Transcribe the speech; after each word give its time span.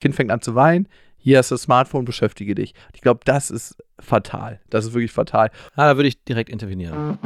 Kind 0.00 0.14
fängt 0.14 0.30
an 0.30 0.40
zu 0.40 0.54
weinen, 0.54 0.88
hier 1.22 1.38
hast 1.38 1.50
du 1.50 1.54
das 1.54 1.62
Smartphone, 1.62 2.06
beschäftige 2.06 2.54
dich. 2.54 2.74
Ich 2.94 3.02
glaube, 3.02 3.20
das 3.24 3.50
ist 3.50 3.76
fatal. 3.98 4.58
Das 4.70 4.86
ist 4.86 4.94
wirklich 4.94 5.12
fatal. 5.12 5.50
Ah, 5.76 5.88
da 5.88 5.96
würde 5.96 6.08
ich 6.08 6.24
direkt 6.24 6.48
intervenieren. 6.48 7.18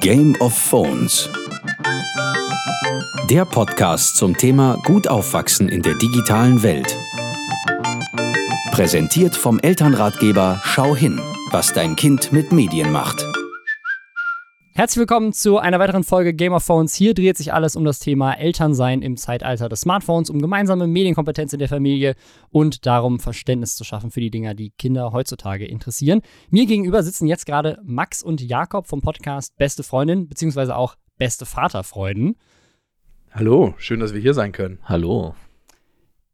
Game 0.00 0.34
of 0.40 0.52
Phones. 0.52 1.30
Der 3.30 3.44
Podcast 3.44 4.16
zum 4.16 4.36
Thema 4.36 4.76
Gut 4.84 5.06
aufwachsen 5.06 5.68
in 5.68 5.82
der 5.82 5.94
digitalen 5.94 6.64
Welt. 6.64 6.98
Präsentiert 8.72 9.36
vom 9.36 9.60
Elternratgeber 9.60 10.60
Schau 10.64 10.96
hin, 10.96 11.20
was 11.52 11.72
dein 11.72 11.94
Kind 11.94 12.32
mit 12.32 12.50
Medien 12.50 12.90
macht. 12.90 13.24
Herzlich 14.80 15.00
willkommen 15.00 15.34
zu 15.34 15.58
einer 15.58 15.78
weiteren 15.78 16.04
Folge 16.04 16.32
Game 16.32 16.54
of 16.54 16.64
Phones. 16.64 16.94
Hier 16.94 17.12
dreht 17.12 17.36
sich 17.36 17.52
alles 17.52 17.76
um 17.76 17.84
das 17.84 17.98
Thema 17.98 18.32
Elternsein 18.32 19.02
im 19.02 19.18
Zeitalter 19.18 19.68
des 19.68 19.82
Smartphones, 19.82 20.30
um 20.30 20.40
gemeinsame 20.40 20.86
Medienkompetenz 20.86 21.52
in 21.52 21.58
der 21.58 21.68
Familie 21.68 22.14
und 22.48 22.86
darum, 22.86 23.20
Verständnis 23.20 23.76
zu 23.76 23.84
schaffen 23.84 24.10
für 24.10 24.20
die 24.20 24.30
Dinger, 24.30 24.54
die 24.54 24.70
Kinder 24.70 25.12
heutzutage 25.12 25.66
interessieren. 25.66 26.22
Mir 26.48 26.64
gegenüber 26.64 27.02
sitzen 27.02 27.26
jetzt 27.26 27.44
gerade 27.44 27.78
Max 27.84 28.22
und 28.22 28.40
Jakob 28.40 28.86
vom 28.86 29.02
Podcast 29.02 29.54
Beste 29.58 29.82
Freundin, 29.82 30.28
beziehungsweise 30.28 30.74
auch 30.74 30.96
Beste 31.18 31.44
Vaterfreuden. 31.44 32.36
Hallo, 33.32 33.74
schön, 33.76 34.00
dass 34.00 34.14
wir 34.14 34.20
hier 34.22 34.32
sein 34.32 34.52
können. 34.52 34.78
Hallo. 34.84 35.34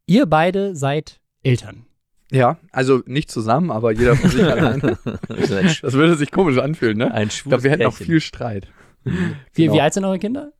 Ihr 0.05 0.25
beide 0.25 0.73
seid 0.73 1.19
Eltern. 1.43 1.86
Ja, 2.31 2.57
also 2.71 3.01
nicht 3.05 3.31
zusammen, 3.31 3.71
aber 3.71 3.91
jeder 3.91 4.15
von 4.15 4.29
sich 4.29 4.43
allein. 4.45 4.81
Das 4.81 5.93
würde 5.93 6.15
sich 6.15 6.31
komisch 6.31 6.57
anfühlen, 6.57 6.97
ne? 6.97 7.11
Ein 7.13 7.27
Ich 7.29 7.43
glaube, 7.43 7.63
wir 7.63 7.71
hätten 7.71 7.83
noch 7.83 7.91
Pärchen. 7.97 8.05
viel 8.05 8.21
Streit. 8.21 8.67
Wie, 9.03 9.11
Genau. 9.63 9.73
wie 9.75 9.81
alt 9.81 9.93
sind 9.93 10.03
eure 10.05 10.19
Kinder? 10.19 10.51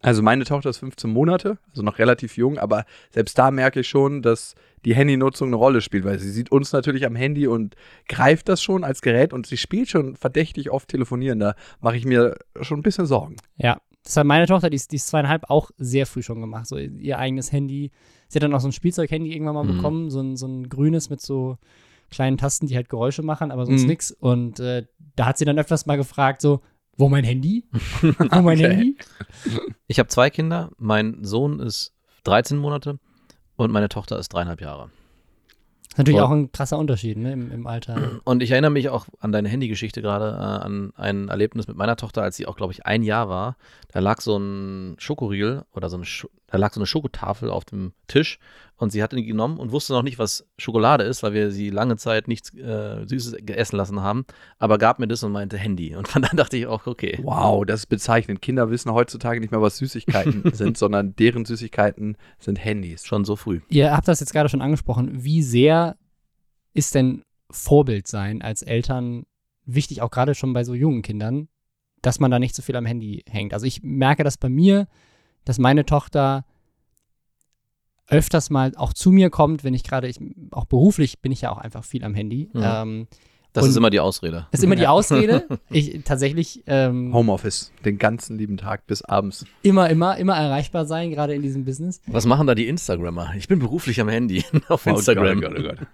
Also 0.00 0.22
meine 0.22 0.44
Tochter 0.44 0.70
ist 0.70 0.78
15 0.78 1.10
Monate, 1.10 1.58
also 1.70 1.82
noch 1.82 1.98
relativ 1.98 2.36
jung, 2.36 2.56
aber 2.58 2.84
selbst 3.10 3.36
da 3.36 3.50
merke 3.50 3.80
ich 3.80 3.88
schon, 3.88 4.22
dass 4.22 4.54
die 4.84 4.94
Handynutzung 4.94 5.48
eine 5.48 5.56
Rolle 5.56 5.80
spielt, 5.80 6.04
weil 6.04 6.20
sie 6.20 6.30
sieht 6.30 6.52
uns 6.52 6.72
natürlich 6.72 7.04
am 7.04 7.16
Handy 7.16 7.48
und 7.48 7.74
greift 8.08 8.48
das 8.48 8.62
schon 8.62 8.84
als 8.84 9.02
Gerät 9.02 9.32
und 9.32 9.46
sie 9.48 9.56
spielt 9.56 9.88
schon 9.90 10.14
verdächtig 10.14 10.70
oft 10.70 10.88
telefonieren. 10.88 11.40
Da 11.40 11.54
mache 11.80 11.96
ich 11.96 12.04
mir 12.04 12.36
schon 12.60 12.78
ein 12.78 12.82
bisschen 12.82 13.06
Sorgen. 13.06 13.36
Ja, 13.56 13.78
das 14.04 14.16
hat 14.16 14.24
meine 14.26 14.46
Tochter, 14.46 14.70
die 14.70 14.76
ist, 14.76 14.92
die 14.92 14.96
ist 14.96 15.08
zweieinhalb, 15.08 15.50
auch 15.50 15.70
sehr 15.78 16.06
früh 16.06 16.22
schon 16.22 16.40
gemacht. 16.40 16.66
So 16.68 16.76
ihr 16.78 17.18
eigenes 17.18 17.50
Handy. 17.50 17.90
Sie 18.28 18.36
hat 18.36 18.42
dann 18.42 18.54
auch 18.54 18.60
so 18.60 18.68
ein 18.68 18.72
Spielzeughandy 18.72 19.32
irgendwann 19.32 19.54
mal 19.54 19.64
Mhm. 19.64 19.76
bekommen, 19.76 20.10
so 20.10 20.20
ein, 20.20 20.36
so 20.36 20.46
ein 20.46 20.68
grünes 20.68 21.10
mit 21.10 21.20
so 21.20 21.56
kleinen 22.10 22.36
Tasten, 22.38 22.66
die 22.66 22.76
halt 22.76 22.88
Geräusche 22.88 23.22
machen, 23.22 23.50
aber 23.50 23.66
sonst 23.66 23.82
Mhm. 23.82 23.88
nix. 23.88 24.10
Und 24.12 24.60
äh, 24.60 24.86
da 25.16 25.26
hat 25.26 25.38
sie 25.38 25.44
dann 25.44 25.58
öfters 25.58 25.86
mal 25.86 25.96
gefragt, 25.96 26.40
so, 26.42 26.60
wo 26.96 27.08
mein 27.08 27.24
Handy? 27.24 27.64
wo 28.02 28.42
mein 28.42 28.58
Okay. 28.58 28.68
Handy? 28.68 28.96
Ich 29.86 29.98
habe 29.98 30.08
zwei 30.08 30.30
Kinder. 30.30 30.70
Mein 30.78 31.24
Sohn 31.24 31.60
ist 31.60 31.94
13 32.24 32.58
Monate 32.58 32.98
und 33.56 33.70
meine 33.72 33.88
Tochter 33.88 34.18
ist 34.18 34.28
dreieinhalb 34.30 34.60
Jahre. 34.60 34.90
Das 35.88 35.94
ist 35.94 35.98
natürlich 35.98 36.20
Voll. 36.20 36.26
auch 36.26 36.32
ein 36.32 36.52
krasser 36.52 36.78
Unterschied 36.78 37.16
ne, 37.16 37.32
im, 37.32 37.50
im 37.50 37.66
Alter. 37.66 38.20
Und 38.24 38.42
ich 38.42 38.50
erinnere 38.50 38.70
mich 38.70 38.88
auch 38.88 39.06
an 39.20 39.32
deine 39.32 39.48
Handygeschichte 39.48 40.02
gerade, 40.02 40.36
äh, 40.36 40.64
an 40.64 40.92
ein 40.96 41.28
Erlebnis 41.28 41.66
mit 41.66 41.76
meiner 41.76 41.96
Tochter, 41.96 42.22
als 42.22 42.36
sie 42.36 42.46
auch, 42.46 42.56
glaube 42.56 42.72
ich, 42.72 42.86
ein 42.86 43.02
Jahr 43.02 43.28
war. 43.28 43.56
Da 43.92 44.00
lag 44.00 44.20
so 44.20 44.36
ein 44.36 44.96
Schokoriegel 44.98 45.64
oder 45.72 45.88
so 45.88 45.96
eine, 45.96 46.04
Scho 46.04 46.28
da 46.46 46.58
lag 46.58 46.72
so 46.72 46.80
eine 46.80 46.86
Schokotafel 46.86 47.50
auf 47.50 47.64
dem 47.64 47.92
Tisch 48.06 48.38
und 48.78 48.90
sie 48.90 49.02
hatte 49.02 49.16
die 49.16 49.24
genommen 49.24 49.58
und 49.58 49.72
wusste 49.72 49.92
noch 49.92 50.04
nicht, 50.04 50.18
was 50.18 50.46
Schokolade 50.56 51.02
ist, 51.02 51.22
weil 51.24 51.32
wir 51.34 51.50
sie 51.50 51.68
lange 51.70 51.96
Zeit 51.96 52.28
nichts 52.28 52.54
äh, 52.54 53.04
Süßes 53.06 53.32
gegessen 53.32 53.76
lassen 53.76 54.00
haben, 54.00 54.24
aber 54.58 54.78
gab 54.78 55.00
mir 55.00 55.08
das 55.08 55.22
und 55.24 55.32
meinte 55.32 55.58
Handy. 55.58 55.96
Und 55.96 56.06
von 56.06 56.22
dann 56.22 56.36
dachte 56.36 56.56
ich 56.56 56.66
auch, 56.66 56.86
okay. 56.86 57.18
Wow, 57.22 57.66
das 57.66 57.80
ist 57.80 57.86
bezeichnend. 57.86 58.40
Kinder 58.40 58.70
wissen 58.70 58.92
heutzutage 58.92 59.40
nicht 59.40 59.50
mehr, 59.50 59.60
was 59.60 59.78
Süßigkeiten 59.78 60.44
sind, 60.52 60.78
sondern 60.78 61.14
deren 61.16 61.44
Süßigkeiten 61.44 62.16
sind 62.38 62.64
Handys. 62.64 63.04
Schon 63.04 63.24
so 63.24 63.34
früh. 63.34 63.60
Ihr 63.68 63.94
habt 63.94 64.06
das 64.06 64.20
jetzt 64.20 64.32
gerade 64.32 64.48
schon 64.48 64.62
angesprochen. 64.62 65.24
Wie 65.24 65.42
sehr 65.42 65.96
ist 66.72 66.94
denn 66.94 67.22
Vorbild 67.50 68.06
sein 68.06 68.42
als 68.42 68.62
Eltern 68.62 69.24
wichtig, 69.66 70.02
auch 70.02 70.10
gerade 70.10 70.36
schon 70.36 70.52
bei 70.52 70.62
so 70.62 70.74
jungen 70.74 71.02
Kindern, 71.02 71.48
dass 72.00 72.20
man 72.20 72.30
da 72.30 72.38
nicht 72.38 72.54
so 72.54 72.62
viel 72.62 72.76
am 72.76 72.86
Handy 72.86 73.24
hängt? 73.28 73.54
Also 73.54 73.66
ich 73.66 73.82
merke 73.82 74.22
das 74.22 74.38
bei 74.38 74.48
mir, 74.48 74.86
dass 75.44 75.58
meine 75.58 75.84
Tochter 75.84 76.44
öfters 78.08 78.50
mal 78.50 78.72
auch 78.76 78.92
zu 78.92 79.10
mir 79.10 79.30
kommt, 79.30 79.64
wenn 79.64 79.74
ich 79.74 79.84
gerade, 79.84 80.08
ich, 80.08 80.18
auch 80.50 80.64
beruflich 80.64 81.20
bin 81.20 81.32
ich 81.32 81.42
ja 81.42 81.50
auch 81.50 81.58
einfach 81.58 81.84
viel 81.84 82.04
am 82.04 82.14
Handy. 82.14 82.48
Mhm. 82.52 82.62
Ähm, 82.64 83.06
Das 83.52 83.66
ist 83.66 83.76
immer 83.76 83.90
die 83.90 84.00
Ausrede. 84.00 84.46
ist 84.50 84.64
immer 84.64 84.76
die. 84.76 84.86
Ausrede. 84.88 85.46
Ich 85.70 86.02
tatsächlich 86.04 86.62
ähm, 86.66 87.12
Homeoffice, 87.12 87.72
den 87.84 87.98
ganzen 87.98 88.38
lieben 88.38 88.56
Tag 88.56 88.86
bis 88.86 89.02
abends. 89.02 89.44
immer, 89.62 89.90
immer, 89.90 90.16
immer 90.16 90.34
erreichbar 90.36 90.86
sein, 90.86 91.10
gerade 91.10 91.34
in 91.34 91.42
diesem 91.42 91.64
Business. 91.64 92.00
Was 92.06 92.24
machen 92.24 92.46
da 92.46 92.54
die 92.54 92.68
Instagrammer? 92.68 93.34
Ich 93.36 93.48
bin 93.48 93.58
beruflich 93.58 94.00
am 94.00 94.08
Handy 94.08 94.44
auf 94.68 94.86
Instagram. 94.86 95.38
Oh 95.38 95.40
Gott, 95.40 95.50
oh 95.52 95.62
Gott, 95.62 95.76
oh 95.76 95.76
Gott. 95.80 95.88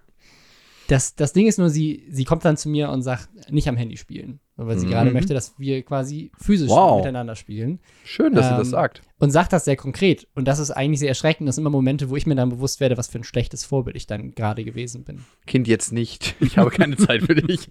Das, 0.89 1.15
das 1.15 1.33
Ding 1.33 1.47
ist 1.47 1.59
nur, 1.59 1.71
sie, 1.71 2.05
sie 2.11 2.25
kommt 2.25 2.45
dann 2.45 2.57
zu 2.59 2.69
mir 2.69 2.91
und 2.91 3.03
sagt, 3.03 3.29
nicht 3.51 3.69
am 3.69 3.77
Handy 3.77 3.97
spielen. 3.97 4.41
Weil 4.57 4.79
sie 4.79 4.87
Mhm. 4.87 4.91
gerade 4.91 5.11
möchte, 5.11 5.35
dass 5.35 5.59
wir 5.59 5.83
quasi 5.83 6.31
physisch 6.41 6.71
Wow. 6.71 6.99
miteinander 6.99 7.35
spielen. 7.35 7.81
Schön, 8.05 8.35
dass 8.35 8.47
sie 8.47 8.53
Ähm, 8.53 8.59
das 8.59 8.71
sagt. 8.71 9.03
Und 9.19 9.31
sagt 9.31 9.53
das 9.53 9.65
sehr 9.65 9.77
konkret. 9.77 10.29
Und 10.35 10.47
das 10.47 10.59
ist 10.59 10.71
eigentlich 10.71 10.99
sehr 11.01 11.09
erschreckend. 11.09 11.49
Das 11.49 11.55
sind 11.57 11.63
immer 11.63 11.71
Momente, 11.71 12.11
wo 12.11 12.17
ich 12.17 12.27
mir 12.27 12.35
dann 12.35 12.51
bewusst 12.51 12.79
werde, 12.81 12.97
was 12.99 13.09
für 13.09 13.19
ein 13.19 13.25
schlechtes 13.25 13.65
Vorbild 13.65 13.97
ich 13.97 14.07
dann 14.07 14.33
gerade 14.35 14.65
gewesen 14.65 15.03
bin. 15.05 15.21
Kind 15.47 15.67
jetzt 15.67 15.93
nicht. 15.93 16.35
Ich 16.41 16.59
habe 16.59 16.71
keine 16.71 16.97
Zeit 16.97 17.23
für 17.23 17.35
dich. 17.35 17.69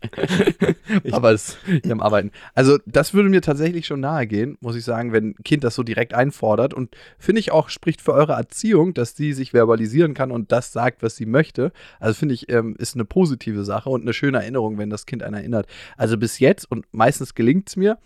Aber 1.12 1.32
es 1.32 1.58
ist 1.68 1.92
am 1.92 2.00
Arbeiten. 2.02 2.32
Also, 2.54 2.80
das 2.86 3.14
würde 3.14 3.30
mir 3.30 3.42
tatsächlich 3.42 3.86
schon 3.86 4.00
nahe 4.00 4.26
gehen, 4.28 4.58
muss 4.62 4.76
ich 4.76 4.84
sagen, 4.84 5.12
wenn 5.14 5.30
ein 5.32 5.36
Kind 5.44 5.64
das 5.64 5.76
so 5.76 5.84
direkt 5.84 6.14
einfordert. 6.14 6.74
Und 6.74 6.96
finde 7.18 7.40
ich 7.40 7.52
auch, 7.52 7.70
spricht 7.70 8.02
für 8.02 8.14
eure 8.14 8.34
Erziehung, 8.34 8.94
dass 8.94 9.16
sie 9.16 9.34
sich 9.34 9.52
verbalisieren 9.54 10.14
kann 10.14 10.32
und 10.32 10.52
das 10.52 10.72
sagt, 10.72 11.04
was 11.04 11.16
sie 11.16 11.26
möchte. 11.26 11.72
Also, 12.00 12.16
finde 12.16 12.34
ich, 12.36 12.50
ähm, 12.50 12.76
ist 12.78 12.96
eine 12.96 13.06
positive 13.06 13.64
Sache 13.64 13.90
und 13.90 14.02
eine 14.02 14.14
schöne 14.14 14.40
Erinnerung, 14.40 14.78
wenn 14.78 14.90
das 14.90 15.06
Kind 15.06 15.24
einen 15.24 15.36
erinnert. 15.36 15.68
Also, 15.98 16.18
bis 16.18 16.40
jetzt, 16.40 16.72
und 16.74 16.86
meistens 16.92 17.34
gelingt 17.34 17.70
es 17.70 17.76
mir, 17.76 17.98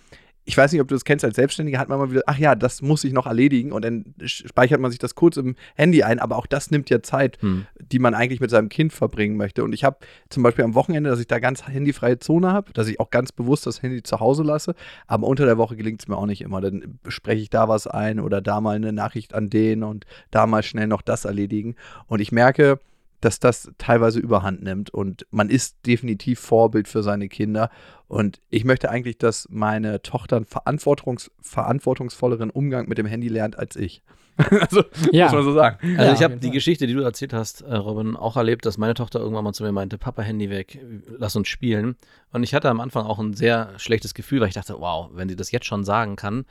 ich 0.48 0.58
weiß 0.58 0.72
nicht, 0.72 0.80
ob 0.80 0.88
du 0.88 0.96
das 0.96 1.04
kennst 1.04 1.26
als 1.26 1.36
Selbstständiger, 1.36 1.78
hat 1.78 1.90
man 1.90 2.00
mal 2.00 2.10
wieder, 2.10 2.22
ach 2.26 2.38
ja, 2.38 2.56
das 2.56 2.82
muss 2.82 3.04
ich 3.04 3.12
noch 3.12 3.28
erledigen 3.28 3.74
und 3.74 3.84
dann 3.84 4.16
speichert 4.24 4.80
man 4.80 4.92
sich 4.92 4.98
das 4.98 5.14
kurz 5.14 5.36
im 5.36 5.56
Handy 5.76 6.04
ein, 6.04 6.20
aber 6.20 6.38
auch 6.38 6.46
das 6.46 6.72
nimmt 6.72 6.90
ja 6.90 7.02
Zeit 7.04 7.38
Hm. 7.42 7.68
die 7.92 8.00
man 8.00 8.14
eigentlich 8.14 8.40
mit 8.40 8.50
seinem 8.50 8.70
Kind 8.70 8.94
verbringen 8.94 9.36
möchte. 9.36 9.66
Und 9.66 9.74
ich 9.74 9.84
habe 9.84 9.98
zum 10.30 10.44
Beispiel 10.44 10.64
am 10.64 10.74
Wochenende, 10.74 11.10
dass 11.10 11.20
ich 11.20 11.28
da 11.28 11.40
ganz 11.40 11.68
handyfreie 11.68 12.20
Zone 12.20 12.54
habe, 12.54 12.72
dass 12.72 12.88
ich 12.88 13.02
auch 13.02 13.10
ganz 13.10 13.34
bewusst 13.34 13.66
das 13.66 13.82
Handy 13.82 14.04
zu 14.04 14.22
Hause 14.22 14.44
lasse. 14.44 14.74
Aber 15.06 15.28
unter 15.28 15.46
der 15.46 15.58
Woche 15.58 15.76
gelingt 15.76 16.02
es 16.02 16.08
mir 16.08 16.18
auch 16.18 16.26
nicht 16.26 16.42
immer. 16.42 16.62
Dann 16.62 16.98
spreche 17.10 17.42
ich 17.42 17.50
da 17.50 17.68
was 17.68 17.86
ein 17.86 18.22
oder 18.22 18.40
da 18.40 18.62
mal 18.62 18.78
eine 18.78 18.94
Nachricht 18.94 19.34
an 19.34 19.50
den 19.50 19.84
und 19.84 20.06
da 20.32 20.48
mal 20.48 20.64
schnell 20.64 20.88
noch 20.88 21.02
das 21.02 21.26
erledigen. 21.26 21.76
Und 22.08 22.22
ich 22.22 22.32
merke, 22.32 22.80
dass 23.28 23.40
das 23.40 23.70
teilweise 23.78 24.20
überhand 24.20 24.64
nimmt 24.64 24.90
und 24.90 25.28
man 25.32 25.50
ist 25.50 25.86
definitiv 25.86 26.40
Vorbild 26.40 26.88
für 26.88 27.04
seine 27.04 27.28
Kinder. 27.28 27.70
Und 28.08 28.40
ich 28.50 28.64
möchte 28.64 28.90
eigentlich, 28.90 29.18
dass 29.18 29.48
meine 29.50 30.02
Tochter 30.02 30.38
einen 30.38 30.46
verantwortungs 30.46 31.30
verantwortungsvolleren 31.42 32.50
Umgang 32.50 32.88
mit 32.88 32.98
dem 32.98 33.06
Handy 33.06 33.28
lernt 33.28 33.60
als 33.60 33.76
ich. 33.76 34.02
also, 34.62 34.84
Ja. 35.12 35.26
muss 35.26 35.34
man 35.34 35.44
so 35.44 35.52
sagen. 35.54 35.78
Also 35.98 36.04
Ja, 36.04 36.14
ich 36.14 36.24
habe 36.24 36.38
die. 36.38 36.52
Geschichte, 36.52 36.88
die 36.88 36.94
du 36.94 37.02
erzählt 37.02 37.34
hast, 37.34 37.62
äh, 37.64 37.76
Robin, 37.76 38.16
auch 38.16 38.38
erlebt, 38.38 38.66
dass 38.66 38.78
meine 38.78 38.94
Tochter 38.94 39.20
irgendwann 39.20 39.44
mal 39.44 39.52
zu 39.52 39.64
mir 39.64 39.74
meinte, 39.74 39.98
Papa, 39.98 40.22
Handy 40.22 40.50
weg, 40.50 40.80
lass 41.18 41.36
uns 41.36 41.50
spielen. 41.50 41.98
Und 42.32 42.44
ich 42.44 42.54
hatte 42.54 42.70
am 42.70 42.80
Anfang 42.80 43.06
auch 43.06 43.20
ein 43.20 43.34
sehr 43.34 43.74
schlechtes 43.78 44.14
Gefühl, 44.14 44.40
weil 44.40 44.48
ich 44.48 44.54
dachte, 44.54 44.76
wow, 44.80 45.10
wenn 45.14 45.28
sie 45.28 45.36
das 45.36 45.52
jetzt 45.52 45.66
schon 45.66 45.84
sagen 45.84 46.16
kann. 46.16 46.46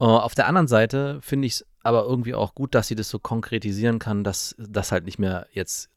Äh, 0.00 0.04
auf 0.04 0.34
der 0.34 0.48
anderen 0.48 0.66
Seite 0.66 1.18
finde 1.22 1.46
ich 1.46 1.52
es 1.52 1.66
aber 1.82 2.04
irgendwie 2.04 2.34
auch 2.34 2.54
gut, 2.54 2.74
dass 2.74 2.88
sie 2.88 2.94
das 2.94 3.08
so 3.08 3.18
konkretisieren 3.18 3.98
kann, 3.98 4.24
dass 4.24 4.54
das 4.58 4.92
halt 4.92 5.04
nicht 5.04 5.18
mehr 5.18 5.46
jetzt, 5.52 5.90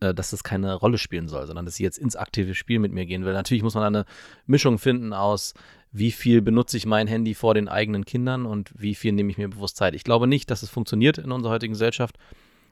äh, 0.00 0.14
dass 0.14 0.30
das 0.30 0.44
keine 0.44 0.74
Rolle 0.74 0.98
spielen 0.98 1.28
soll, 1.28 1.46
sondern 1.46 1.64
dass 1.64 1.76
sie 1.76 1.82
jetzt 1.82 1.98
ins 1.98 2.16
aktive 2.16 2.54
Spiel 2.54 2.78
mit 2.78 2.92
mir 2.92 3.06
gehen 3.06 3.24
will. 3.24 3.32
Natürlich 3.32 3.62
muss 3.62 3.74
man 3.74 3.84
eine 3.84 4.04
Mischung 4.46 4.78
finden 4.78 5.12
aus, 5.12 5.54
wie 5.92 6.12
viel 6.12 6.42
benutze 6.42 6.76
ich 6.76 6.86
mein 6.86 7.06
Handy 7.06 7.34
vor 7.34 7.54
den 7.54 7.68
eigenen 7.68 8.04
Kindern 8.04 8.46
und 8.46 8.70
wie 8.76 8.94
viel 8.94 9.12
nehme 9.12 9.30
ich 9.30 9.38
mir 9.38 9.48
bewusst 9.48 9.76
Zeit. 9.76 9.94
Ich 9.94 10.04
glaube 10.04 10.26
nicht, 10.26 10.50
dass 10.50 10.62
es 10.62 10.70
funktioniert 10.70 11.18
in 11.18 11.32
unserer 11.32 11.52
heutigen 11.52 11.72
Gesellschaft 11.72 12.16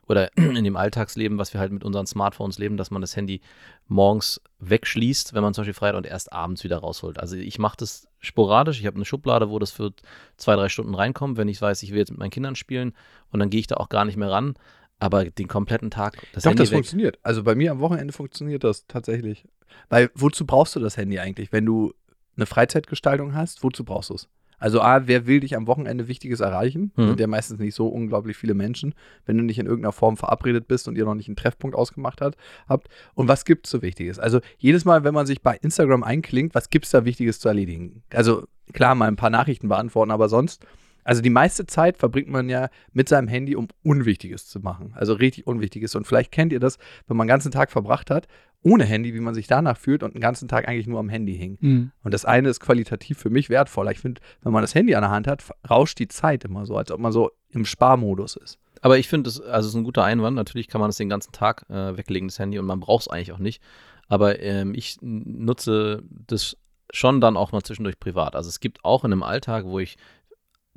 oder 0.07 0.31
in 0.37 0.65
dem 0.65 0.77
Alltagsleben, 0.77 1.39
was 1.39 1.53
wir 1.53 1.61
halt 1.61 1.73
mit 1.73 1.85
unseren 1.85 2.07
Smartphones 2.07 2.59
leben, 2.59 2.77
dass 2.77 2.91
man 2.91 3.01
das 3.01 3.17
Handy 3.17 3.41
morgens 3.87 4.41
wegschließt, 4.59 5.35
wenn 5.35 5.43
man 5.43 5.55
zum 5.55 5.63
Beispiel 5.63 5.75
frei 5.75 5.89
hat 5.89 5.97
und 5.97 6.07
erst 6.07 6.33
abends 6.33 6.65
wieder 6.65 6.79
rausholt. 6.79 7.19
Also 7.19 7.37
ich 7.37 7.59
mache 7.59 7.77
das 7.77 8.09
sporadisch. 8.21 8.81
Ich 8.81 8.87
habe 8.87 8.97
eine 8.97 9.05
Schublade, 9.05 9.51
wo 9.51 9.59
das 9.59 9.71
für 9.71 9.93
zwei, 10.37 10.57
drei 10.57 10.69
Stunden 10.69 10.95
reinkommt, 10.95 11.37
wenn 11.37 11.49
ich 11.49 11.61
weiß, 11.61 11.83
ich 11.83 11.91
will 11.91 11.99
jetzt 11.99 12.11
mit 12.11 12.19
meinen 12.19 12.31
Kindern 12.31 12.57
spielen 12.57 12.93
und 13.31 13.41
dann 13.41 13.51
gehe 13.51 13.61
ich 13.61 13.67
da 13.67 13.77
auch 13.77 13.89
gar 13.89 14.05
nicht 14.05 14.17
mehr 14.17 14.31
ran. 14.31 14.55
Aber 15.01 15.25
den 15.25 15.49
kompletten 15.49 15.91
Tag 15.91 16.27
das 16.33 16.45
Doch, 16.45 16.51
Handy 16.51 16.63
das 16.63 16.71
weg. 16.71 16.77
funktioniert. 16.77 17.19
Also 17.23 17.43
bei 17.43 17.55
mir 17.55 17.73
am 17.73 17.81
Wochenende 17.81 18.13
funktioniert 18.13 18.65
das 18.65 18.87
tatsächlich. 18.87 19.45
Weil 19.89 20.11
wozu 20.15 20.47
brauchst 20.47 20.77
du 20.77 20.81
das 20.81 20.97
Handy 20.97 21.19
eigentlich? 21.19 21.53
Wenn 21.53 21.67
du 21.67 21.93
eine 22.37 22.47
Freizeitgestaltung 22.47 23.35
hast, 23.35 23.63
wozu 23.63 23.85
brauchst 23.85 24.11
du 24.11 24.15
es? 24.15 24.29
Also 24.65 24.81
A, 24.81 25.07
wer 25.07 25.27
will 25.27 25.41
dich 25.41 25.59
am 25.59 25.67
Wochenende 25.67 26.09
Wichtiges 26.09 26.41
erreichen? 26.41 26.91
Mhm. 26.97 27.09
Sind 27.09 27.21
ja 27.21 27.27
meistens 27.27 27.59
nicht 27.59 27.75
so 27.75 27.87
unglaublich 27.87 28.35
viele 28.39 28.55
Menschen, 28.55 28.95
wenn 29.27 29.37
du 29.37 29.45
nicht 29.45 29.59
in 29.59 29.67
irgendeiner 29.67 29.93
Form 29.93 30.17
verabredet 30.17 30.69
bist 30.69 30.89
und 30.89 30.97
ihr 30.97 31.05
noch 31.05 31.15
nicht 31.15 31.29
einen 31.29 31.37
Treffpunkt 31.37 31.77
ausgemacht 31.77 32.23
hat, 32.23 32.35
habt. 32.67 32.89
Und 33.13 33.29
was 33.29 33.45
gibt 33.45 33.67
es 33.67 33.73
so 33.73 33.83
Wichtiges? 33.83 34.19
Also 34.19 34.41
jedes 34.57 34.87
Mal, 34.87 35.05
wenn 35.05 35.13
man 35.13 35.27
sich 35.27 35.43
bei 35.43 35.59
Instagram 35.61 36.03
einklingt, 36.03 36.55
was 36.55 36.71
gibt 36.71 36.87
es 36.87 36.93
da 36.93 37.05
Wichtiges 37.05 37.41
zu 37.41 37.49
erledigen? 37.49 38.05
Also 38.11 38.47
klar 38.73 38.95
mal 38.95 39.09
ein 39.09 39.17
paar 39.17 39.29
Nachrichten 39.29 39.69
beantworten, 39.69 40.11
aber 40.11 40.31
sonst, 40.31 40.65
also 41.05 41.23
die 41.23 41.31
meiste 41.31 41.67
Zeit 41.67 41.99
verbringt 41.99 42.29
man 42.29 42.49
ja 42.49 42.69
mit 42.93 43.09
seinem 43.09 43.29
Handy, 43.29 43.55
um 43.57 43.69
Unwichtiges 43.83 44.49
zu 44.49 44.61
machen. 44.61 44.93
Also 44.95 45.15
richtig 45.15 45.47
Unwichtiges. 45.47 45.95
Und 45.95 46.07
vielleicht 46.07 46.33
kennt 46.33 46.53
ihr 46.53 46.61
das, 46.61 46.79
wenn 47.07 47.17
man 47.17 47.27
den 47.27 47.31
ganzen 47.31 47.53
Tag 47.53 47.71
verbracht 47.71 48.11
hat, 48.11 48.27
ohne 48.63 48.85
Handy, 48.85 49.13
wie 49.13 49.21
man 49.21 49.35
sich 49.35 49.47
danach 49.47 49.77
fühlt 49.77 50.03
und 50.03 50.15
den 50.15 50.23
ganzen 50.23 50.49
Tag 50.49 50.67
eigentlich 50.67 50.87
nur 50.87 50.99
am 50.99 51.11
Handy 51.11 51.37
hing. 51.37 51.59
Mhm. 51.61 51.93
Und 52.03 52.15
das 52.15 52.25
eine 52.25 52.49
ist 52.49 52.61
qualitativ 52.61 53.19
für 53.19 53.29
mich 53.29 53.51
wertvoller. 53.51 53.91
Ich 53.91 54.01
finde, 54.01 54.23
wenn 54.43 54.53
man 54.53 54.63
das 54.63 54.75
Handy 54.75 54.95
an 54.95 55.03
der 55.03 55.11
Hand 55.11 55.27
hat, 55.27 55.45
rauscht 55.69 55.99
die 55.99 56.09
Zeit 56.09 56.45
immer 56.45 56.65
so, 56.65 56.77
als 56.77 56.91
ob 56.91 56.99
man 56.99 57.13
so 57.13 57.31
im 57.51 57.67
Sparmodus 57.67 58.37
ist. 58.37 58.59
Aber 58.81 58.99
ich 58.99 59.09
finde, 59.09 59.29
es 59.29 59.41
also 59.41 59.69
ist 59.69 59.75
ein 59.75 59.85
guter 59.85 60.05
Einwand. 60.05 60.37
Natürlich 60.37 60.69
kann 60.69 60.81
man 60.81 60.89
das 60.89 60.97
den 60.97 61.11
ganzen 61.11 61.33
Tag 61.33 61.67
äh, 61.69 61.97
weglegen, 61.97 62.29
das 62.29 62.39
Handy, 62.39 62.59
und 62.59 62.67
man 62.67 62.81
braucht 62.81 63.03
es 63.03 63.09
eigentlich 63.09 63.33
auch 63.33 63.39
nicht. 63.39 63.63
Aber 64.09 64.41
ähm, 64.41 64.75
ich 64.75 64.99
nutze 65.03 66.03
das 66.27 66.57
schon 66.91 67.21
dann 67.21 67.37
auch 67.37 67.53
mal 67.53 67.63
zwischendurch 67.63 67.99
privat. 67.99 68.37
Also 68.37 68.49
es 68.49 68.61
gibt 68.61 68.85
auch 68.85 69.05
in 69.05 69.13
einem 69.13 69.23
Alltag, 69.23 69.65
wo 69.67 69.79
ich 69.79 69.97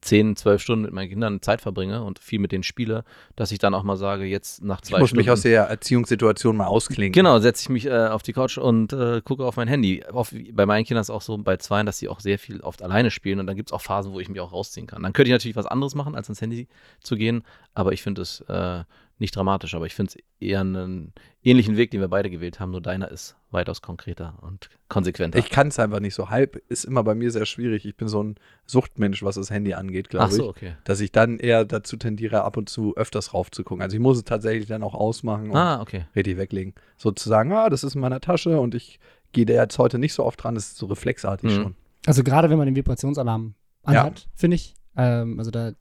10, 0.01 0.35
12 0.35 0.61
Stunden 0.61 0.85
mit 0.85 0.93
meinen 0.93 1.09
Kindern 1.09 1.41
Zeit 1.41 1.61
verbringe 1.61 2.03
und 2.03 2.19
viel 2.19 2.39
mit 2.39 2.51
denen 2.51 2.63
spiele, 2.63 3.03
dass 3.35 3.51
ich 3.51 3.59
dann 3.59 3.73
auch 3.73 3.83
mal 3.83 3.97
sage, 3.97 4.25
jetzt 4.25 4.63
nach 4.63 4.81
zwei 4.81 4.97
Ich 4.97 5.01
muss 5.01 5.09
Stunden. 5.09 5.21
mich 5.21 5.31
aus 5.31 5.41
der 5.41 5.63
Erziehungssituation 5.63 6.55
mal 6.55 6.67
ausklinken. 6.67 7.13
Genau, 7.13 7.39
setze 7.39 7.63
ich 7.63 7.69
mich 7.69 7.85
äh, 7.87 8.07
auf 8.07 8.21
die 8.21 8.33
Couch 8.33 8.57
und 8.57 8.93
äh, 8.93 9.21
gucke 9.21 9.43
auf 9.45 9.57
mein 9.57 9.67
Handy. 9.67 10.03
Auf, 10.11 10.33
bei 10.53 10.65
meinen 10.65 10.85
Kindern 10.85 11.01
ist 11.01 11.07
es 11.09 11.15
auch 11.15 11.21
so, 11.21 11.37
bei 11.37 11.57
Zweien, 11.57 11.85
dass 11.85 11.97
sie 11.97 12.09
auch 12.09 12.19
sehr 12.19 12.37
viel 12.37 12.61
oft 12.61 12.81
alleine 12.83 13.09
spielen 13.09 13.39
und 13.39 13.47
dann 13.47 13.55
gibt 13.55 13.69
es 13.69 13.73
auch 13.73 13.81
Phasen, 13.81 14.13
wo 14.13 14.19
ich 14.19 14.29
mich 14.29 14.39
auch 14.39 14.51
rausziehen 14.53 14.85
kann. 14.87 15.01
Dann 15.01 15.13
könnte 15.13 15.29
ich 15.29 15.33
natürlich 15.33 15.55
was 15.57 15.65
anderes 15.65 15.95
machen, 15.95 16.15
als 16.15 16.27
ans 16.27 16.41
Handy 16.41 16.67
zu 17.01 17.15
gehen, 17.15 17.43
aber 17.73 17.91
ich 17.91 18.03
finde 18.03 18.21
es 18.21 18.41
äh, 18.41 18.83
nicht 19.19 19.35
dramatisch, 19.35 19.73
aber 19.73 19.85
ich 19.85 19.95
finde 19.95 20.13
es 20.15 20.23
eher 20.39 20.61
einen 20.61 21.13
ähnlichen 21.43 21.75
Weg, 21.77 21.91
den 21.91 22.01
wir 22.01 22.07
beide 22.07 22.29
gewählt 22.29 22.59
haben, 22.59 22.71
nur 22.71 22.81
deiner 22.81 23.09
ist 23.09 23.35
weitaus 23.49 23.81
konkreter 23.81 24.37
und 24.41 24.69
konsequenter. 24.89 25.39
Ich 25.39 25.49
kann 25.49 25.69
es 25.69 25.79
einfach 25.79 25.99
nicht 25.99 26.13
so. 26.13 26.29
Halb 26.29 26.57
ist 26.69 26.83
immer 26.83 27.03
bei 27.03 27.15
mir 27.15 27.31
sehr 27.31 27.45
schwierig. 27.45 27.85
Ich 27.85 27.95
bin 27.95 28.07
so 28.07 28.21
ein 28.21 28.35
Suchtmensch, 28.65 29.23
was 29.23 29.35
das 29.35 29.49
Handy 29.49 29.73
angeht, 29.73 30.09
glaube 30.09 30.31
so, 30.33 30.43
ich. 30.43 30.49
okay. 30.49 30.75
Dass 30.83 30.99
ich 30.99 31.11
dann 31.11 31.39
eher 31.39 31.65
dazu 31.65 31.97
tendiere, 31.97 32.43
ab 32.43 32.57
und 32.57 32.69
zu 32.69 32.95
öfters 32.95 33.33
raufzugucken. 33.33 33.81
Also 33.81 33.95
ich 33.95 34.01
muss 34.01 34.17
es 34.17 34.23
tatsächlich 34.25 34.67
dann 34.67 34.83
auch 34.83 34.93
ausmachen 34.93 35.49
und 35.49 35.55
Ah, 35.57 35.81
okay. 35.81 36.05
richtig 36.15 36.37
weglegen. 36.37 36.73
Sozusagen, 36.97 37.51
ah, 37.53 37.69
das 37.69 37.83
ist 37.83 37.95
in 37.95 38.01
meiner 38.01 38.19
Tasche 38.19 38.59
und 38.59 38.75
ich 38.75 38.99
gehe 39.31 39.45
da 39.45 39.53
jetzt 39.53 39.79
heute 39.79 39.97
nicht 39.99 40.13
so 40.13 40.23
oft 40.25 40.43
dran. 40.43 40.55
Das 40.55 40.67
ist 40.67 40.77
so 40.77 40.85
reflexartig 40.87 41.49
Mhm. 41.51 41.55
schon. 41.63 41.75
Also 42.05 42.23
gerade 42.23 42.49
wenn 42.49 42.57
man 42.57 42.65
den 42.67 42.75
Vibrationsalarm 42.75 43.55
Ja. 43.85 44.01
anhat, 44.01 44.27
finde 44.35 44.55
ich, 44.55 44.75
ähm, 44.95 45.39
also 45.39 45.51
da 45.51 45.71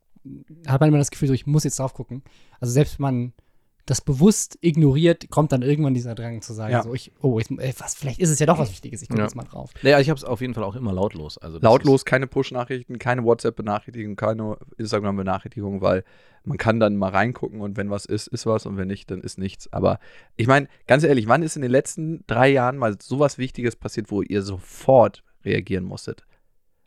hat 0.67 0.81
man 0.81 0.89
immer 0.89 0.99
das 0.99 1.11
Gefühl, 1.11 1.29
so, 1.29 1.35
ich 1.35 1.47
muss 1.47 1.65
jetzt 1.65 1.79
drauf 1.79 1.95
gucken. 1.95 2.23
Also 2.61 2.73
selbst 2.73 2.99
wenn 2.99 3.03
man 3.03 3.33
das 3.87 4.01
bewusst 4.01 4.59
ignoriert, 4.63 5.31
kommt 5.31 5.53
dann 5.53 5.63
irgendwann 5.63 5.95
dieser 5.95 6.17
Drang 6.17 6.43
zu 6.43 6.53
sagen, 6.55 6.73
Ja. 6.73 6.83
so 6.83 6.93
ich, 6.93 7.13
oh, 7.23 7.39
ich, 7.39 7.49
ey, 7.57 7.73
was, 7.79 7.95
vielleicht 7.95 8.19
ist 8.19 8.31
es 8.31 8.41
ja 8.41 8.47
doch 8.47 8.59
was 8.59 8.71
Wichtiges, 8.73 9.01
ich 9.01 9.09
gucke 9.09 9.21
Ja. 9.21 9.27
jetzt 9.27 9.37
mal 9.37 9.45
drauf. 9.45 9.71
Naja, 9.83 10.01
ich 10.01 10.11
habe 10.11 10.19
es 10.19 10.25
auf 10.25 10.41
jeden 10.41 10.55
Fall 10.55 10.65
auch 10.65 10.75
immer 10.75 10.93
lautlos. 10.93 11.39
Also 11.39 11.61
Lautlos, 11.61 12.05
keine 12.05 12.27
Push-Nachrichten, 12.27 12.99
keine 12.99 13.23
WhatsApp-Benachrichtigungen, 13.23 14.17
keine 14.17 14.57
Instagram-Benachrichtigungen, 14.77 15.81
weil 15.83 16.03
man 16.45 16.59
kann 16.59 16.81
dann 16.81 16.97
mal 16.97 17.11
reingucken 17.11 17.61
und 17.61 17.77
wenn 17.77 17.89
was 17.91 18.07
ist, 18.07 18.27
ist 18.29 18.45
was 18.47 18.67
und 18.67 18.77
wenn 18.77 18.89
nicht, 18.89 19.09
dann 19.11 19.21
ist 19.21 19.39
nichts. 19.39 19.73
Aber 19.73 20.01
ich 20.37 20.49
meine, 20.49 20.67
ganz 20.89 21.05
ehrlich, 21.05 21.29
wann 21.29 21.45
ist 21.45 21.55
in 21.57 21.63
den 21.63 21.71
letzten 21.71 22.25
drei 22.27 22.49
Jahren 22.49 22.79
mal 22.79 22.97
sowas 23.01 23.39
Wichtiges 23.39 23.77
passiert, 23.77 24.11
wo 24.11 24.21
ihr 24.23 24.43
sofort 24.43 25.23
reagieren 25.45 25.85
musstet? 25.85 26.25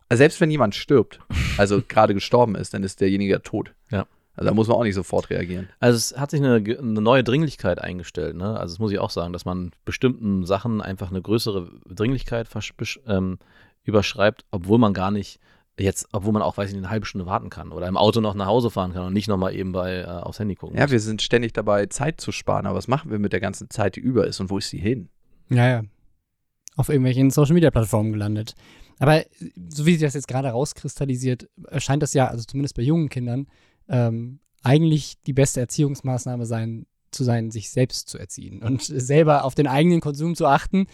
Also 0.09 0.19
selbst 0.19 0.41
wenn 0.41 0.51
jemand 0.51 0.75
stirbt, 0.75 1.19
also 1.57 1.81
gerade 1.87 2.13
gestorben 2.13 2.55
ist, 2.55 2.73
dann 2.73 2.83
ist 2.83 2.99
derjenige 3.01 3.41
tot. 3.41 3.73
Ja. 3.91 4.05
Also 4.35 4.49
da 4.49 4.53
muss 4.53 4.67
man 4.67 4.77
auch 4.77 4.83
nicht 4.83 4.95
sofort 4.95 5.29
reagieren. 5.29 5.67
Also 5.79 5.97
es 5.97 6.17
hat 6.19 6.31
sich 6.31 6.41
eine, 6.41 6.55
eine 6.55 7.01
neue 7.01 7.23
Dringlichkeit 7.23 7.79
eingestellt. 7.79 8.37
Ne? 8.37 8.57
Also 8.57 8.73
das 8.73 8.79
muss 8.79 8.91
ich 8.91 8.99
auch 8.99 9.09
sagen, 9.09 9.33
dass 9.33 9.43
man 9.43 9.71
bestimmten 9.83 10.45
Sachen 10.45 10.81
einfach 10.81 11.09
eine 11.09 11.21
größere 11.21 11.69
Dringlichkeit 11.89 12.47
ähm, 13.05 13.37
überschreibt, 13.83 14.45
obwohl 14.51 14.79
man 14.79 14.93
gar 14.93 15.11
nicht 15.11 15.39
jetzt, 15.77 16.07
obwohl 16.11 16.33
man 16.33 16.41
auch, 16.41 16.57
weiß 16.57 16.69
ich 16.69 16.75
nicht, 16.75 16.83
eine 16.83 16.91
halbe 16.91 17.05
Stunde 17.05 17.25
warten 17.25 17.49
kann 17.49 17.71
oder 17.71 17.87
im 17.87 17.97
Auto 17.97 18.21
noch 18.21 18.33
nach 18.33 18.47
Hause 18.47 18.69
fahren 18.69 18.93
kann 18.93 19.05
und 19.05 19.13
nicht 19.13 19.27
nochmal 19.27 19.55
eben 19.55 19.71
bei 19.71 20.01
äh, 20.01 20.05
aufs 20.05 20.39
Handy 20.39 20.55
gucken 20.55 20.77
Ja, 20.77 20.83
muss. 20.83 20.91
wir 20.91 20.99
sind 20.99 21.21
ständig 21.21 21.53
dabei, 21.53 21.85
Zeit 21.87 22.21
zu 22.21 22.31
sparen, 22.31 22.65
aber 22.65 22.77
was 22.77 22.87
machen 22.87 23.11
wir 23.11 23.19
mit 23.19 23.33
der 23.33 23.39
ganzen 23.39 23.69
Zeit, 23.69 23.95
die 23.95 24.01
über 24.01 24.25
ist 24.27 24.39
und 24.39 24.49
wo 24.49 24.57
ist 24.57 24.69
sie 24.69 24.77
hin? 24.77 25.09
Ja, 25.49 25.67
ja. 25.67 25.81
Auf 26.75 26.89
irgendwelchen 26.89 27.29
Social 27.29 27.53
Media 27.53 27.71
Plattformen 27.71 28.13
gelandet. 28.13 28.55
Aber 28.99 29.23
so 29.69 29.85
wie 29.85 29.93
sich 29.93 30.01
das 30.01 30.13
jetzt 30.13 30.27
gerade 30.27 30.49
rauskristallisiert, 30.49 31.49
erscheint 31.67 32.03
das 32.03 32.13
ja, 32.13 32.27
also 32.27 32.43
zumindest 32.43 32.75
bei 32.75 32.83
jungen 32.83 33.09
Kindern, 33.09 33.47
ähm, 33.87 34.39
eigentlich 34.61 35.15
die 35.25 35.33
beste 35.33 35.61
Erziehungsmaßnahme 35.61 36.45
sein, 36.45 36.85
zu 37.11 37.23
sein, 37.23 37.49
sich 37.49 37.71
selbst 37.71 38.09
zu 38.09 38.17
erziehen 38.17 38.61
und 38.63 38.83
selber 38.83 39.45
auf 39.45 39.55
den 39.55 39.67
eigenen 39.67 40.01
Konsum 40.01 40.35
zu 40.35 40.45
achten. 40.45 40.85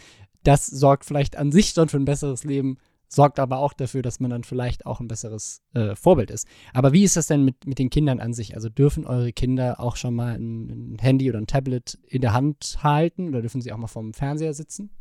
Das 0.43 0.67
sorgt 0.67 1.05
vielleicht 1.05 1.35
an 1.35 1.51
sich 1.51 1.69
schon 1.69 1.89
für 1.89 1.97
ein 1.97 2.05
besseres 2.05 2.43
Leben, 2.43 2.77
sorgt 3.07 3.39
aber 3.39 3.57
auch 3.57 3.73
dafür, 3.73 4.01
dass 4.01 4.19
man 4.19 4.29
dann 4.29 4.43
vielleicht 4.43 4.85
auch 4.85 4.99
ein 4.99 5.07
besseres 5.07 5.61
äh, 5.73 5.95
Vorbild 5.95 6.29
ist. 6.29 6.47
Aber 6.73 6.93
wie 6.93 7.03
ist 7.03 7.17
das 7.17 7.27
denn 7.27 7.43
mit, 7.43 7.65
mit 7.65 7.79
den 7.79 7.89
Kindern 7.89 8.19
an 8.19 8.33
sich? 8.33 8.55
Also 8.55 8.69
dürfen 8.69 9.05
eure 9.05 9.33
Kinder 9.33 9.79
auch 9.79 9.95
schon 9.95 10.13
mal 10.13 10.35
ein, 10.35 10.93
ein 10.95 10.97
Handy 10.99 11.29
oder 11.29 11.39
ein 11.39 11.47
Tablet 11.47 11.97
in 12.07 12.21
der 12.21 12.33
Hand 12.33 12.77
halten 12.83 13.29
oder 13.29 13.41
dürfen 13.41 13.61
sie 13.61 13.71
auch 13.71 13.77
mal 13.77 13.87
vorm 13.87 14.13
Fernseher 14.13 14.53
sitzen? 14.53 14.91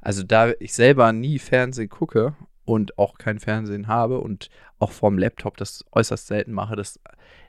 Also 0.00 0.22
da 0.22 0.52
ich 0.60 0.74
selber 0.74 1.12
nie 1.12 1.38
Fernsehen 1.38 1.88
gucke 1.88 2.36
und 2.64 2.98
auch 2.98 3.18
kein 3.18 3.38
Fernsehen 3.38 3.88
habe 3.88 4.18
und 4.18 4.48
auch 4.78 4.92
vorm 4.92 5.18
Laptop 5.18 5.56
das 5.56 5.84
äußerst 5.92 6.26
selten 6.26 6.52
mache, 6.52 6.76
das 6.76 7.00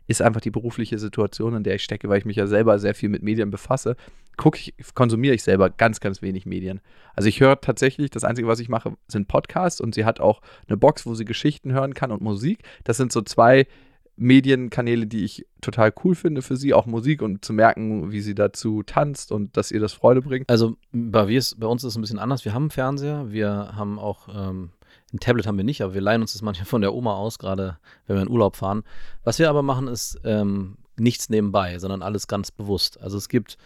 ist 0.08 0.22
einfach 0.22 0.42
die 0.42 0.52
berufliche 0.52 1.00
Situation, 1.00 1.56
in 1.56 1.64
der 1.64 1.76
ich 1.76 1.84
stecke, 1.84 2.10
weil 2.10 2.20
ich 2.20 2.26
mich 2.26 2.36
ja 2.36 2.48
selber 2.48 2.78
sehr 2.80 2.94
viel 2.96 3.10
mit 3.10 3.24
Medien 3.24 3.52
befasse, 3.52 3.96
gucke 4.38 4.58
ich, 4.58 4.74
konsumiere 4.96 5.36
ich 5.36 5.44
selber 5.44 5.70
ganz, 5.70 6.00
ganz 6.00 6.22
wenig 6.22 6.46
Medien. 6.46 6.82
Also 7.16 7.30
ich 7.30 7.40
höre 7.40 7.62
tatsächlich, 7.62 8.10
das 8.10 8.24
Einzige, 8.24 8.48
was 8.48 8.60
ich 8.60 8.70
mache, 8.70 8.94
sind 9.08 9.28
Podcasts 9.28 9.80
und 9.80 9.96
sie 9.96 10.06
hat 10.06 10.20
auch 10.20 10.42
eine 10.68 10.78
Box, 10.78 11.06
wo 11.06 11.14
sie 11.14 11.26
Geschichten 11.26 11.72
hören 11.72 11.94
kann 11.94 12.12
und 12.12 12.22
Musik. 12.22 12.64
Das 12.84 12.98
sind 12.98 13.12
so 13.12 13.22
zwei 13.22 13.68
Medienkanäle, 14.16 15.08
die 15.08 15.24
ich 15.24 15.46
total 15.62 15.94
cool 16.04 16.16
finde 16.16 16.42
für 16.42 16.56
sie, 16.56 16.74
auch 16.74 16.86
Musik 16.86 17.22
und 17.22 17.44
zu 17.44 17.54
merken, 17.54 18.12
wie 18.12 18.22
sie 18.22 18.36
dazu 18.36 18.84
tanzt 18.84 19.32
und 19.32 19.58
dass 19.58 19.72
ihr 19.72 19.80
das 19.80 19.94
Freude 19.94 20.22
bringt. 20.22 20.50
Also 20.50 20.76
bei, 20.92 21.26
bei 21.26 21.68
uns 21.68 21.84
ist 21.84 21.90
es 21.90 21.96
ein 21.96 22.02
bisschen 22.02 22.20
anders. 22.20 22.46
Wir 22.46 22.54
haben 22.54 22.64
einen 22.64 22.72
Fernseher, 22.72 23.32
wir 23.32 23.72
haben 23.76 23.98
auch 23.98 24.28
ähm, 24.34 24.70
ein 25.14 25.20
Tablet 25.20 25.46
haben 25.48 25.58
wir 25.58 25.64
nicht, 25.64 25.82
aber 25.82 25.94
wir 25.94 26.02
leihen 26.02 26.22
uns 26.22 26.34
das 26.34 26.42
manchmal 26.42 26.66
von 26.66 26.82
der 26.82 26.94
Oma 26.94 27.16
aus, 27.16 27.38
gerade 27.40 27.78
wenn 28.08 28.16
wir 28.18 28.24
in 28.24 28.30
Urlaub 28.30 28.56
fahren. 28.56 28.84
Was 29.24 29.40
wir 29.40 29.50
aber 29.50 29.62
machen, 29.62 29.88
ist 29.88 30.20
ähm, 30.24 30.78
nichts 30.98 31.30
nebenbei, 31.30 31.78
sondern 31.80 32.02
alles 32.02 32.28
ganz 32.28 32.52
bewusst. 32.52 33.00
Also 33.02 33.18
es 33.18 33.30
gibt, 33.30 33.58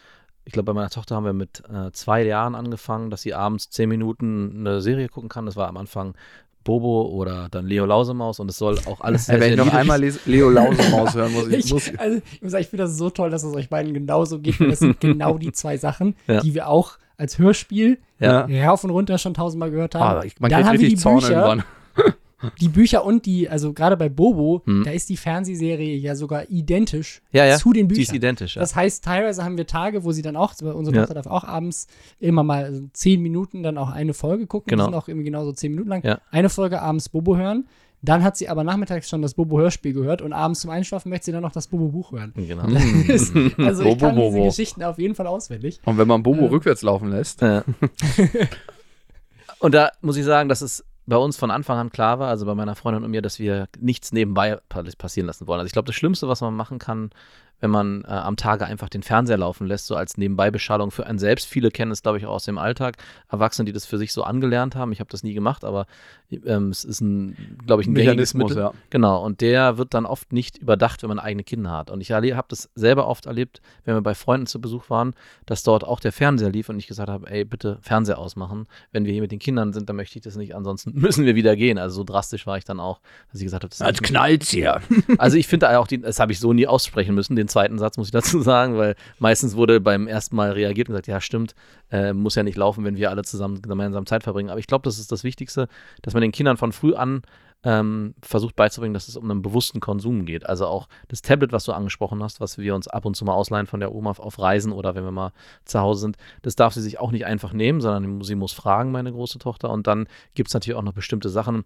ich 0.45 0.53
glaube, 0.53 0.65
bei 0.65 0.73
meiner 0.73 0.89
Tochter 0.89 1.15
haben 1.15 1.25
wir 1.25 1.33
mit 1.33 1.63
äh, 1.69 1.91
zwei 1.91 2.23
Jahren 2.23 2.55
angefangen, 2.55 3.09
dass 3.09 3.21
sie 3.21 3.33
abends 3.33 3.69
zehn 3.69 3.87
Minuten 3.89 4.55
eine 4.67 4.81
Serie 4.81 5.07
gucken 5.09 5.29
kann. 5.29 5.45
Das 5.45 5.55
war 5.55 5.67
am 5.67 5.77
Anfang 5.77 6.15
Bobo 6.65 7.03
oder 7.03 7.47
dann 7.49 7.65
Leo 7.65 7.85
Lausemaus 7.85 8.41
und 8.41 8.49
es 8.49 8.57
soll 8.57 8.77
auch 8.85 8.99
alles 8.99 9.27
Ja, 9.27 9.39
wenn 9.39 9.53
ich 9.53 9.57
noch 9.57 9.73
einmal 9.73 10.01
Leo 10.25 10.49
Lausemaus 10.49 11.15
hören 11.15 11.31
muss, 11.31 11.47
ich, 11.47 11.57
Ich, 11.65 11.71
muss 11.73 11.89
also, 11.97 12.21
ich 12.33 12.41
muss 12.41 12.51
sagen, 12.51 12.61
ich 12.61 12.67
finde 12.69 12.83
das 12.83 12.97
so 12.97 13.09
toll, 13.09 13.29
dass 13.29 13.43
es 13.43 13.55
euch 13.55 13.69
beiden 13.69 13.93
genauso 13.93 14.39
geht. 14.39 14.59
Das 14.59 14.79
sind 14.79 14.99
genau 14.99 15.37
die 15.37 15.53
zwei 15.53 15.77
Sachen, 15.77 16.15
Ja. 16.27 16.41
die 16.41 16.53
wir 16.53 16.67
auch 16.67 16.97
als 17.17 17.37
Hörspiel 17.39 17.99
Ja. 18.19 18.45
rauf 18.69 18.83
und 18.83 18.89
runter 18.91 19.17
schon 19.17 19.33
tausendmal 19.33 19.71
gehört 19.71 19.95
haben. 19.95 20.19
Ah, 20.19 20.23
ich, 20.23 20.39
man 20.39 20.49
Dann 20.51 20.65
haben 20.65 20.79
wir 20.79 20.89
die 20.89 20.95
Zorn 20.95 21.19
Bücher. 21.19 21.31
irgendwann. 21.31 21.63
Die 22.61 22.67
Bücher 22.67 23.03
und 23.03 23.25
die, 23.25 23.49
also 23.49 23.73
gerade 23.73 23.97
bei 23.97 24.09
Bobo, 24.09 24.61
Hm. 24.65 24.83
da 24.83 24.91
ist 24.91 25.09
die 25.09 25.17
Fernsehserie 25.17 25.95
ja 25.97 26.13
sogar 26.13 26.47
identisch 26.51 27.23
Ja, 27.31 27.45
ja. 27.45 27.57
zu 27.57 27.73
den 27.73 27.87
Die 27.87 27.95
ist 27.95 28.09
Büchern. 28.09 28.15
identisch. 28.17 28.55
Ja. 28.55 28.59
Das 28.61 28.75
heißt, 28.75 29.03
teilweise 29.03 29.43
haben 29.43 29.57
wir 29.57 29.65
Tage, 29.65 30.03
wo 30.03 30.11
sie 30.11 30.21
dann 30.21 30.35
auch, 30.35 30.53
unsere. 30.61 30.97
Tochter 30.97 31.15
darf 31.15 31.25
auch 31.25 31.43
abends 31.43 31.87
immer 32.19 32.43
mal 32.43 32.63
also 32.65 32.83
zehn 32.93 33.23
Minuten 33.23 33.63
dann 33.63 33.79
auch 33.79 33.89
eine 33.89 34.13
Folge 34.13 34.45
gucken. 34.45 34.69
Genau. 34.69 34.83
Die 34.83 34.91
sind 34.91 34.93
auch 35.01 35.07
irgendwie 35.07 35.25
genauso 35.25 35.51
zehn 35.51 35.71
Minuten 35.71 35.89
lang. 35.89 36.19
Eine 36.29 36.49
Folge 36.49 36.79
abends 36.79 37.09
Bobo 37.09 37.35
hören. 37.37 37.65
Dann 38.03 38.23
hat 38.23 38.37
sie 38.37 38.47
aber 38.47 38.63
nachmittags 38.63 39.09
schon 39.09 39.21
das 39.23 39.33
Bobo-Hörspiel 39.33 39.91
gehört 39.93 40.21
und 40.21 40.31
abends 40.31 40.59
zum 40.61 40.69
Einschlafen 40.69 41.09
möchte 41.09 41.25
sie 41.25 41.31
dann 41.31 41.41
noch 41.41 41.51
das 41.51 41.67
Bobo-Buch 41.67 42.11
hören. 42.11 42.31
genau. 42.35 42.65
Ist, 43.07 43.33
also 43.57 43.81
ich 43.83 43.89
Bobo, 43.89 44.05
kann 44.05 44.15
diese 44.15 44.31
Bobo. 44.31 44.45
Geschichten 44.45 44.83
auf 44.83 44.99
jeden 44.99 45.15
Fall 45.15 45.25
auswendig. 45.27 45.79
Und 45.83 45.97
wenn 45.97 46.07
man 46.07 46.21
Bobo 46.21 46.45
Äh. 46.45 46.49
rückwärts 46.49 46.83
laufen 46.83 47.09
lässt, 47.09 47.41
Ja. 47.41 47.63
und 49.59 49.73
da 49.73 49.91
muss 50.01 50.17
ich 50.17 50.25
sagen, 50.25 50.49
dass 50.49 50.61
es 50.61 50.85
bei 51.05 51.15
uns 51.17 51.37
von 51.37 51.51
Anfang 51.51 51.77
an 51.79 51.89
klar 51.91 52.19
war, 52.19 52.27
also 52.29 52.45
bei 52.45 52.53
meiner 52.53 52.75
Freundin 52.75 53.03
und 53.03 53.11
mir, 53.11 53.21
dass 53.21 53.39
wir 53.39 53.67
nichts 53.79 54.11
nebenbei 54.11 54.57
pa- 54.69 54.83
passieren 54.97 55.25
lassen 55.27 55.47
wollen. 55.47 55.59
Also 55.61 55.67
ich 55.67 55.73
glaube, 55.73 55.85
das 55.87 55.95
Schlimmste, 55.95 56.27
was 56.27 56.41
man 56.41 56.53
machen 56.53 56.79
kann, 56.79 57.11
wenn 57.59 57.69
man 57.69 58.03
äh, 58.03 58.07
am 58.07 58.37
Tage 58.37 58.65
einfach 58.65 58.89
den 58.89 59.03
Fernseher 59.03 59.37
laufen 59.37 59.67
lässt, 59.67 59.87
so 59.87 59.95
als 59.95 60.17
Nebenbeibeschallung 60.17 60.91
für 60.91 61.05
einen 61.05 61.19
selbst. 61.19 61.47
Viele 61.47 61.71
kennen 61.71 61.91
es, 61.91 62.03
glaube 62.03 62.17
ich, 62.17 62.25
auch 62.25 62.33
aus 62.33 62.45
dem 62.45 62.57
Alltag. 62.57 62.97
Erwachsene, 63.29 63.65
die 63.65 63.73
das 63.73 63.85
für 63.85 63.97
sich 63.97 64.13
so 64.13 64.23
angelernt 64.23 64.75
haben. 64.75 64.91
Ich 64.91 64.99
habe 64.99 65.09
das 65.09 65.23
nie 65.23 65.33
gemacht, 65.33 65.63
aber 65.63 65.87
ähm, 66.45 66.69
es 66.69 66.83
ist 66.83 67.01
ein, 67.01 67.57
glaube 67.65 67.81
ich, 67.81 67.87
ein 67.87 67.93
Mechanismus, 67.93 68.55
ja. 68.55 68.73
Genau, 68.89 69.23
und 69.23 69.41
der 69.41 69.77
wird 69.77 69.93
dann 69.93 70.05
oft 70.05 70.33
nicht 70.33 70.57
überdacht, 70.57 71.01
wenn 71.01 71.09
man 71.09 71.19
eigene 71.19 71.43
Kinder 71.43 71.71
hat. 71.71 71.89
Und 71.89 72.01
ich 72.01 72.11
habe 72.11 72.47
das 72.49 72.69
selber 72.75 73.07
oft 73.07 73.25
erlebt, 73.25 73.61
wenn 73.85 73.95
wir 73.95 74.01
bei 74.01 74.15
Freunden 74.15 74.45
zu 74.45 74.61
Besuch 74.61 74.89
waren, 74.89 75.13
dass 75.45 75.63
dort 75.63 75.83
auch 75.83 75.99
der 75.99 76.11
Fernseher 76.11 76.49
lief 76.49 76.69
und 76.69 76.77
ich 76.77 76.87
gesagt 76.87 77.09
habe, 77.09 77.29
ey, 77.29 77.45
bitte 77.45 77.79
Fernseher 77.81 78.19
ausmachen. 78.19 78.67
Wenn 78.91 79.05
wir 79.05 79.13
hier 79.13 79.21
mit 79.21 79.31
den 79.31 79.39
Kindern 79.39 79.73
sind, 79.73 79.89
dann 79.89 79.95
möchte 79.95 80.19
ich 80.19 80.23
das 80.23 80.35
nicht, 80.35 80.55
ansonsten 80.55 80.91
müssen 80.95 81.25
wir 81.25 81.35
wieder 81.35 81.55
gehen. 81.55 81.77
Also 81.77 81.97
so 81.97 82.03
drastisch 82.03 82.45
war 82.45 82.57
ich 82.57 82.65
dann 82.65 82.79
auch, 82.79 82.99
dass 83.31 83.41
ich 83.41 83.45
gesagt 83.45 83.63
habe, 83.63 83.69
das 83.69 83.81
als 83.81 84.01
knallt's 84.01 84.49
hier. 84.49 84.81
also 85.17 85.37
ich 85.37 85.47
finde 85.47 85.77
auch, 85.79 85.87
die, 85.87 86.01
das 86.01 86.19
habe 86.19 86.31
ich 86.31 86.39
so 86.39 86.53
nie 86.53 86.67
aussprechen 86.67 87.15
müssen, 87.15 87.35
den 87.35 87.46
zweiten 87.47 87.79
Satz 87.79 87.97
muss 87.97 88.07
ich 88.07 88.11
dazu 88.11 88.41
sagen, 88.41 88.77
weil 88.77 88.95
meistens 89.19 89.55
wurde 89.55 89.79
beim 89.79 90.07
ersten 90.07 90.35
Mal 90.35 90.51
reagiert 90.51 90.89
und 90.89 90.93
gesagt, 90.93 91.07
ja 91.07 91.21
stimmt, 91.21 91.55
äh, 91.91 92.13
muss 92.13 92.35
ja 92.35 92.43
nicht 92.43 92.57
laufen, 92.57 92.83
wenn 92.83 92.97
wir 92.97 93.09
alle 93.09 93.23
zusammen 93.23 93.61
gemeinsam 93.61 94.05
Zeit 94.05 94.23
verbringen. 94.23 94.49
Aber 94.49 94.59
ich 94.59 94.67
glaube, 94.67 94.83
das 94.83 94.99
ist 94.99 95.11
das 95.11 95.23
Wichtigste, 95.23 95.67
dass 96.01 96.13
man 96.13 96.21
den 96.21 96.31
Kindern 96.31 96.57
von 96.57 96.71
früh 96.71 96.93
an 96.93 97.21
ähm, 97.63 98.13
versucht 98.21 98.55
beizubringen, 98.55 98.93
dass 98.93 99.07
es 99.07 99.17
um 99.17 99.29
einen 99.29 99.41
bewussten 99.41 99.79
Konsum 99.79 100.25
geht. 100.25 100.45
Also 100.45 100.67
auch 100.67 100.87
das 101.07 101.21
Tablet, 101.21 101.51
was 101.51 101.63
du 101.63 101.73
angesprochen 101.73 102.21
hast, 102.21 102.39
was 102.39 102.57
wir 102.57 102.75
uns 102.75 102.87
ab 102.87 103.05
und 103.05 103.15
zu 103.15 103.25
mal 103.25 103.33
ausleihen 103.33 103.67
von 103.67 103.79
der 103.79 103.93
Oma 103.93 104.11
auf 104.11 104.39
Reisen 104.39 104.71
oder 104.71 104.95
wenn 104.95 105.03
wir 105.03 105.11
mal 105.11 105.31
zu 105.65 105.79
Hause 105.79 106.01
sind, 106.01 106.17
das 106.43 106.55
darf 106.55 106.73
sie 106.73 106.81
sich 106.81 106.99
auch 106.99 107.11
nicht 107.11 107.25
einfach 107.25 107.53
nehmen, 107.53 107.81
sondern 107.81 108.21
sie 108.21 108.35
muss 108.35 108.53
fragen, 108.53 108.91
meine 108.91 109.11
große 109.11 109.39
Tochter. 109.39 109.69
Und 109.69 109.87
dann 109.87 110.07
gibt 110.35 110.49
es 110.49 110.53
natürlich 110.53 110.77
auch 110.77 110.83
noch 110.83 110.93
bestimmte 110.93 111.29
Sachen, 111.29 111.65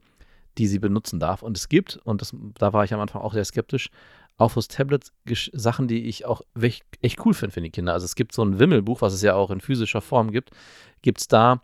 die 0.58 0.68
sie 0.68 0.80
benutzen 0.80 1.20
darf. 1.20 1.44
Und 1.44 1.58
es 1.58 1.70
gibt, 1.70 1.98
und 2.04 2.22
das, 2.22 2.36
da 2.58 2.74
war 2.74 2.84
ich 2.84 2.94
am 2.94 3.00
Anfang 3.00 3.22
auch 3.22 3.34
sehr 3.34 3.46
skeptisch, 3.46 3.90
auch 4.38 4.50
fürs 4.50 4.68
Tablet 4.68 5.12
Sachen, 5.54 5.88
die 5.88 6.06
ich 6.06 6.26
auch 6.26 6.42
echt, 6.60 7.26
cool 7.26 7.34
finde 7.34 7.54
für 7.54 7.62
die 7.62 7.70
Kinder. 7.70 7.94
Also 7.94 8.06
es 8.06 8.16
gibt 8.16 8.34
so 8.34 8.44
ein 8.44 8.60
Wimmelbuch, 8.60 9.02
was 9.02 9.14
es 9.14 9.22
ja 9.22 9.36
auch 9.36 9.52
in 9.52 9.62
physischer 9.62 10.02
Form 10.02 10.32
gibt, 10.32 10.52
gibt 11.02 11.20
es 11.22 11.28
da 11.28 11.62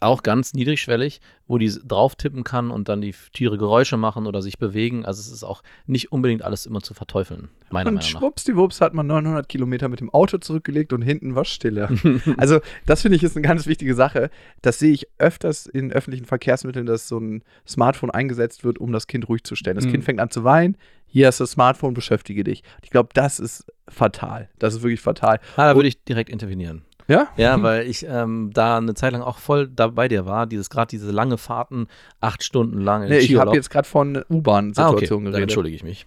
auch 0.00 0.22
ganz 0.22 0.52
niedrigschwellig, 0.52 1.22
wo 1.46 1.56
die 1.56 1.72
drauf 1.86 2.14
tippen 2.14 2.44
kann 2.44 2.70
und 2.70 2.90
dann 2.90 3.00
die 3.00 3.14
Tiere 3.32 3.56
Geräusche 3.56 3.96
machen 3.96 4.26
oder 4.26 4.42
sich 4.42 4.58
bewegen. 4.58 5.06
Also 5.06 5.20
es 5.20 5.32
ist 5.32 5.44
auch 5.44 5.62
nicht 5.86 6.12
unbedingt 6.12 6.42
alles 6.42 6.66
immer 6.66 6.82
zu 6.82 6.92
verteufeln, 6.92 7.48
meiner 7.70 7.88
und 7.88 7.94
Meinung 7.94 8.12
nach. 8.12 8.20
schwuppsdiwupps 8.20 8.82
hat 8.82 8.92
man 8.92 9.06
900 9.06 9.48
Kilometer 9.48 9.88
mit 9.88 10.00
dem 10.00 10.10
Auto 10.10 10.36
zurückgelegt 10.36 10.92
und 10.92 11.00
hinten 11.00 11.34
war 11.34 11.46
Stille. 11.46 11.88
also 12.36 12.60
das 12.84 13.00
finde 13.00 13.16
ich 13.16 13.22
ist 13.22 13.34
eine 13.34 13.46
ganz 13.46 13.66
wichtige 13.66 13.94
Sache. 13.94 14.28
Das 14.60 14.78
sehe 14.78 14.92
ich 14.92 15.08
öfters 15.16 15.64
in 15.66 15.90
öffentlichen 15.90 16.26
Verkehrsmitteln, 16.26 16.84
dass 16.84 17.08
so 17.08 17.18
ein 17.18 17.42
Smartphone 17.66 18.10
eingesetzt 18.10 18.64
wird, 18.64 18.78
um 18.78 18.92
das 18.92 19.06
Kind 19.06 19.26
ruhig 19.30 19.44
zu 19.44 19.56
stellen. 19.56 19.76
Das 19.76 19.86
Mhm. 19.86 19.92
Kind 19.92 20.04
fängt 20.04 20.20
an 20.20 20.28
zu 20.30 20.44
weinen. 20.44 20.76
Hier 21.08 21.26
hast 21.26 21.40
du 21.40 21.44
das 21.44 21.52
Smartphone, 21.52 21.94
beschäftige 21.94 22.44
dich. 22.44 22.62
Ich 22.82 22.90
glaube, 22.90 23.08
das 23.14 23.40
ist 23.40 23.64
fatal. 23.88 24.48
Das 24.58 24.74
ist 24.74 24.82
wirklich 24.82 25.00
fatal. 25.00 25.40
Ah, 25.56 25.68
da 25.68 25.74
würde 25.74 25.88
ich 25.88 26.04
direkt 26.04 26.30
intervenieren. 26.30 26.82
Ja? 27.08 27.28
Ja, 27.38 27.62
weil 27.62 27.86
ich 27.88 28.04
ähm, 28.06 28.50
da 28.52 28.76
eine 28.76 28.92
Zeit 28.92 29.12
lang 29.12 29.22
auch 29.22 29.38
voll 29.38 29.66
da 29.66 29.86
bei 29.88 30.08
dir 30.08 30.26
war. 30.26 30.46
Dieses 30.46 30.68
gerade 30.68 30.90
diese 30.90 31.10
lange 31.10 31.38
Fahrten, 31.38 31.86
acht 32.20 32.44
Stunden 32.44 32.82
lang 32.82 33.02
in 33.04 33.08
Nee, 33.08 33.18
ich 33.20 33.34
habe 33.36 33.56
jetzt 33.56 33.70
gerade 33.70 33.88
von 33.88 34.16
ah, 34.16 34.20
okay. 34.20 34.34
U-Bahn-Situation 34.34 35.24
Dann 35.24 35.32
geredet. 35.32 35.48
entschuldige 35.48 35.76
ich 35.76 35.82
mich. 35.84 36.06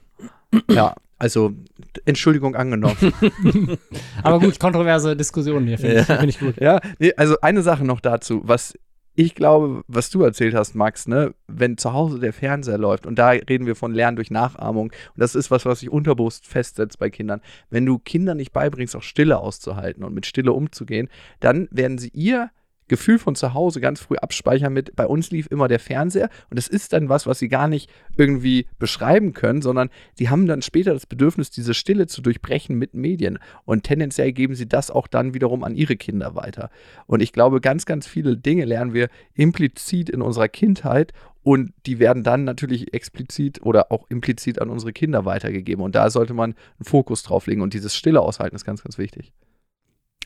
Ja, 0.69 0.93
also 1.17 1.53
Entschuldigung 2.05 2.55
angenommen. 2.55 2.95
Aber 4.23 4.39
gut, 4.39 4.59
kontroverse 4.59 5.15
Diskussionen 5.15 5.65
hier, 5.67 5.79
finde 5.79 6.01
ich, 6.01 6.07
Ja. 6.07 6.17
find 6.17 6.29
ich 6.29 6.39
gut. 6.39 6.61
Ja, 6.61 6.79
nee, 6.99 7.13
also 7.17 7.39
eine 7.41 7.63
Sache 7.63 7.83
noch 7.83 7.99
dazu, 7.99 8.41
was 8.43 8.77
ich 9.15 9.35
glaube, 9.35 9.83
was 9.87 10.09
du 10.09 10.23
erzählt 10.23 10.53
hast, 10.53 10.73
Max, 10.73 11.07
ne, 11.07 11.33
wenn 11.47 11.77
zu 11.77 11.93
Hause 11.93 12.19
der 12.19 12.33
Fernseher 12.33 12.77
läuft 12.77 13.05
und 13.05 13.19
da 13.19 13.29
reden 13.29 13.65
wir 13.65 13.75
von 13.75 13.93
Lernen 13.93 14.15
durch 14.15 14.31
Nachahmung 14.31 14.85
und 14.85 15.17
das 15.17 15.35
ist 15.35 15.51
was, 15.51 15.65
was 15.65 15.81
sich 15.81 15.89
unterbewusst 15.89 16.47
festsetzt 16.47 16.97
bei 16.99 17.09
Kindern. 17.09 17.41
Wenn 17.69 17.85
du 17.85 17.99
Kindern 17.99 18.37
nicht 18.37 18.53
beibringst, 18.53 18.95
auch 18.95 19.03
Stille 19.03 19.37
auszuhalten 19.37 20.03
und 20.03 20.13
mit 20.13 20.25
Stille 20.25 20.53
umzugehen, 20.53 21.09
dann 21.39 21.67
werden 21.71 21.97
sie 21.97 22.09
ihr 22.13 22.51
Gefühl 22.91 23.19
von 23.19 23.35
zu 23.35 23.53
Hause 23.53 23.79
ganz 23.79 24.01
früh 24.01 24.17
abspeichern 24.17 24.73
mit, 24.73 24.97
bei 24.97 25.07
uns 25.07 25.31
lief 25.31 25.47
immer 25.49 25.69
der 25.69 25.79
Fernseher 25.79 26.29
und 26.49 26.57
das 26.57 26.67
ist 26.67 26.91
dann 26.91 27.07
was, 27.07 27.25
was 27.25 27.39
sie 27.39 27.47
gar 27.47 27.69
nicht 27.69 27.89
irgendwie 28.17 28.67
beschreiben 28.79 29.31
können, 29.31 29.61
sondern 29.61 29.89
sie 30.15 30.29
haben 30.29 30.45
dann 30.45 30.61
später 30.61 30.91
das 30.91 31.05
Bedürfnis, 31.05 31.51
diese 31.51 31.73
Stille 31.73 32.07
zu 32.07 32.21
durchbrechen 32.21 32.77
mit 32.77 32.93
Medien 32.93 33.39
und 33.63 33.83
tendenziell 33.83 34.33
geben 34.33 34.55
sie 34.55 34.67
das 34.67 34.91
auch 34.91 35.07
dann 35.07 35.33
wiederum 35.33 35.63
an 35.63 35.73
ihre 35.73 35.95
Kinder 35.95 36.35
weiter. 36.35 36.69
Und 37.07 37.21
ich 37.21 37.31
glaube, 37.31 37.61
ganz, 37.61 37.85
ganz 37.85 38.07
viele 38.07 38.35
Dinge 38.35 38.65
lernen 38.65 38.93
wir 38.93 39.07
implizit 39.35 40.09
in 40.09 40.21
unserer 40.21 40.49
Kindheit 40.49 41.13
und 41.43 41.71
die 41.85 41.97
werden 41.97 42.23
dann 42.23 42.43
natürlich 42.43 42.93
explizit 42.93 43.61
oder 43.61 43.89
auch 43.93 44.05
implizit 44.09 44.61
an 44.61 44.69
unsere 44.69 44.91
Kinder 44.91 45.23
weitergegeben 45.23 45.81
und 45.81 45.95
da 45.95 46.09
sollte 46.09 46.33
man 46.33 46.55
einen 46.77 46.85
Fokus 46.85 47.23
drauf 47.23 47.47
legen 47.47 47.61
und 47.61 47.73
dieses 47.73 47.95
Stille 47.95 48.19
aushalten 48.19 48.57
ist 48.57 48.65
ganz, 48.65 48.83
ganz 48.83 48.97
wichtig. 48.97 49.31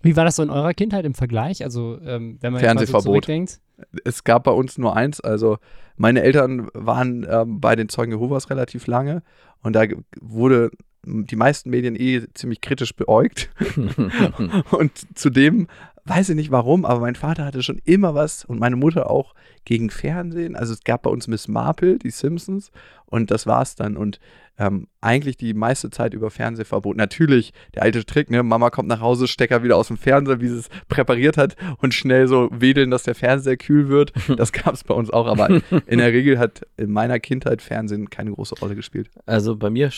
Wie 0.01 0.15
war 0.15 0.25
das 0.25 0.35
so 0.35 0.43
in 0.43 0.49
eurer 0.49 0.73
Kindheit 0.73 1.05
im 1.05 1.13
Vergleich? 1.13 1.63
Also, 1.63 1.99
ähm, 2.05 2.37
wenn 2.41 2.53
man 2.53 2.61
jetzt 2.61 2.75
mal 2.75 2.85
so 2.85 2.91
Fernsehverbot. 2.91 3.03
zurückdenkt. 3.03 3.59
es 4.03 4.23
gab 4.23 4.43
bei 4.43 4.51
uns 4.51 4.77
nur 4.77 4.95
eins. 4.95 5.19
Also 5.21 5.57
meine 5.97 6.21
Eltern 6.21 6.69
waren 6.73 7.25
ähm, 7.29 7.59
bei 7.59 7.75
den 7.75 7.89
Zeugen 7.89 8.11
Jehovas 8.11 8.49
relativ 8.49 8.87
lange 8.87 9.23
und 9.61 9.73
da 9.73 9.85
wurde 10.19 10.71
die 11.05 11.35
meisten 11.35 11.69
Medien 11.69 11.95
eh 11.95 12.23
ziemlich 12.33 12.61
kritisch 12.61 12.95
beäugt. 12.95 13.49
und 14.71 14.91
zudem 15.17 15.67
weiß 16.05 16.29
ich 16.29 16.35
nicht 16.35 16.51
warum, 16.51 16.85
aber 16.85 16.99
mein 16.99 17.15
Vater 17.15 17.45
hatte 17.45 17.63
schon 17.63 17.79
immer 17.83 18.13
was 18.13 18.45
und 18.45 18.59
meine 18.59 18.75
Mutter 18.75 19.09
auch 19.09 19.33
gegen 19.65 19.89
Fernsehen. 19.89 20.55
Also 20.55 20.73
es 20.73 20.83
gab 20.83 21.03
bei 21.03 21.09
uns 21.09 21.27
Miss 21.27 21.47
Marple, 21.47 21.99
die 21.99 22.11
Simpsons 22.11 22.71
und 23.05 23.31
das 23.31 23.45
war's 23.47 23.75
dann. 23.75 23.97
Und 23.97 24.19
ähm, 24.57 24.87
eigentlich 25.01 25.37
die 25.37 25.53
meiste 25.53 25.89
Zeit 25.89 26.13
über 26.13 26.31
Fernsehverbot. 26.31 26.95
Natürlich 26.95 27.53
der 27.73 27.83
alte 27.83 28.05
Trick, 28.05 28.29
ne? 28.29 28.41
Mama 28.41 28.69
kommt 28.69 28.87
nach 28.87 29.01
Hause, 29.01 29.27
Stecker 29.27 29.63
wieder 29.63 29.75
aus 29.75 29.87
dem 29.87 29.97
Fernseher, 29.97 30.39
wie 30.39 30.47
sie 30.47 30.59
es 30.59 30.69
präpariert 30.87 31.37
hat 31.37 31.55
und 31.79 31.93
schnell 31.93 32.27
so 32.27 32.49
wedeln, 32.51 32.89
dass 32.89 33.03
der 33.03 33.15
Fernseher 33.15 33.57
kühl 33.57 33.89
wird. 33.89 34.13
Das 34.37 34.51
gab 34.51 34.73
es 34.73 34.83
bei 34.83 34.93
uns 34.93 35.09
auch, 35.11 35.27
aber 35.27 35.61
in 35.87 35.99
der 35.99 36.11
Regel 36.11 36.37
hat 36.37 36.65
in 36.77 36.91
meiner 36.91 37.19
Kindheit 37.19 37.61
Fernsehen 37.61 38.09
keine 38.09 38.31
große 38.31 38.55
Rolle 38.59 38.75
gespielt. 38.75 39.09
Also 39.25 39.55
bei 39.55 39.69
mir 39.69 39.91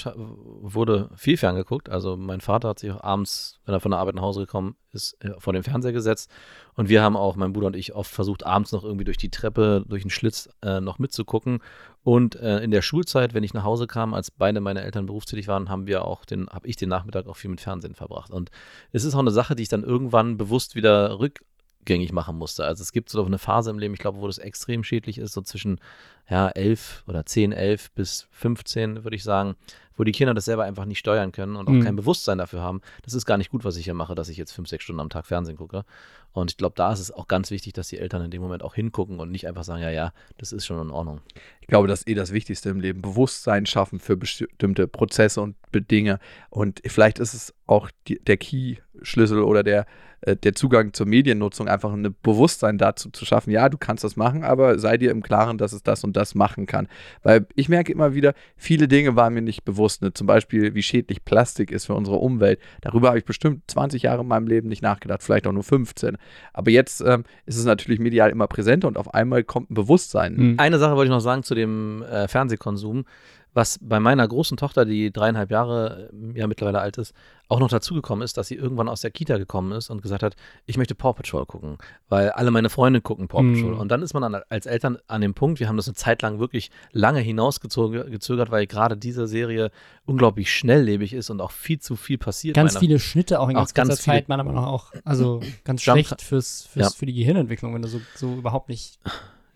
wurde 0.62 1.10
viel 1.16 1.38
ferngeguckt. 1.38 1.90
Also 1.90 2.18
mein 2.18 2.40
Vater 2.40 2.70
hat 2.70 2.80
sich 2.80 2.92
auch 2.92 3.04
abends, 3.04 3.60
wenn 3.66 3.74
er 3.74 3.80
von 3.80 3.92
der 3.92 4.00
Arbeit 4.00 4.16
nach 4.16 4.22
Hause 4.22 4.42
gekommen 4.42 4.76
ist, 4.94 5.18
äh, 5.24 5.32
vor 5.40 5.54
den 5.54 5.64
Fernseher 5.64 5.92
gesetzt. 5.92 6.30
Und 6.76 6.90
wir 6.90 7.02
haben 7.02 7.16
auch, 7.16 7.36
mein 7.36 7.54
Bruder 7.54 7.68
und 7.68 7.76
ich, 7.76 7.96
oft 7.96 8.12
versucht, 8.12 8.46
abends 8.46 8.72
noch 8.72 8.84
irgendwie 8.84 9.06
durch 9.06 9.18
die 9.18 9.30
Treppe, 9.30 9.57
durch 9.58 10.04
den 10.04 10.10
Schlitz 10.10 10.50
äh, 10.62 10.80
noch 10.80 11.00
mitzugucken. 11.00 11.60
Und 12.04 12.36
äh, 12.36 12.60
in 12.60 12.72
der 12.72 12.82
Schulzeit, 12.82 13.34
wenn 13.34 13.44
ich 13.44 13.54
nach 13.54 13.64
Hause 13.64 13.86
kam, 13.86 14.14
als 14.14 14.32
beide 14.32 14.62
meine 14.62 14.82
Eltern 14.82 15.06
berufstätig 15.06 15.48
waren, 15.48 15.70
haben 15.70 15.88
wir 15.88 16.06
auch 16.06 16.24
den, 16.24 16.48
habe 16.48 16.68
ich 16.68 16.78
den 16.78 16.90
Nachmittag 16.90 17.28
auch 17.28 17.36
viel 17.36 17.50
mit 17.50 17.60
Fernsehen 17.60 17.96
verbracht. 17.96 18.32
Und 18.32 18.50
es 18.92 19.04
ist 19.04 19.14
auch 19.14 19.20
eine 19.20 19.32
Sache, 19.32 19.56
die 19.56 19.64
ich 19.64 19.70
dann 19.70 19.84
irgendwann 19.84 20.38
bewusst 20.38 20.76
wieder 20.76 21.20
rückgängig 21.20 22.14
machen 22.14 22.38
musste. 22.38 22.64
Also 22.64 22.82
es 22.82 22.94
gibt 22.94 23.10
so 23.10 23.26
eine 23.26 23.40
Phase 23.40 23.72
im 23.72 23.80
Leben, 23.80 23.94
ich 23.94 24.00
glaube, 24.00 24.20
wo 24.22 24.28
das 24.28 24.38
extrem 24.38 24.84
schädlich 24.84 25.18
ist, 25.18 25.34
so 25.34 25.42
zwischen 25.42 25.82
ja, 26.30 26.48
11 26.48 27.04
oder 27.08 27.26
10, 27.26 27.52
11 27.52 27.92
bis 27.92 28.28
15, 28.32 29.04
würde 29.04 29.16
ich 29.16 29.24
sagen, 29.24 29.56
wo 29.98 30.04
die 30.04 30.12
Kinder 30.14 30.34
das 30.34 30.46
selber 30.46 30.64
einfach 30.64 30.86
nicht 30.86 31.00
steuern 31.00 31.32
können 31.34 31.56
und 31.58 31.68
auch 31.68 31.72
Mhm. 31.74 31.84
kein 31.84 31.96
Bewusstsein 31.98 32.38
dafür 32.38 32.62
haben. 32.62 32.82
Das 33.04 33.14
ist 33.14 33.26
gar 33.26 33.38
nicht 33.38 33.50
gut, 33.50 33.66
was 33.66 33.76
ich 33.76 33.84
hier 33.86 33.94
mache, 33.94 34.16
dass 34.16 34.30
ich 34.30 34.38
jetzt 34.38 34.54
fünf, 34.54 34.70
sechs 34.70 34.84
Stunden 34.86 35.02
am 35.02 35.10
Tag 35.10 35.26
Fernsehen 35.26 35.58
gucke. 35.58 35.84
Und 36.32 36.52
ich 36.52 36.58
glaube, 36.58 36.74
da 36.76 36.94
ist 36.94 37.00
es 37.00 37.12
auch 37.12 37.28
ganz 37.28 37.50
wichtig, 37.52 37.74
dass 37.74 37.88
die 37.88 37.98
Eltern 37.98 38.22
in 38.24 38.30
dem 38.32 38.42
Moment 38.42 38.62
auch 38.64 38.76
hingucken 38.76 39.20
und 39.20 39.32
nicht 39.32 39.48
einfach 39.48 39.64
sagen, 39.64 39.82
ja, 39.82 39.90
ja, 39.90 40.14
das 40.38 40.52
ist 40.52 40.66
schon 40.68 40.80
in 40.80 40.92
Ordnung. 40.92 41.20
Ich 41.62 41.68
glaube, 41.68 41.88
das 41.88 42.00
ist 42.02 42.08
eh 42.08 42.14
das 42.14 42.32
Wichtigste 42.32 42.70
im 42.70 42.80
Leben. 42.80 43.02
Bewusstsein 43.02 43.66
schaffen 43.66 44.00
für 44.00 44.16
bestimmte 44.16 44.88
Prozesse 44.88 45.42
und 45.42 45.56
Dinge. 45.92 46.20
Und 46.50 46.82
vielleicht 46.86 47.20
ist 47.20 47.34
es 47.34 47.54
auch 47.66 47.90
die, 48.08 48.20
der 48.20 48.38
Key-Schlüssel 48.38 49.42
oder 49.42 49.64
der, 49.64 49.86
äh, 50.28 50.36
der 50.36 50.54
Zugang 50.54 50.94
zur 50.94 51.06
Mediennutzung, 51.06 51.68
einfach 51.68 51.94
ein 51.94 52.16
Bewusstsein 52.22 52.78
dazu 52.78 53.10
zu 53.10 53.26
schaffen. 53.26 53.52
Ja, 53.52 53.70
du 53.70 53.78
kannst 53.78 54.04
das 54.04 54.18
machen, 54.18 54.44
aber 54.44 54.78
sei 54.78 54.98
dir 54.98 55.12
im 55.12 55.24
Klaren, 55.24 55.58
dass 55.58 55.72
es 55.72 55.84
das 55.84 56.04
und 56.04 56.18
das 56.18 56.36
machen 56.36 56.66
kann. 56.66 56.88
Weil 57.24 57.48
ich 57.56 57.70
merke 57.70 57.92
immer 57.92 58.14
wieder, 58.14 58.34
viele 58.58 58.88
Dinge 58.88 59.16
waren 59.16 59.34
mir 59.34 59.42
nicht 59.42 59.64
bewusst. 59.64 60.02
Ne? 60.02 60.14
Zum 60.14 60.28
Beispiel, 60.28 60.76
wie 60.76 60.84
schädlich 60.84 61.24
Plastik 61.24 61.72
ist 61.72 61.86
für 61.86 61.94
unsere 61.94 62.18
Umwelt. 62.18 62.60
Darüber 62.82 63.08
habe 63.10 63.20
ich 63.20 63.26
bestimmt 63.26 63.64
20 63.72 64.04
Jahre 64.04 64.22
in 64.22 64.28
meinem 64.28 64.48
Leben 64.48 64.68
nicht 64.68 64.82
nachgedacht, 64.82 65.24
vielleicht 65.24 65.48
auch 65.48 65.54
nur 65.54 65.64
15. 65.64 66.18
Aber 66.54 66.72
jetzt 66.72 67.02
ähm, 67.02 67.24
ist 67.46 67.58
es 67.58 67.66
natürlich 67.66 68.00
medial 68.00 68.30
immer 68.30 68.48
präsenter 68.48 68.88
und 68.90 68.98
auf 68.98 69.14
einmal 69.14 69.44
kommt 69.44 69.72
ein 69.72 69.76
Bewusstsein. 69.76 70.36
Mhm. 70.36 70.56
Eine 70.58 70.78
Sache 70.78 70.96
wollte 70.96 71.08
ich 71.08 71.16
noch 71.16 71.22
sagen 71.22 71.44
zu 71.44 71.56
dem 71.56 72.04
äh, 72.04 72.28
Fernsehkonsum, 72.28 73.06
was 73.54 73.80
bei 73.82 74.00
meiner 74.00 74.28
großen 74.28 74.56
Tochter, 74.58 74.86
die 74.86 75.12
dreieinhalb 75.12 75.50
Jahre 75.52 76.10
äh, 76.14 76.38
ja 76.40 76.48
mittlerweile 76.48 76.80
alt 76.80 76.98
ist, 76.98 77.14
auch 77.50 77.60
noch 77.60 77.70
dazugekommen 77.70 78.24
ist, 78.24 78.38
dass 78.38 78.50
sie 78.50 78.56
irgendwann 78.56 78.90
aus 78.90 79.02
der 79.02 79.10
Kita 79.10 79.38
gekommen 79.38 79.72
ist 79.72 79.90
und 79.90 80.02
gesagt 80.02 80.22
hat, 80.22 80.36
ich 80.66 80.78
möchte 80.78 80.96
Paw 80.96 81.14
Patrol 81.14 81.46
gucken, 81.46 81.78
weil 82.10 82.30
alle 82.32 82.52
meine 82.52 82.70
Freunde 82.70 83.00
gucken 83.02 83.28
Paw 83.30 83.42
Mhm. 83.42 83.54
Patrol. 83.56 83.74
Und 83.76 83.90
dann 83.90 84.02
ist 84.02 84.14
man 84.14 84.22
dann 84.22 84.42
als 84.50 84.66
Eltern 84.66 84.98
an 85.08 85.22
dem 85.22 85.34
Punkt, 85.34 85.60
wir 85.62 85.70
haben 85.70 85.78
das 85.78 85.88
eine 85.88 85.96
Zeit 85.96 86.22
lang 86.22 86.40
wirklich 86.40 86.70
lange 86.92 87.22
hinausgezögert, 87.22 88.52
weil 88.52 88.68
gerade 88.68 88.98
diese 88.98 89.28
Serie 89.28 89.72
unglaublich 90.06 90.52
schnelllebig 90.54 91.14
ist 91.14 91.30
und 91.30 91.42
auch 91.42 91.52
viel 91.52 91.80
zu 91.80 91.96
viel 91.96 92.18
passiert. 92.18 92.56
Ganz 92.56 92.74
meiner- 92.74 92.80
viele 92.82 93.00
Schnitte 93.00 93.40
auch 93.40 93.50
in 93.50 93.56
Auch 93.56 93.62
ganz 93.62 93.74
ganz 93.74 93.90
kurzer 93.90 94.04
viele- 94.04 94.16
Zeit, 94.18 94.30
meiner 94.30 94.44
Meinung 94.44 94.62
nach 94.62 94.68
auch. 94.70 94.92
Also 95.06 95.42
ganz 95.64 95.82
schlecht 95.82 96.22
fürs, 96.22 96.64
fürs, 96.64 96.94
Ja. 96.94 96.98
für 96.98 97.06
die 97.06 97.14
Gehirnentwicklung, 97.14 97.74
wenn 97.74 97.82
du 97.82 97.88
so, 97.88 98.02
so 98.16 98.34
überhaupt 98.36 98.70
nicht. 98.70 99.00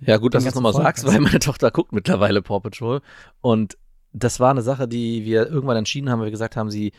Ja, 0.02 0.18
gut, 0.18 0.34
dass 0.34 0.44
du 0.44 0.50
es 0.50 0.56
nochmal 0.56 0.74
sagst, 0.74 1.06
weil 1.06 1.20
meine 1.20 1.40
Tochter 1.40 1.72
guckt 1.72 1.92
mittlerweile 1.94 2.42
Paw 2.42 2.60
Patrol. 2.60 3.02
Und 3.42 3.78
das 4.14 4.40
war 4.40 4.52
eine 4.52 4.62
Sache, 4.62 4.88
die 4.88 5.24
wir 5.26 5.48
irgendwann 5.48 5.78
entschieden 5.78 6.10
haben, 6.10 6.20
weil 6.20 6.28
wir 6.28 6.32
gesagt 6.32 6.56
haben, 6.56 6.70
sie 6.70 6.92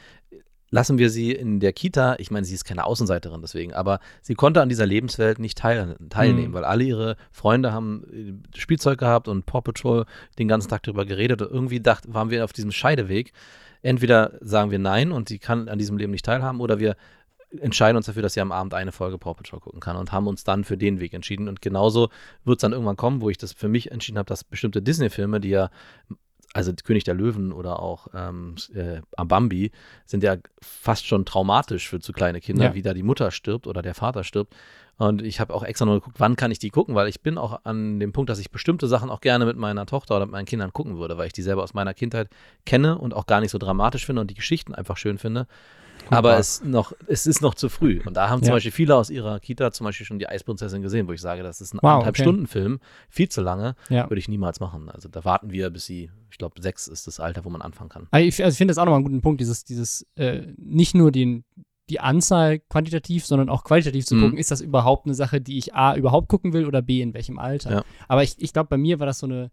lassen 0.70 0.96
wir 0.96 1.10
sie 1.10 1.32
in 1.32 1.60
der 1.60 1.74
Kita, 1.74 2.16
ich 2.18 2.30
meine, 2.30 2.46
sie 2.46 2.54
ist 2.54 2.64
keine 2.64 2.84
Außenseiterin 2.86 3.42
deswegen, 3.42 3.74
aber 3.74 4.00
sie 4.22 4.34
konnte 4.34 4.62
an 4.62 4.70
dieser 4.70 4.86
Lebenswelt 4.86 5.38
nicht 5.38 5.58
teil, 5.58 5.96
teilnehmen, 6.08 6.48
Mhm. 6.48 6.54
weil 6.54 6.64
alle 6.64 6.84
ihre 6.84 7.16
Freunde 7.30 7.72
haben 7.74 8.42
äh, 8.54 8.58
Spielzeug 8.58 8.98
gehabt 8.98 9.28
und 9.28 9.44
Paw 9.44 9.60
Patrol 9.60 10.06
den 10.38 10.48
ganzen 10.48 10.70
Tag 10.70 10.82
darüber 10.84 11.04
geredet 11.04 11.42
und 11.42 11.50
irgendwie 11.50 11.80
dacht, 11.80 12.10
waren 12.14 12.30
wir 12.30 12.42
auf 12.42 12.54
diesem 12.54 12.72
Scheideweg. 12.72 13.32
Entweder 13.82 14.38
sagen 14.40 14.70
wir 14.70 14.78
nein 14.78 15.12
und 15.12 15.28
sie 15.28 15.38
kann 15.38 15.68
an 15.68 15.78
diesem 15.78 15.98
Leben 15.98 16.12
nicht 16.12 16.24
teilhaben 16.24 16.60
oder 16.60 16.78
wir 16.78 16.96
entscheiden 17.60 17.96
uns 17.96 18.06
dafür, 18.06 18.22
dass 18.22 18.34
sie 18.34 18.40
am 18.40 18.52
Abend 18.52 18.74
eine 18.74 18.92
Folge 18.92 19.18
Paw 19.18 19.34
Patrol 19.34 19.60
gucken 19.60 19.80
kann 19.80 19.96
und 19.96 20.12
haben 20.12 20.26
uns 20.26 20.44
dann 20.44 20.64
für 20.64 20.76
den 20.76 21.00
Weg 21.00 21.12
entschieden. 21.12 21.48
Und 21.48 21.60
genauso 21.62 22.08
wird 22.44 22.58
es 22.58 22.62
dann 22.62 22.72
irgendwann 22.72 22.96
kommen, 22.96 23.20
wo 23.20 23.30
ich 23.30 23.38
das 23.38 23.52
für 23.52 23.68
mich 23.68 23.90
entschieden 23.92 24.18
habe, 24.18 24.28
dass 24.28 24.44
bestimmte 24.44 24.82
Disney-Filme, 24.82 25.40
die 25.40 25.50
ja, 25.50 25.70
also 26.54 26.72
König 26.84 27.04
der 27.04 27.14
Löwen 27.14 27.52
oder 27.52 27.80
auch 27.80 28.08
ähm, 28.14 28.56
äh, 28.74 29.00
Bambi, 29.16 29.70
sind 30.04 30.22
ja 30.22 30.36
fast 30.60 31.06
schon 31.06 31.24
traumatisch 31.24 31.88
für 31.88 32.00
zu 32.00 32.12
kleine 32.12 32.40
Kinder, 32.40 32.66
Ja. 32.66 32.74
wie 32.74 32.82
da 32.82 32.92
die 32.94 33.02
Mutter 33.02 33.30
stirbt 33.30 33.66
oder 33.66 33.80
der 33.82 33.94
Vater 33.94 34.22
stirbt. 34.24 34.54
Und 34.98 35.22
ich 35.22 35.40
habe 35.40 35.54
auch 35.54 35.62
extra 35.62 35.86
nur 35.86 35.94
geguckt, 35.96 36.20
wann 36.20 36.36
kann 36.36 36.50
ich 36.50 36.58
die 36.58 36.68
gucken, 36.68 36.94
weil 36.94 37.08
ich 37.08 37.22
bin 37.22 37.38
auch 37.38 37.64
an 37.64 37.98
dem 37.98 38.12
Punkt, 38.12 38.28
dass 38.28 38.38
ich 38.38 38.50
bestimmte 38.50 38.86
Sachen 38.86 39.08
auch 39.10 39.22
gerne 39.22 39.46
mit 39.46 39.56
meiner 39.56 39.86
Tochter 39.86 40.16
oder 40.16 40.26
mit 40.26 40.32
meinen 40.32 40.44
Kindern 40.44 40.72
gucken 40.72 40.98
würde, 40.98 41.16
weil 41.16 41.26
ich 41.26 41.32
die 41.32 41.42
selber 41.42 41.62
aus 41.62 41.72
meiner 41.74 41.94
Kindheit 41.94 42.28
kenne 42.66 42.98
und 42.98 43.14
auch 43.14 43.26
gar 43.26 43.40
nicht 43.40 43.50
so 43.50 43.58
dramatisch 43.58 44.04
finde 44.04 44.20
und 44.20 44.30
die 44.30 44.34
Geschichten 44.34 44.74
einfach 44.74 44.98
schön 44.98 45.16
finde. 45.18 45.46
Aber 46.10 46.36
es, 46.38 46.62
noch, 46.64 46.92
es 47.06 47.26
ist 47.26 47.40
noch 47.42 47.54
zu 47.54 47.68
früh. 47.68 48.00
Und 48.04 48.16
da 48.16 48.28
haben 48.28 48.40
zum 48.42 48.48
Ja. 48.48 48.54
Beispiel 48.54 48.72
viele 48.72 48.96
aus 48.96 49.10
ihrer 49.10 49.40
Kita 49.40 49.72
zum 49.72 49.84
Beispiel 49.84 50.06
schon 50.06 50.18
die 50.18 50.28
Eisprinzessin 50.28 50.82
gesehen, 50.82 51.08
wo 51.08 51.12
ich 51.12 51.20
sage, 51.20 51.42
das 51.42 51.60
ist 51.60 51.74
ein 51.74 51.78
Wow, 51.82 51.90
anderthalb 51.90 52.14
okay. 52.16 52.22
Stunden 52.22 52.46
Film, 52.46 52.80
viel 53.08 53.28
zu 53.28 53.40
lange, 53.40 53.74
Ja. 53.88 54.08
würde 54.10 54.18
ich 54.18 54.28
niemals 54.28 54.60
machen. 54.60 54.88
Also 54.90 55.08
da 55.08 55.24
warten 55.24 55.50
wir, 55.52 55.70
bis 55.70 55.86
sie, 55.86 56.10
ich 56.30 56.38
glaube, 56.38 56.60
sechs 56.60 56.86
ist 56.88 57.06
das 57.06 57.20
Alter, 57.20 57.44
wo 57.44 57.50
man 57.50 57.62
anfangen 57.62 57.88
kann. 57.90 58.08
Also 58.10 58.26
ich, 58.26 58.42
also 58.44 58.52
ich 58.54 58.58
finde 58.58 58.72
das 58.72 58.78
auch 58.78 58.84
nochmal 58.84 58.98
einen 58.98 59.04
guten 59.06 59.22
Punkt, 59.22 59.40
dieses, 59.40 59.64
dieses 59.64 60.06
äh, 60.16 60.42
nicht 60.56 60.94
nur 60.94 61.12
den, 61.12 61.44
die 61.90 62.00
Anzahl 62.00 62.58
quantitativ, 62.58 63.26
sondern 63.26 63.48
auch 63.48 63.64
qualitativ 63.64 64.06
zu 64.06 64.14
Mhm. 64.14 64.20
gucken, 64.22 64.38
ist 64.38 64.50
das 64.50 64.60
überhaupt 64.60 65.06
eine 65.06 65.14
Sache, 65.14 65.40
die 65.40 65.58
ich 65.58 65.74
A, 65.74 65.94
überhaupt 65.96 66.28
gucken 66.28 66.52
will 66.52 66.66
oder 66.66 66.80
B, 66.82 67.00
in 67.02 67.12
welchem 67.14 67.38
Alter. 67.38 67.70
Ja. 67.70 67.84
Aber 68.08 68.22
ich, 68.22 68.36
ich 68.38 68.52
glaube, 68.52 68.68
bei 68.68 68.76
mir 68.78 68.98
war 69.00 69.06
das 69.06 69.18
so 69.18 69.26
eine, 69.26 69.50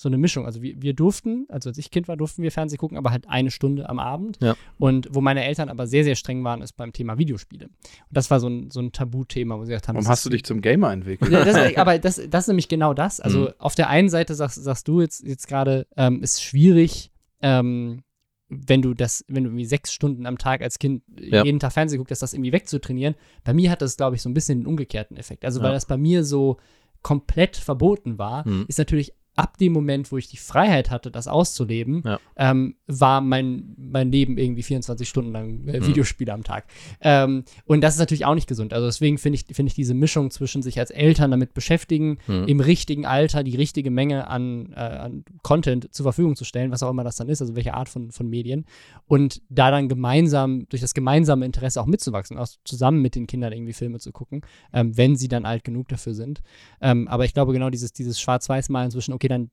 so 0.00 0.08
eine 0.08 0.16
Mischung. 0.16 0.46
Also 0.46 0.62
wir, 0.62 0.80
wir 0.80 0.94
durften, 0.94 1.46
also 1.48 1.70
als 1.70 1.76
ich 1.76 1.90
Kind 1.90 2.06
war, 2.06 2.16
durften 2.16 2.40
wir 2.44 2.52
Fernsehen 2.52 2.78
gucken, 2.78 2.96
aber 2.96 3.10
halt 3.10 3.28
eine 3.28 3.50
Stunde 3.50 3.88
am 3.88 3.98
Abend. 3.98 4.38
Ja. 4.40 4.54
Und 4.78 5.08
wo 5.10 5.20
meine 5.20 5.42
Eltern 5.44 5.68
aber 5.68 5.88
sehr, 5.88 6.04
sehr 6.04 6.14
streng 6.14 6.44
waren, 6.44 6.62
ist 6.62 6.74
beim 6.76 6.92
Thema 6.92 7.18
Videospiele. 7.18 7.64
Und 7.66 7.72
das 8.08 8.30
war 8.30 8.38
so 8.38 8.46
ein, 8.48 8.70
so 8.70 8.78
ein 8.78 8.92
Tabuthema, 8.92 9.58
wo 9.58 9.64
sie 9.64 9.70
gesagt 9.70 9.88
haben, 9.88 9.96
Warum 9.96 10.06
hast 10.08 10.24
du 10.24 10.30
dich 10.30 10.44
zum 10.44 10.60
Gamer 10.60 10.92
entwickelt? 10.92 11.32
ja, 11.32 11.44
das, 11.44 11.56
aber 11.76 11.98
das, 11.98 12.22
das 12.30 12.44
ist 12.44 12.48
nämlich 12.48 12.68
genau 12.68 12.94
das. 12.94 13.18
Also 13.18 13.40
Mhm. 13.40 13.48
auf 13.58 13.74
der 13.74 13.88
einen 13.90 14.08
Seite 14.08 14.36
sagst, 14.36 14.62
sagst 14.62 14.86
du 14.86 15.00
jetzt, 15.00 15.24
jetzt 15.26 15.48
gerade, 15.48 15.88
ähm, 15.96 16.22
ist 16.22 16.44
schwierig, 16.44 17.10
ähm, 17.42 18.04
wenn 18.48 18.80
du 18.82 18.94
das, 18.94 19.24
wenn 19.26 19.42
du 19.42 19.50
irgendwie 19.50 19.64
sechs 19.66 19.92
Stunden 19.92 20.26
am 20.26 20.38
Tag 20.38 20.62
als 20.62 20.78
Kind 20.78 21.02
Ja. 21.18 21.44
jeden 21.44 21.58
Tag 21.58 21.72
Fernsehen 21.72 21.98
guckst, 21.98 22.22
das 22.22 22.32
irgendwie 22.34 22.52
wegzutrainieren. 22.52 23.16
Bei 23.42 23.52
mir 23.52 23.70
hat 23.70 23.82
das, 23.82 23.96
glaube 23.96 24.14
ich, 24.14 24.22
so 24.22 24.28
ein 24.30 24.34
bisschen 24.34 24.60
den 24.60 24.66
umgekehrten 24.68 25.16
Effekt. 25.16 25.44
Also 25.44 25.58
weil 25.60 25.70
Ja. 25.70 25.74
das 25.74 25.86
bei 25.86 25.96
mir 25.98 26.22
so 26.24 26.56
komplett 27.02 27.56
verboten 27.56 28.16
war, 28.18 28.46
Mhm. 28.48 28.64
ist 28.68 28.78
natürlich 28.78 29.12
ab 29.38 29.56
dem 29.58 29.72
Moment, 29.72 30.10
wo 30.10 30.16
ich 30.18 30.26
die 30.28 30.36
Freiheit 30.36 30.90
hatte, 30.90 31.10
das 31.10 31.28
auszuleben, 31.28 32.02
Ja. 32.04 32.18
ähm, 32.36 32.74
war 32.88 33.20
mein, 33.20 33.74
mein 33.78 34.10
Leben 34.10 34.36
irgendwie 34.36 34.62
24 34.64 35.08
Stunden 35.08 35.30
lang 35.32 35.66
äh, 35.68 35.78
Mhm. 35.80 35.86
Videospiele 35.86 36.32
am 36.32 36.42
Tag. 36.42 36.64
Ähm, 37.00 37.44
und 37.64 37.80
das 37.82 37.94
ist 37.94 38.00
natürlich 38.00 38.24
auch 38.24 38.34
nicht 38.34 38.48
gesund. 38.48 38.72
Also 38.74 38.86
deswegen 38.86 39.16
finde 39.16 39.36
ich, 39.36 39.44
finde 39.54 39.68
ich 39.70 39.74
diese 39.74 39.94
Mischung 39.94 40.30
zwischen 40.32 40.62
sich 40.62 40.78
als 40.80 40.90
Eltern 40.90 41.30
damit 41.30 41.54
beschäftigen, 41.54 42.18
Mhm. 42.26 42.44
im 42.48 42.60
richtigen 42.60 43.06
Alter 43.06 43.44
die 43.44 43.54
richtige 43.56 43.90
Menge 43.92 44.26
an, 44.26 44.72
äh, 44.72 44.80
an 44.80 45.24
Content 45.42 45.94
zur 45.94 46.02
Verfügung 46.02 46.34
zu 46.34 46.44
stellen, 46.44 46.72
was 46.72 46.82
auch 46.82 46.90
immer 46.90 47.04
das 47.04 47.14
dann 47.16 47.28
ist, 47.28 47.40
also 47.40 47.54
welche 47.54 47.74
Art 47.74 47.88
von, 47.88 48.10
von 48.10 48.28
Medien. 48.28 48.64
Und 49.06 49.40
da 49.50 49.70
dann 49.70 49.88
gemeinsam, 49.88 50.66
durch 50.68 50.82
das 50.82 50.94
gemeinsame 50.94 51.46
Interesse 51.46 51.80
auch 51.80 51.86
mitzuwachsen, 51.86 52.38
auch 52.38 52.48
zusammen 52.64 53.00
mit 53.02 53.14
den 53.14 53.26
Kindern 53.28 53.52
irgendwie 53.52 53.72
Filme 53.72 54.00
zu 54.00 54.10
gucken, 54.10 54.42
ähm, 54.72 54.96
wenn 54.96 55.14
sie 55.16 55.28
dann 55.28 55.44
alt 55.44 55.62
genug 55.62 55.86
dafür 55.88 56.14
sind. 56.14 56.42
Ähm, 56.80 57.06
aber 57.06 57.24
ich 57.24 57.34
glaube, 57.34 57.52
genau 57.52 57.70
dieses, 57.70 57.92
dieses 57.92 58.20
Schwarz-Weiß-Malen 58.20 58.90
zwischen, 58.90 59.12
okay, 59.14 59.27
dann 59.28 59.50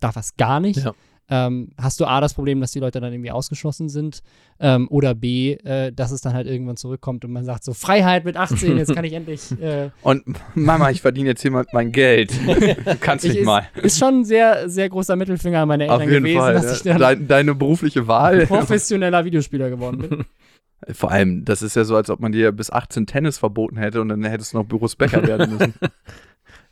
darf 0.00 0.14
das 0.14 0.36
gar 0.36 0.60
nicht. 0.60 0.84
Ja. 0.84 0.94
Ähm, 1.30 1.72
hast 1.76 2.00
du 2.00 2.06
A, 2.06 2.22
das 2.22 2.32
Problem, 2.32 2.60
dass 2.60 2.72
die 2.72 2.80
Leute 2.80 3.00
dann 3.00 3.12
irgendwie 3.12 3.30
ausgeschlossen 3.30 3.90
sind? 3.90 4.22
Ähm, 4.60 4.88
oder 4.90 5.14
B, 5.14 5.52
äh, 5.52 5.92
dass 5.92 6.10
es 6.10 6.22
dann 6.22 6.32
halt 6.32 6.46
irgendwann 6.46 6.78
zurückkommt 6.78 7.22
und 7.24 7.32
man 7.32 7.44
sagt 7.44 7.64
so, 7.64 7.74
Freiheit 7.74 8.24
mit 8.24 8.36
18, 8.38 8.78
jetzt 8.78 8.94
kann 8.94 9.04
ich 9.04 9.12
endlich. 9.14 9.52
Äh, 9.60 9.90
Und 10.00 10.24
Mama, 10.54 10.90
ich 10.90 11.02
verdiene 11.02 11.28
jetzt 11.28 11.42
hier 11.42 11.50
mal 11.50 11.66
mein 11.72 11.92
Geld. 11.92 12.32
Du 12.32 12.96
kannst 13.00 13.26
ich, 13.26 13.32
nicht 13.32 13.40
ist, 13.40 13.46
mal. 13.46 13.68
ist 13.82 13.98
schon 13.98 14.20
ein 14.20 14.24
sehr, 14.24 14.70
sehr 14.70 14.88
großer 14.88 15.16
Mittelfinger 15.16 15.60
an 15.60 15.68
meine 15.68 15.84
Eltern 15.84 15.96
Auf 15.96 16.08
jeden 16.08 16.24
gewesen, 16.24 16.38
Fall. 16.38 16.54
dass 16.54 16.78
ich 16.80 16.84
ja. 16.84 16.92
dann 16.94 17.00
Dein, 17.00 17.28
deine 17.28 17.54
berufliche 17.54 18.06
Wahl. 18.08 18.46
professioneller 18.46 19.24
Videospieler 19.26 19.68
geworden 19.68 19.98
bin. 19.98 20.24
Vor 20.94 21.10
allem, 21.10 21.44
das 21.44 21.60
ist 21.60 21.74
ja 21.76 21.84
so, 21.84 21.96
als 21.96 22.08
ob 22.08 22.20
man 22.20 22.32
dir 22.32 22.52
bis 22.52 22.70
18 22.70 23.06
Tennis 23.06 23.36
verboten 23.36 23.76
hätte 23.76 24.00
und 24.00 24.08
dann 24.08 24.22
hättest 24.24 24.54
du 24.54 24.58
noch 24.58 24.64
Büros 24.64 24.94
Becker 24.96 25.26
werden 25.26 25.50
müssen. 25.58 25.74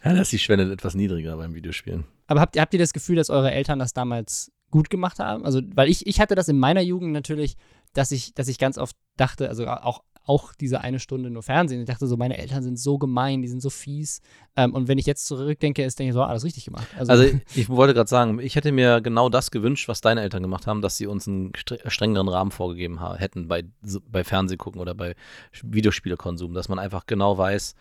Ja, 0.06 0.14
da 0.14 0.20
ist 0.22 0.32
die 0.32 0.38
Schwelle 0.38 0.70
etwas 0.72 0.94
niedriger 0.94 1.36
beim 1.36 1.54
Videospielen. 1.54 2.04
Aber 2.26 2.40
habt, 2.40 2.56
ihr- 2.56 2.62
habt 2.62 2.72
ihr 2.75 2.80
das 2.80 2.92
Gefühl, 2.92 3.16
dass 3.16 3.30
eure 3.30 3.50
Eltern 3.52 3.78
das 3.78 3.92
damals 3.92 4.52
gut 4.70 4.90
gemacht 4.90 5.18
haben? 5.18 5.44
Also, 5.44 5.60
weil 5.75 5.88
ich, 5.88 6.06
ich 6.06 6.20
hatte 6.20 6.34
das 6.34 6.48
in 6.48 6.58
meiner 6.58 6.80
Jugend 6.80 7.12
natürlich, 7.12 7.56
dass 7.92 8.10
ich, 8.12 8.35
dass 8.35 8.48
ich 8.48 8.59
ganz 8.59 8.78
oft 8.78 8.96
dachte, 9.16 9.48
also 9.48 9.66
auch, 9.66 10.02
auch 10.28 10.52
diese 10.54 10.81
eine 10.81 10.98
Stunde 10.98 11.31
nur 11.31 11.44
Fernsehen, 11.44 11.78
ich 11.81 11.87
dachte 11.87 12.09
so, 12.09 12.16
meine 12.16 12.37
Eltern 12.37 12.61
sind 12.64 12.81
so 12.81 12.98
gemein, 12.98 13.42
die 13.42 13.48
sind 13.48 13.62
so 13.62 13.70
fies. 13.70 14.20
Ähm, 14.57 14.74
und 14.74 14.88
wenn 14.88 14.98
ich 14.98 15.07
jetzt 15.07 15.24
zurückdenke, 15.26 15.85
ist, 15.85 16.00
denke 16.00 16.09
ich 16.09 16.14
so, 16.14 16.20
ah, 16.22 16.26
alles 16.26 16.42
richtig 16.42 16.64
gemacht. 16.64 16.88
Also, 16.98 17.12
Also 17.12 17.24
ich 17.54 17.68
wollte 17.68 17.94
gerade 17.94 18.09
sagen, 18.11 18.40
ich 18.40 18.57
hätte 18.57 18.72
mir 18.72 19.00
genau 19.00 19.28
das 19.28 19.52
gewünscht, 19.52 19.87
was 19.87 20.00
deine 20.00 20.22
Eltern 20.22 20.42
gemacht 20.42 20.66
haben, 20.66 20.83
dass 20.83 20.96
sie 20.96 21.07
uns 21.07 21.28
einen 21.28 21.52
stre- 21.52 21.88
strengeren 21.88 22.26
Rahmen 22.28 22.50
vorgegeben 22.50 23.00
hätten 23.16 23.46
bei, 23.46 23.62
bei 24.11 24.24
Fernsehgucken 24.24 24.81
oder 24.81 24.94
bei 24.96 25.14
Videospielekonsum, 25.62 26.54
dass 26.54 26.68
man 26.68 26.78
einfach 26.81 27.07
genau 27.07 27.38
weiß, 27.38 27.74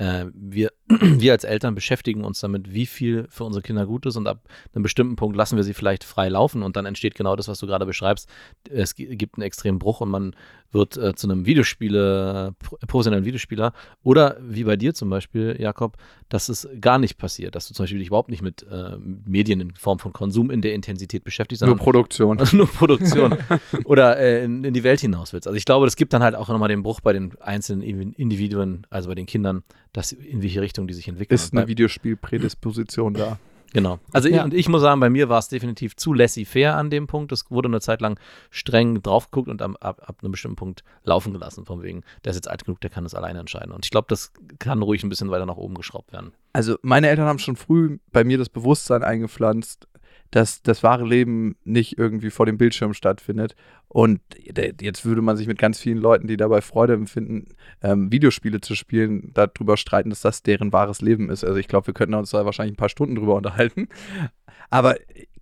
äh, 0.00 0.26
wir, 0.34 0.72
wir 0.88 1.32
als 1.32 1.44
Eltern 1.44 1.74
beschäftigen 1.74 2.24
uns 2.24 2.40
damit, 2.40 2.72
wie 2.72 2.86
viel 2.86 3.26
für 3.28 3.44
unsere 3.44 3.62
Kinder 3.62 3.86
gut 3.86 4.06
ist 4.06 4.16
und 4.16 4.26
ab 4.26 4.48
einem 4.74 4.82
bestimmten 4.82 5.16
Punkt 5.16 5.36
lassen 5.36 5.56
wir 5.56 5.62
sie 5.64 5.74
vielleicht 5.74 6.04
frei 6.04 6.28
laufen 6.28 6.62
und 6.62 6.76
dann 6.76 6.86
entsteht 6.86 7.14
genau 7.14 7.36
das, 7.36 7.48
was 7.48 7.58
du 7.58 7.66
gerade 7.66 7.86
beschreibst. 7.86 8.28
Es 8.68 8.94
gi- 8.94 9.14
gibt 9.16 9.36
einen 9.36 9.42
extremen 9.42 9.78
Bruch 9.78 10.00
und 10.00 10.08
man 10.10 10.34
wird 10.72 10.96
äh, 10.96 11.14
zu 11.14 11.28
einem 11.28 11.46
Videospiele, 11.46 12.54
pro- 12.58 12.76
professionellen 12.86 13.24
Videospieler 13.24 13.72
oder 14.02 14.36
wie 14.40 14.64
bei 14.64 14.76
dir 14.76 14.94
zum 14.94 15.10
Beispiel, 15.10 15.56
Jakob, 15.58 15.96
dass 16.28 16.48
es 16.48 16.68
gar 16.80 16.98
nicht 16.98 17.18
passiert, 17.18 17.54
dass 17.54 17.66
du 17.68 17.74
zum 17.74 17.82
Beispiel 17.84 17.98
dich 17.98 18.08
überhaupt 18.08 18.30
nicht 18.30 18.42
mit 18.42 18.62
äh, 18.70 18.96
Medien 18.98 19.60
in 19.60 19.74
Form 19.74 19.98
von 19.98 20.12
Konsum 20.12 20.50
in 20.50 20.62
der 20.62 20.74
Intensität 20.74 21.24
beschäftigst, 21.24 21.64
Nur 21.64 21.76
Produktion. 21.76 22.38
also 22.38 22.56
nur 22.56 22.68
Produktion 22.68 23.36
oder 23.84 24.18
äh, 24.18 24.44
in, 24.44 24.62
in 24.64 24.72
die 24.74 24.84
Welt 24.84 25.00
hinaus 25.00 25.32
willst. 25.32 25.46
Also 25.48 25.56
ich 25.56 25.64
glaube, 25.64 25.86
das 25.86 25.96
gibt 25.96 26.12
dann 26.12 26.22
halt 26.22 26.34
auch 26.36 26.48
nochmal 26.48 26.68
den 26.68 26.82
Bruch 26.82 27.00
bei 27.00 27.12
den 27.12 27.32
einzelnen 27.40 27.82
Indiv- 27.82 28.14
Individuen, 28.16 28.86
also 28.90 29.08
bei 29.08 29.14
den 29.14 29.26
Kindern, 29.26 29.62
dass 29.92 30.12
in 30.12 30.42
welche 30.42 30.60
Richtung 30.60 30.86
die 30.86 30.94
sich 30.94 31.08
entwickeln. 31.08 31.34
Ist 31.34 31.52
eine 31.52 31.66
Videospielprädisposition 31.66 33.14
da. 33.14 33.38
Genau. 33.72 33.98
Also 34.12 34.28
ich, 34.28 34.34
Ja. 34.34 34.44
und 34.44 34.52
ich 34.54 34.68
muss 34.68 34.80
sagen, 34.82 35.00
bei 35.00 35.10
mir 35.10 35.28
war 35.28 35.38
es 35.38 35.48
definitiv 35.48 35.94
zu 35.96 36.12
laissez-faire 36.12 36.74
an 36.76 36.90
dem 36.90 37.06
Punkt. 37.06 37.30
Es 37.32 37.50
wurde 37.50 37.68
eine 37.68 37.80
Zeit 37.80 38.00
lang 38.00 38.18
streng 38.50 39.02
drauf 39.02 39.30
geguckt 39.30 39.48
und 39.48 39.62
am, 39.62 39.76
ab, 39.76 40.02
ab 40.06 40.16
einem 40.22 40.32
bestimmten 40.32 40.56
Punkt 40.56 40.82
laufen 41.04 41.32
gelassen. 41.32 41.64
Von 41.66 41.82
wegen, 41.82 42.02
der 42.24 42.30
ist 42.30 42.36
jetzt 42.36 42.48
alt 42.48 42.64
genug, 42.64 42.80
der 42.80 42.90
kann 42.90 43.04
das 43.04 43.14
alleine 43.14 43.38
entscheiden. 43.38 43.72
Und 43.72 43.84
ich 43.84 43.90
glaube, 43.90 44.06
das 44.08 44.32
kann 44.58 44.82
ruhig 44.82 45.02
ein 45.04 45.08
bisschen 45.08 45.30
weiter 45.30 45.46
nach 45.46 45.56
oben 45.56 45.74
geschraubt 45.74 46.12
werden. 46.12 46.32
Also 46.52 46.76
meine 46.82 47.08
Eltern 47.08 47.26
haben 47.26 47.38
schon 47.38 47.56
früh 47.56 47.98
bei 48.12 48.24
mir 48.24 48.38
das 48.38 48.48
Bewusstsein 48.48 49.04
eingepflanzt, 49.04 49.86
dass 50.30 50.62
das 50.62 50.82
wahre 50.82 51.04
Leben 51.04 51.56
nicht 51.64 51.98
irgendwie 51.98 52.30
vor 52.30 52.46
dem 52.46 52.58
Bildschirm 52.58 52.94
stattfindet. 52.94 53.56
Und 53.88 54.20
jetzt 54.80 55.04
würde 55.04 55.22
man 55.22 55.36
sich 55.36 55.46
mit 55.46 55.58
ganz 55.58 55.80
vielen 55.80 55.98
Leuten, 55.98 56.28
die 56.28 56.36
dabei 56.36 56.60
Freude 56.60 56.94
empfinden, 56.94 57.48
ähm, 57.82 58.12
Videospiele 58.12 58.60
zu 58.60 58.76
spielen, 58.76 59.32
darüber 59.34 59.76
streiten, 59.76 60.10
dass 60.10 60.20
das 60.20 60.42
deren 60.42 60.72
wahres 60.72 61.00
Leben 61.00 61.30
ist. 61.30 61.44
Also 61.44 61.56
ich 61.56 61.66
glaube, 61.66 61.88
wir 61.88 61.94
könnten 61.94 62.14
uns 62.14 62.30
da 62.30 62.44
wahrscheinlich 62.44 62.74
ein 62.74 62.76
paar 62.76 62.88
Stunden 62.88 63.16
drüber 63.16 63.34
unterhalten. 63.34 63.88
Aber 64.70 64.94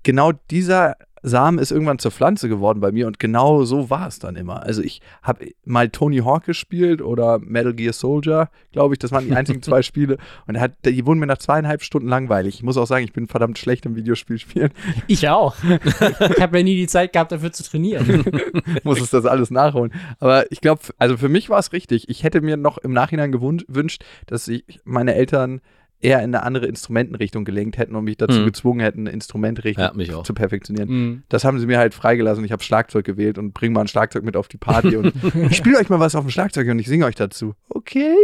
genau 0.03 0.33
dieser 0.51 0.97
Samen 1.23 1.59
ist 1.59 1.71
irgendwann 1.71 1.99
zur 1.99 2.11
Pflanze 2.11 2.49
geworden 2.49 2.81
bei 2.81 2.93
mir 2.93 3.07
und 3.07 3.19
genau 3.19 3.65
so 3.65 3.91
war 3.91 4.09
es 4.09 4.19
dann 4.19 4.37
immer. 4.37 4.63
Also 4.63 4.83
ich 4.83 5.01
habe 5.23 5.47
mal 5.65 5.89
Tony 5.89 6.19
Hawk 6.19 6.45
gespielt 6.45 7.03
oder 7.03 7.39
Metal 7.39 7.75
Gear 7.75 7.93
Soldier, 7.93 8.51
glaube 8.73 8.95
ich, 8.95 8.99
das 8.99 9.13
waren 9.13 9.27
die 9.27 9.35
einzigen 9.35 9.63
zwei 9.63 9.83
Spiele 9.89 10.19
und 10.47 10.61
hat, 10.61 10.73
die 10.85 11.07
wurden 11.07 11.19
mir 11.19 11.27
nach 11.27 11.39
zweieinhalb 11.39 11.83
Stunden 11.83 12.09
langweilig. 12.09 12.57
Ich 12.57 12.63
muss 12.63 12.77
auch 12.77 12.87
sagen, 12.87 13.05
ich 13.05 13.13
bin 13.13 13.27
verdammt 13.27 13.59
schlecht 13.59 13.87
im 13.87 13.97
Videospielspielen. 13.97 14.71
ich 15.07 15.29
auch. 15.29 15.57
ich 15.63 16.41
habe 16.41 16.59
ja 16.59 16.65
nie 16.65 16.77
die 16.77 16.87
Zeit 16.87 17.13
gehabt, 17.13 17.33
dafür 17.33 17.53
zu 17.53 17.63
trainieren. 17.63 18.25
muss 18.85 19.01
es 19.01 19.11
das 19.11 19.27
alles 19.27 19.51
nachholen. 19.51 19.93
Aber 20.21 20.51
ich 20.53 20.61
glaube, 20.61 20.83
also 20.99 21.17
für 21.17 21.29
mich 21.29 21.51
war 21.51 21.59
es 21.59 21.73
richtig. 21.73 22.09
Ich 22.09 22.25
hätte 22.25 22.41
mir 22.41 22.57
noch 22.57 22.79
im 22.79 22.93
Nachhinein 22.93 23.33
gewünscht, 23.33 24.05
dass 24.27 24.49
ich 24.49 24.65
meine 24.85 25.15
Eltern 25.15 25.61
eher 26.01 26.19
in 26.19 26.35
eine 26.35 26.43
andere 26.45 26.67
Instrumentenrichtung 26.67 27.45
gelenkt 27.45 27.77
hätten 27.79 27.95
und 27.97 28.05
mich 28.05 28.17
dazu 28.17 28.41
Mhm. 28.41 28.45
gezwungen 28.47 28.81
hätten, 28.81 29.01
eine 29.01 29.11
Instrumentrichtung 29.11 29.85
Ja, 29.85 29.93
mich 29.95 30.15
auch. 30.15 30.23
zu 30.23 30.33
perfektionieren. 30.35 30.89
Mhm. 30.89 31.23
Das 31.29 31.45
haben 31.45 31.59
sie 31.59 31.67
mir 31.67 31.79
halt 31.79 31.93
freigelassen. 31.95 32.45
Ich 32.45 32.53
habe 32.53 32.63
Schlagzeug 32.63 33.05
gewählt 33.05 33.37
und 33.39 33.53
bring 33.53 33.73
mal 33.73 33.81
ein 33.83 33.89
Schlagzeug 33.89 34.23
mit 34.25 34.37
auf 34.37 34.47
die 34.49 34.59
Party 34.59 34.97
und 34.97 35.13
ich 35.51 35.57
spiele 35.57 35.79
euch 35.79 35.89
mal 35.89 35.99
was 36.01 36.15
auf 36.15 36.25
dem 36.25 36.31
Schlagzeug 36.31 36.69
und 36.69 36.79
ich 36.79 36.87
singe 36.87 37.05
euch 37.07 37.17
dazu. 37.17 37.55
Okay. 37.69 38.15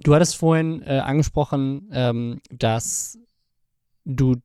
Du 0.00 0.14
hattest 0.14 0.36
vorhin 0.36 0.82
äh, 0.82 0.98
angesprochen, 0.98 1.88
ähm, 1.92 2.40
dass 2.50 3.18
du 4.04 4.36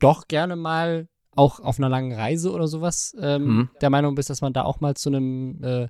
doch 0.00 0.28
gerne 0.28 0.56
mal 0.56 1.08
auch 1.36 1.58
auf 1.60 1.78
einer 1.78 1.88
langen 1.88 2.12
Reise 2.12 2.52
oder 2.52 2.68
sowas 2.68 3.16
ähm, 3.20 3.44
Mhm. 3.44 3.68
der 3.80 3.90
Meinung 3.90 4.14
bist, 4.14 4.30
dass 4.30 4.40
man 4.40 4.52
da 4.52 4.62
auch 4.62 4.80
mal 4.80 4.94
zu 4.94 5.08
einem 5.08 5.62
äh, 5.64 5.88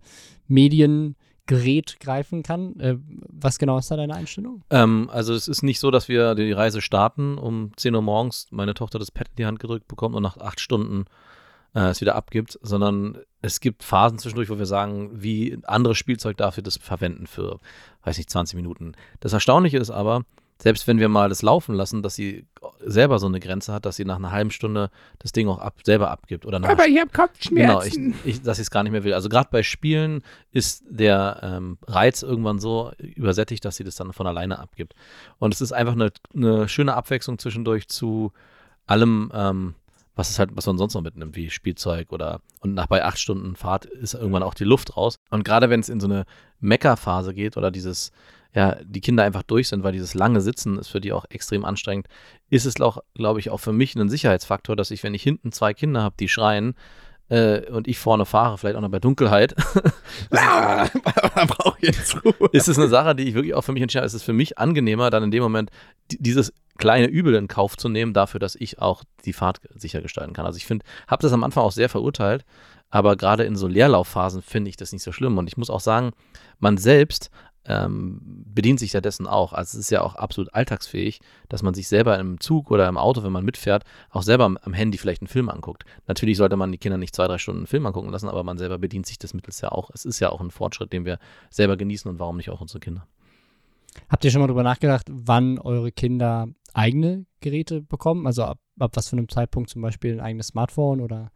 Mediengerät 1.47 2.01
greifen 2.01 2.43
kann. 2.43 2.79
Äh, 2.81 2.97
was 3.29 3.59
genau 3.59 3.79
ist 3.79 3.91
da 3.91 3.97
deine 3.97 4.15
Einstellung? 4.15 4.63
Ähm, 4.71 5.09
also 5.13 5.35
es 5.35 5.49
ist 5.49 5.63
nicht 5.63 5.81
so, 5.81 5.91
dass 5.91 6.09
wir 6.09 6.35
die 6.35 6.53
Reise 6.53 6.81
starten 6.81 7.39
um 7.39 7.73
10 7.77 7.95
Uhr 7.95 8.03
morgens, 8.03 8.47
meine 8.51 8.75
Tochter 8.75 8.99
das 8.99 9.11
Pad 9.11 9.29
in 9.29 9.37
die 9.37 9.47
Hand 9.47 9.61
gedrückt 9.61 9.89
bekommt 9.89 10.15
und 10.15 10.23
nach 10.23 10.37
acht 10.39 10.61
Stunden 10.61 11.05
äh, 11.75 11.89
es 11.89 12.01
wieder 12.01 12.15
abgibt, 12.15 12.59
sondern 12.63 13.19
es 13.43 13.61
gibt 13.61 13.83
Phasen 13.83 14.19
zwischendurch, 14.19 14.51
wo 14.51 14.59
wir 14.59 14.67
sagen, 14.67 15.11
wie 15.13 15.59
anderes 15.65 15.99
Spielzeug 15.99 16.37
darf 16.37 16.57
ihr 16.57 16.63
das 16.63 16.79
verwenden 16.79 17.27
für, 17.27 17.61
weiß 18.05 18.17
nicht, 18.17 18.31
20 18.31 18.57
Minuten. 18.57 18.93
Das 19.21 19.33
Erstaunliche 19.33 19.79
ist 19.79 19.91
aber, 19.91 20.25
selbst 20.61 20.87
wenn 20.87 20.99
wir 20.99 21.09
mal 21.09 21.29
das 21.29 21.43
laufen 21.43 21.75
lassen, 21.75 22.03
dass 22.03 22.15
sie 22.15 22.47
selber 22.81 23.19
so 23.19 23.27
eine 23.27 23.41
Grenze 23.41 23.73
hat, 23.73 23.85
dass 23.85 23.97
sie 23.97 24.05
nach 24.05 24.17
einer 24.17 24.31
halben 24.31 24.51
Stunde 24.51 24.91
das 25.19 25.33
Ding 25.33 25.49
auch 25.49 25.59
ab, 25.59 25.81
selber 25.85 26.11
abgibt. 26.11 26.47
Oder 26.47 26.59
nach 26.59 26.69
Aber 26.69 26.87
ich 26.87 26.99
habe 26.99 27.11
Genau, 27.11 27.27
Kopfschmerzen. 27.27 28.15
ich, 28.25 28.37
ich, 28.37 28.43
dass 28.43 28.59
ich 28.59 28.65
es 28.65 28.71
gar 28.71 28.83
nicht 28.83 28.93
mehr 28.93 29.05
will. 29.05 29.15
Also 29.15 29.29
gerade 29.29 29.49
bei 29.51 29.63
Spielen 29.63 30.23
ist 30.53 30.85
der 30.89 31.41
ähm, 31.43 31.79
Reiz 31.87 32.23
irgendwann 32.23 32.59
so 32.59 32.93
übersättigt, 32.99 33.65
dass 33.65 33.77
sie 33.77 33.85
das 33.85 33.97
dann 33.97 34.13
von 34.13 34.27
alleine 34.27 34.59
abgibt. 34.59 34.95
Und 35.39 35.53
es 35.53 35.61
ist 35.61 35.73
einfach 35.73 35.95
eine, 35.95 36.13
eine 36.35 36.69
schöne 36.69 36.95
Abwechslung 36.95 37.39
zwischendurch 37.39 37.89
zu 37.89 38.33
allem, 38.87 39.33
ähm, 39.35 39.75
was 40.15 40.31
es 40.31 40.39
halt, 40.39 40.51
was 40.55 40.67
man 40.67 40.79
sonst 40.79 40.95
noch 40.95 41.03
mitnimmt, 41.03 41.35
wie 41.35 41.51
Spielzeug 41.51 42.13
oder 42.13 42.41
und 42.61 42.75
nach 42.75 42.87
bei 42.87 43.05
acht 43.05 43.19
Stunden 43.19 43.57
Fahrt 43.57 43.85
ist 43.87 44.15
irgendwann 44.15 44.45
auch 44.45 44.55
die 44.55 44.65
Luft 44.65 44.97
raus. 44.97 45.17
Und 45.31 45.45
gerade 45.45 45.69
wenn 45.71 45.81
es 45.81 45.89
in 45.89 46.01
so 46.01 46.07
eine 46.07 46.25
Meckerphase 46.61 47.35
geht 47.35 47.57
oder 47.57 47.71
dieses, 47.73 48.13
ja, 48.55 48.77
die 48.85 49.01
Kinder 49.01 49.25
einfach 49.25 49.43
durch 49.43 49.69
sind, 49.69 49.83
weil 49.83 49.93
dieses 49.93 50.15
lange 50.15 50.41
Sitzen 50.41 50.79
ist 50.79 50.89
für 50.89 51.01
die 51.01 51.13
auch 51.13 51.25
extrem 51.29 51.65
anstrengend, 51.65 52.07
ist 52.51 52.67
es 52.67 52.81
auch, 52.81 52.99
glaube 53.15 53.41
ich, 53.41 53.51
auch 53.51 53.59
für 53.59 53.73
mich 53.73 53.95
ein 53.97 54.09
Sicherheitsfaktor, 54.09 54.77
dass 54.77 54.91
ich, 54.93 55.03
wenn 55.03 55.15
ich 55.15 55.23
hinten 55.23 55.51
zwei 55.53 55.75
Kinder 55.75 56.03
habe, 56.03 56.15
die 56.19 56.29
schreien, 56.29 56.75
äh, 57.31 57.71
und 57.71 57.89
ich 57.89 57.99
vorne 57.99 58.27
fahre, 58.27 58.59
vielleicht 58.59 58.77
auch 58.77 58.83
noch 58.83 58.91
bei 58.91 59.01
Dunkelheit, 59.01 59.55
jetzt 61.81 62.23
Ruhe. 62.25 62.35
ist 62.53 62.69
es 62.69 62.79
eine 62.79 62.89
Sache, 62.89 63.15
die 63.15 63.25
ich 63.25 63.35
wirklich 63.35 63.55
auch 63.55 63.63
für 63.63 63.73
mich 63.73 63.83
entschieden 63.83 64.01
habe. 64.03 64.07
Es 64.07 64.15
ist 64.15 64.23
für 64.23 64.33
mich 64.33 64.59
angenehmer, 64.59 65.11
dann 65.11 65.23
in 65.23 65.31
dem 65.31 65.43
Moment 65.43 65.71
di- 66.11 66.19
dieses 66.21 66.53
kleine 66.79 67.07
Übel 67.07 67.35
in 67.35 67.49
Kauf 67.49 67.77
zu 67.77 67.89
nehmen, 67.89 68.13
dafür, 68.13 68.41
dass 68.41 68.55
ich 68.57 68.79
auch 68.81 69.05
die 69.25 69.33
Fahrt 69.33 69.61
sicher 69.75 70.03
gestalten 70.03 70.33
kann. 70.33 70.47
Also 70.47 70.57
ich 70.57 70.67
finde, 70.67 70.85
habe 71.09 71.23
das 71.23 71.33
am 71.33 71.45
Anfang 71.45 71.65
auch 71.65 71.73
sehr 71.73 71.89
verurteilt, 71.89 72.45
aber 72.91 73.17
gerade 73.17 73.45
in 73.45 73.57
so 73.57 73.67
Leerlaufphasen 73.69 74.43
finde 74.43 74.69
ich 74.71 74.77
das 74.77 74.93
nicht 74.93 75.03
so 75.03 75.13
schlimm. 75.13 75.39
Und 75.39 75.49
ich 75.49 75.57
muss 75.57 75.71
auch 75.71 75.81
sagen, 75.81 76.13
man 76.59 76.77
selbst 76.77 77.31
ähm, 77.67 78.21
bedient 78.25 78.79
sich 78.79 78.93
ja 78.93 79.01
dessen 79.01 79.27
auch. 79.27 79.53
Also 79.53 79.79
es 79.79 79.87
ist 79.87 79.91
ja 79.91 80.03
auch 80.03 80.15
absolut 80.15 80.53
alltagsfähig, 80.55 81.21
dass 81.49 81.63
man 81.63 81.75
sich 81.75 81.89
selber 81.89 82.19
im 82.19 82.41
Zug 82.41 82.71
oder 82.71 82.89
im 82.89 82.97
Auto, 82.97 83.23
wenn 83.23 83.33
man 83.33 83.45
mitfährt, 83.45 83.85
auch 84.11 84.23
selber 84.23 84.45
am, 84.45 84.73
Handy 84.73 84.99
vielleicht 84.99 85.23
einen 85.23 85.29
Film 85.29 85.49
anguckt. 85.49 85.85
Natürlich 86.07 86.37
sollte 86.37 86.57
man 86.57 86.73
die 86.73 86.79
Kinder 86.79 86.99
nicht 86.99 87.15
zwei, 87.15 87.27
drei 87.27 87.39
Stunden 87.39 87.61
einen 87.61 87.67
Film 87.67 87.87
angucken 87.87 88.11
lassen, 88.11 88.29
aber 88.29 88.43
man 88.45 88.59
selber 88.59 88.79
bedient 88.79 89.07
sich 89.07 89.19
des 89.19 89.35
Mittels 89.35 89.61
ja 89.61 89.73
auch. 89.73 89.91
Es 89.95 90.05
ist 90.05 90.21
ja 90.21 90.31
auch 90.31 90.41
ein 90.41 90.51
Fortschritt, 90.51 90.93
den 90.93 91.05
wir 91.05 91.19
selber 91.51 91.77
genießen 91.77 92.11
und 92.11 92.19
warum 92.19 92.37
nicht 92.37 92.51
auch 92.51 92.61
unsere 92.61 92.81
Kinder. 92.81 93.07
Habt 94.09 94.25
ihr 94.25 94.31
schon 94.31 94.41
mal 94.41 94.49
drüber 94.49 94.63
nachgedacht, 94.63 95.07
wann 95.11 95.59
eure 95.59 95.93
Kinder 95.93 96.49
eigene 96.73 97.27
Geräte 97.41 97.81
bekommen? 97.81 98.27
Also 98.27 98.43
ab, 98.45 98.59
ab 98.79 98.93
was 98.95 99.09
für 99.09 99.17
einem 99.17 99.29
Zeitpunkt 99.29 99.71
zum 99.71 99.83
Beispiel 99.83 100.15
ein 100.15 100.21
eigenes 100.21 100.49
Smartphone 100.49 101.01
oder 101.01 101.31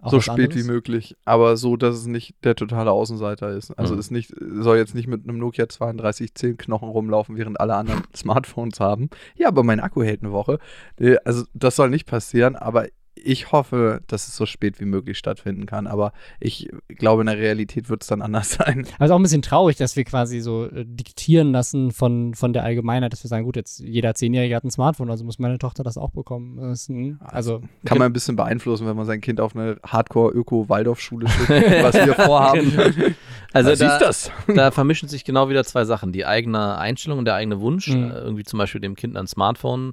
auch 0.00 0.10
so 0.10 0.20
spät 0.20 0.38
wie 0.38 0.42
anderes? 0.60 0.66
möglich, 0.66 1.16
aber 1.24 1.56
so, 1.56 1.76
dass 1.76 1.96
es 1.96 2.06
nicht 2.06 2.34
der 2.44 2.54
totale 2.54 2.90
Außenseiter 2.90 3.50
ist. 3.50 3.70
Also 3.72 3.94
Mhm. 3.94 4.00
es 4.00 4.10
nicht, 4.10 4.32
soll 4.38 4.76
jetzt 4.76 4.94
nicht 4.94 5.08
mit 5.08 5.24
einem 5.28 5.38
Nokia 5.38 5.66
3210 5.66 6.56
Knochen 6.56 6.88
rumlaufen, 6.88 7.36
während 7.36 7.58
alle 7.60 7.74
anderen 7.74 8.02
Smartphones 8.14 8.78
haben. 8.80 9.08
Ja, 9.36 9.48
aber 9.48 9.62
mein 9.62 9.80
Akku 9.80 10.02
hält 10.02 10.22
eine 10.22 10.32
Woche. 10.32 10.58
Äh, 10.98 11.16
Also 11.24 11.44
das 11.54 11.76
soll 11.76 11.90
nicht 11.90 12.06
passieren, 12.06 12.56
aber 12.56 12.86
ich 13.18 13.50
hoffe, 13.52 14.02
dass 14.06 14.28
es 14.28 14.36
so 14.36 14.46
spät 14.46 14.78
wie 14.80 14.84
möglich 14.84 15.18
stattfinden 15.18 15.66
kann. 15.66 15.86
Aber 15.86 16.12
ich 16.38 16.68
glaube, 16.88 17.22
in 17.22 17.26
der 17.26 17.38
Realität 17.38 17.88
wird 17.88 18.02
es 18.02 18.08
dann 18.08 18.22
anders 18.22 18.50
sein. 18.58 18.86
Also 18.98 19.14
auch 19.14 19.18
ein 19.18 19.22
bisschen 19.22 19.42
traurig, 19.42 19.76
dass 19.76 19.96
wir 19.96 20.04
quasi 20.04 20.40
so 20.40 20.66
äh, 20.66 20.84
diktieren 20.86 21.50
lassen 21.52 21.90
von, 21.90 22.34
von 22.34 22.52
der 22.52 22.62
Allgemeinheit, 22.64 23.12
dass 23.12 23.24
wir 23.24 23.28
sagen, 23.28 23.44
gut, 23.44 23.56
jetzt 23.56 23.80
jeder 23.80 24.14
Zehnjährige 24.14 24.54
hat 24.54 24.64
ein 24.64 24.70
Smartphone, 24.70 25.10
also 25.10 25.24
muss 25.24 25.38
meine 25.38 25.58
Tochter 25.58 25.82
das 25.82 25.96
auch 25.98 26.10
bekommen. 26.10 26.56
Das 26.58 26.88
ein, 26.88 27.18
also 27.24 27.62
Kann 27.84 27.98
man 27.98 28.06
ein 28.06 28.12
bisschen 28.12 28.36
beeinflussen, 28.36 28.86
wenn 28.86 28.96
man 28.96 29.06
sein 29.06 29.20
Kind 29.20 29.40
auf 29.40 29.56
eine 29.56 29.78
Hardcore-Öko-Waldorfschule 29.84 31.28
schickt, 31.28 31.50
was 31.82 31.94
wir 31.94 32.14
vorhaben. 32.14 32.72
Also 33.52 33.70
Da 33.70 33.76
da, 33.76 33.88
siehst 33.98 34.02
das. 34.02 34.30
da 34.54 34.70
vermischen 34.70 35.08
sich 35.08 35.24
genau 35.24 35.48
wieder 35.48 35.64
zwei 35.64 35.84
Sachen. 35.86 36.12
Die 36.12 36.26
eigene 36.26 36.76
Einstellung 36.76 37.20
und 37.20 37.24
der 37.24 37.36
eigene 37.36 37.58
Wunsch, 37.60 37.88
Mhm. 37.88 38.10
äh, 38.10 38.14
irgendwie 38.18 38.42
zum 38.44 38.58
Beispiel 38.58 38.80
dem 38.82 38.96
Kind 38.96 39.16
ein 39.16 39.26
Smartphone 39.26 39.92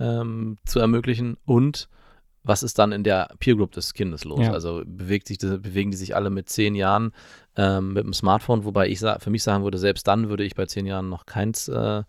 ähm, 0.00 0.56
zu 0.64 0.80
ermöglichen 0.80 1.36
und 1.44 1.88
was 2.44 2.62
ist 2.62 2.78
dann 2.78 2.92
in 2.92 3.02
der 3.02 3.30
Peer 3.40 3.56
Group 3.56 3.72
des 3.72 3.94
Kindes 3.94 4.24
los? 4.24 4.40
Ja. 4.40 4.52
Also 4.52 4.82
bewegt 4.86 5.26
sich, 5.26 5.38
bewegen 5.38 5.90
die 5.90 5.96
sich 5.96 6.14
alle 6.14 6.30
mit 6.30 6.48
zehn 6.48 6.74
Jahren 6.74 7.12
ähm, 7.56 7.94
mit 7.94 8.04
dem 8.04 8.12
Smartphone, 8.12 8.64
wobei 8.64 8.88
ich 8.88 9.00
für 9.00 9.30
mich 9.30 9.42
sagen 9.42 9.64
würde, 9.64 9.78
selbst 9.78 10.06
dann 10.06 10.28
würde 10.28 10.44
ich 10.44 10.54
bei 10.54 10.66
zehn 10.66 10.86
Jahren 10.86 11.08
noch 11.08 11.26
keins 11.26 11.68
äh, 11.68 12.02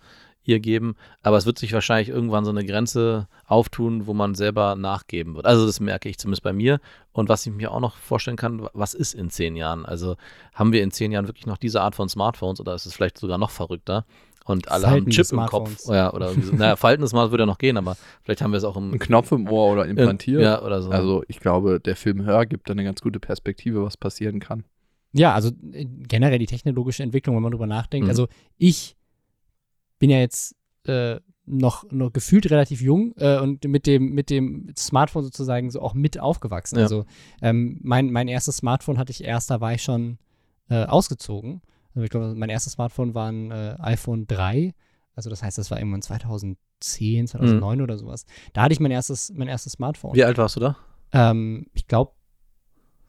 ihr 0.44 0.60
geben. 0.60 0.96
Aber 1.24 1.38
es 1.38 1.46
wird 1.46 1.58
sich 1.58 1.74
wahrscheinlich 1.74 2.10
irgendwann 2.10 2.46
so 2.46 2.52
eine 2.52 2.66
Grenze 2.66 3.28
auftun, 3.48 4.08
wo 4.08 4.14
man 4.14 4.36
selber 4.36 4.76
nachgeben 4.76 5.36
wird. 5.36 5.46
Also 5.46 5.66
das 5.66 5.80
merke 5.80 6.08
ich 6.08 6.18
zumindest 6.18 6.44
bei 6.44 6.54
mir. 6.54 6.80
Und 7.12 7.30
was 7.30 7.46
ich 7.46 7.54
mir 7.54 7.72
auch 7.72 7.80
noch 7.80 7.96
vorstellen 7.96 8.38
kann, 8.38 8.68
was 8.74 8.94
ist 8.94 9.14
in 9.14 9.30
zehn 9.30 9.56
Jahren? 9.56 9.86
Also 9.86 10.18
haben 10.54 10.72
wir 10.72 10.84
in 10.84 10.92
zehn 10.92 11.12
Jahren 11.12 11.28
wirklich 11.28 11.48
noch 11.48 11.58
diese 11.58 11.82
Art 11.82 11.96
von 11.96 12.10
Smartphones 12.10 12.60
oder 12.60 12.76
ist 12.76 12.86
es 12.86 12.94
vielleicht 12.94 13.18
sogar 13.18 13.38
noch 13.38 13.50
verrückter? 13.50 14.06
Und 14.46 14.70
alle 14.70 14.88
haben 14.88 14.98
einen 14.98 15.10
Chip 15.10 15.26
Smartphones. 15.26 15.70
im 15.70 15.76
Kopf. 15.88 15.96
Ja, 15.96 16.14
oder 16.14 16.30
so. 16.30 16.56
Naja, 16.56 16.76
faltendes 16.76 17.10
Smart 17.10 17.32
würde 17.32 17.44
ja 17.44 17.48
noch 17.48 17.58
gehen, 17.58 17.78
aber 17.78 17.98
vielleicht 18.22 18.42
haben 18.42 18.52
wir 18.52 18.58
es 18.58 18.64
auch 18.64 18.78
im 18.78 18.94
Ein 18.94 19.00
Knopf 19.00 19.32
im 19.32 19.50
Ohr 19.50 19.72
oder 19.74 19.88
implantiert. 19.88 20.42
Ja, 20.42 20.62
oder 20.62 20.84
so. 20.84 20.92
Also 20.92 21.24
ich 21.28 21.40
glaube, 21.40 21.80
der 21.80 21.96
Film 21.96 22.24
Hör 22.24 22.46
gibt 22.46 22.70
da 22.70 22.74
eine 22.74 22.84
ganz 22.84 23.02
gute 23.02 23.20
Perspektive, 23.20 23.84
was 23.84 23.98
passieren 23.98 24.40
kann. 24.40 24.64
Ja, 25.14 25.34
also 25.34 25.50
äh, 25.72 25.86
generell 25.86 26.38
die 26.38 26.46
technologische 26.46 27.02
Entwicklung, 27.02 27.36
wenn 27.36 27.44
man 27.44 27.52
drüber 27.54 27.66
nachdenkt. 27.66 28.06
Mhm. 28.06 28.10
Also 28.10 28.28
ich 28.58 28.96
bin 29.98 30.12
ja 30.12 30.20
jetzt 30.20 30.56
äh, 30.84 31.20
noch, 31.48 31.90
noch 31.92 32.14
gefühlt 32.14 32.50
relativ 32.52 32.82
jung 32.82 33.14
äh, 33.18 33.40
und 33.40 33.64
mit 33.66 33.88
dem, 33.88 34.14
mit 34.14 34.30
dem 34.30 34.72
Smartphone 34.78 35.24
sozusagen 35.24 35.72
so 35.72 35.82
auch 35.82 35.96
mit 35.96 36.20
aufgewachsen. 36.20 36.78
Ja. 36.78 36.84
Also 36.84 37.06
ähm, 37.42 37.80
mein, 37.82 38.12
mein 38.12 38.28
erstes 38.28 38.58
Smartphone 38.58 39.00
hatte 39.00 39.12
ich 39.12 39.24
erst, 39.24 39.50
da 39.50 39.60
war 39.60 39.74
ich 39.74 39.82
schon 39.82 40.20
äh, 40.70 40.86
ausgezogen. 40.86 41.62
Also 41.96 42.04
ich 42.04 42.10
glaube, 42.12 42.36
mein 42.36 42.50
erstes 42.50 42.74
Smartphone 42.74 43.14
war 43.16 43.32
ein 43.32 43.52
äh, 43.52 43.76
iPhone 43.80 44.28
3. 44.28 44.74
Also 45.16 45.30
das 45.30 45.42
heißt, 45.42 45.58
das 45.58 45.72
war 45.72 45.80
irgendwann 45.80 46.02
2010, 46.02 47.28
2009 47.28 47.82
oder 47.82 47.98
sowas. 47.98 48.26
Da 48.54 48.64
hatte 48.64 48.74
ich 48.74 48.80
mein 48.80 48.92
erstes, 48.92 49.32
mein 49.34 49.48
erstes 49.48 49.74
Smartphone. 49.74 50.14
Wie 50.14 50.24
alt 50.24 50.38
warst 50.38 50.58
du 50.58 50.60
da? 50.60 50.78
Ähm, 51.14 51.68
ich 51.74 51.88
glaube 51.88 52.12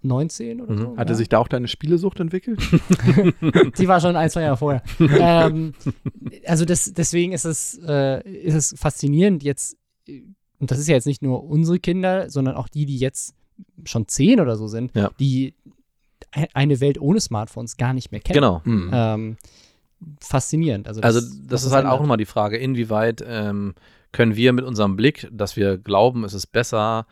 19 0.03 0.61
oder 0.61 0.73
Mhm. 0.75 0.79
so. 0.79 0.97
Hatte 0.97 1.13
ja. 1.13 1.17
sich 1.17 1.29
da 1.29 1.39
auch 1.39 1.49
deine 1.49 1.67
Spielesucht 1.69 2.21
entwickelt? 2.21 2.61
Die 3.79 3.89
war 3.89 4.01
schon 4.01 4.15
ein, 4.15 4.31
zwei 4.31 4.43
Jahre 4.43 4.57
vorher. 4.57 4.83
ähm, 5.01 5.75
also 6.47 6.65
das, 6.65 6.93
deswegen 6.93 7.33
ist 7.33 7.45
es, 7.45 7.79
äh, 7.87 8.23
ist 8.29 8.55
es 8.55 8.75
faszinierend 8.79 9.43
jetzt, 9.43 9.77
und 10.59 10.71
das 10.71 10.79
ist 10.79 10.87
ja 10.89 10.95
jetzt 10.95 11.07
nicht 11.07 11.23
nur 11.23 11.43
unsere 11.45 11.81
Kinder, 11.81 12.31
sondern 12.31 12.55
auch 12.55 12.69
die, 12.69 12.87
die 12.87 12.99
jetzt 12.99 13.35
schon 13.85 14.07
zehn 14.07 14.39
oder 14.41 14.57
so 14.57 14.69
sind, 14.69 14.95
Ja. 14.95 15.11
die 15.19 15.55
eine 16.55 16.81
Welt 16.81 17.01
ohne 17.01 17.21
Smartphones 17.21 17.77
gar 17.77 17.93
nicht 17.93 18.13
mehr 18.13 18.21
kennen. 18.21 18.35
Genau. 18.35 18.63
Ähm, 18.65 19.37
faszinierend. 20.21 20.89
Also 20.89 21.01
Also 21.01 21.21
das, 21.21 21.31
das, 21.31 21.53
was 21.53 21.65
ist 21.65 21.73
halt 21.73 21.87
auch 21.87 22.01
nochmal 22.01 22.17
die 22.17 22.27
Frage, 22.27 22.57
inwieweit 22.57 23.25
ähm, 23.27 23.75
können 24.13 24.37
wir 24.37 24.53
mit 24.53 24.65
unserem 24.65 24.97
Blick, 24.97 25.29
dass 25.33 25.57
wir 25.57 25.79
glauben, 25.79 26.25
es 26.25 26.35
ist 26.35 26.49
besser, 26.49 27.07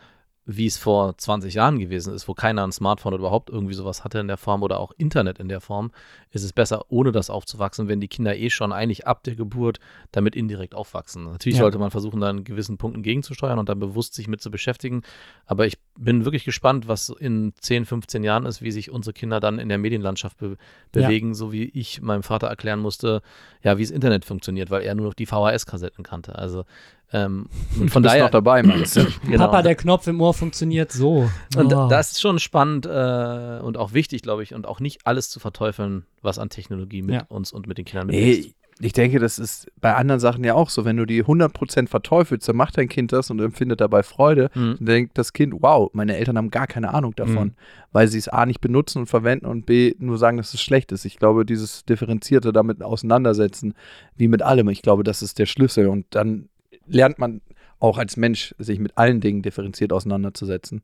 wie 0.46 0.66
es 0.66 0.76
vor 0.76 1.16
20 1.16 1.54
Jahren 1.54 1.78
gewesen 1.78 2.12
ist, 2.12 2.28
wo 2.28 2.34
keiner 2.34 2.66
ein 2.66 2.72
Smartphone 2.72 3.14
oder 3.14 3.20
überhaupt 3.22 3.48
irgendwie 3.48 3.72
sowas 3.72 4.04
hatte 4.04 4.18
in 4.18 4.28
der 4.28 4.36
Form 4.36 4.62
oder 4.62 4.78
auch 4.78 4.92
Internet 4.98 5.38
in 5.38 5.48
der 5.48 5.62
Form, 5.62 5.90
ist 6.32 6.42
es 6.42 6.52
besser, 6.52 6.84
ohne 6.90 7.12
das 7.12 7.30
aufzuwachsen, 7.30 7.88
wenn 7.88 8.00
die 8.00 8.08
Kinder 8.08 8.36
eh 8.36 8.50
schon 8.50 8.70
eigentlich 8.72 9.06
ab 9.06 9.22
der 9.24 9.36
Geburt 9.36 9.78
damit 10.12 10.36
indirekt 10.36 10.74
aufwachsen. 10.74 11.24
Natürlich 11.24 11.56
Ja. 11.56 11.62
sollte 11.64 11.78
man 11.78 11.90
versuchen, 11.90 12.20
da 12.20 12.28
in 12.28 12.44
gewissen 12.44 12.76
Punkten 12.76 13.02
gegenzusteuern 13.02 13.58
und 13.58 13.70
dann 13.70 13.78
bewusst 13.78 14.12
sich 14.14 14.28
mit 14.28 14.42
zu 14.42 14.50
beschäftigen. 14.50 15.00
Aber 15.46 15.66
ich 15.66 15.78
bin 15.98 16.26
wirklich 16.26 16.44
gespannt, 16.44 16.88
was 16.88 17.08
in 17.08 17.54
10, 17.60 17.86
15 17.86 18.22
Jahren 18.22 18.44
ist, 18.44 18.60
wie 18.60 18.70
sich 18.70 18.90
unsere 18.90 19.14
Kinder 19.14 19.40
dann 19.40 19.58
in 19.58 19.70
der 19.70 19.78
Medienlandschaft 19.78 20.36
be 20.36 20.58
Ja. 20.94 21.06
bewegen, 21.08 21.34
so 21.34 21.52
wie 21.52 21.64
ich 21.64 22.02
meinem 22.02 22.22
Vater 22.22 22.48
erklären 22.48 22.80
musste, 22.80 23.22
ja, 23.62 23.78
wie 23.78 23.82
das 23.82 23.90
Internet 23.90 24.26
funktioniert, 24.26 24.70
weil 24.70 24.82
er 24.82 24.94
nur 24.94 25.06
noch 25.06 25.14
die 25.14 25.26
VHS-Kassetten 25.26 26.04
kannte. 26.04 26.36
Also 26.36 26.64
ähm, 27.14 27.46
und 27.80 27.90
von 27.90 28.02
du 28.02 28.06
bist 28.08 28.14
daher 28.14 28.24
noch 28.24 28.30
dabei, 28.30 28.62
meinst 28.62 28.96
du? 28.96 29.06
genau. 29.26 29.46
Papa, 29.46 29.62
der 29.62 29.74
Knopf 29.76 30.06
im 30.06 30.20
Ohr 30.20 30.34
funktioniert 30.34 30.92
so. 30.92 31.30
und 31.56 31.72
Oh. 31.72 31.88
das 31.88 32.12
ist 32.12 32.20
schon 32.20 32.38
spannend 32.38 32.84
äh, 32.86 33.60
und 33.62 33.76
auch 33.78 33.92
wichtig, 33.94 34.22
glaube 34.22 34.42
ich, 34.42 34.52
und 34.54 34.66
auch 34.66 34.80
nicht 34.80 35.06
alles 35.06 35.30
zu 35.30 35.40
verteufeln, 35.40 36.04
was 36.22 36.38
an 36.38 36.50
Technologie 36.50 37.02
mit 37.02 37.14
Ja. 37.14 37.22
uns 37.28 37.52
und 37.52 37.66
mit 37.66 37.78
den 37.78 37.84
Kindern 37.84 38.08
mitwächst. 38.08 38.48
Nee, 38.48 38.54
ich 38.80 38.92
denke, 38.92 39.20
das 39.20 39.38
ist 39.38 39.68
bei 39.80 39.94
anderen 39.94 40.18
Sachen 40.18 40.42
ja 40.42 40.54
auch 40.54 40.68
so. 40.68 40.84
Wenn 40.84 40.96
du 40.96 41.04
die 41.06 41.22
100% 41.22 41.86
verteufelst, 41.88 42.48
dann 42.48 42.56
macht 42.56 42.76
dein 42.76 42.88
Kind 42.88 43.12
das 43.12 43.30
und 43.30 43.40
empfindet 43.40 43.80
dabei 43.80 44.02
Freude. 44.02 44.50
Mhm. 44.54 44.74
Dann 44.78 44.86
denkt 44.86 45.16
das 45.16 45.32
Kind, 45.32 45.54
wow, 45.60 45.90
meine 45.92 46.16
Eltern 46.16 46.36
haben 46.36 46.50
gar 46.50 46.66
keine 46.66 46.92
Ahnung 46.92 47.14
davon, 47.14 47.48
Mhm. 47.48 47.54
weil 47.92 48.08
sie 48.08 48.18
es 48.18 48.26
A 48.28 48.44
nicht 48.46 48.60
benutzen 48.60 48.98
und 48.98 49.06
verwenden 49.06 49.46
und 49.46 49.64
B 49.64 49.94
nur 50.00 50.18
sagen, 50.18 50.38
dass 50.38 50.52
es 50.54 50.60
schlecht 50.60 50.90
ist. 50.90 51.04
Ich 51.04 51.18
glaube, 51.18 51.46
dieses 51.46 51.84
differenzierte 51.84 52.52
damit 52.52 52.82
auseinandersetzen, 52.82 53.74
wie 54.16 54.26
mit 54.26 54.42
allem, 54.42 54.68
ich 54.68 54.82
glaube, 54.82 55.04
das 55.04 55.22
ist 55.22 55.38
der 55.38 55.46
Schlüssel. 55.46 55.86
Und 55.86 56.06
dann 56.10 56.48
lernt 56.86 57.18
man 57.18 57.40
auch 57.78 57.98
als 57.98 58.16
Mensch, 58.16 58.54
sich 58.58 58.78
mit 58.78 58.96
allen 58.96 59.20
Dingen 59.20 59.42
differenziert 59.42 59.92
auseinanderzusetzen. 59.92 60.82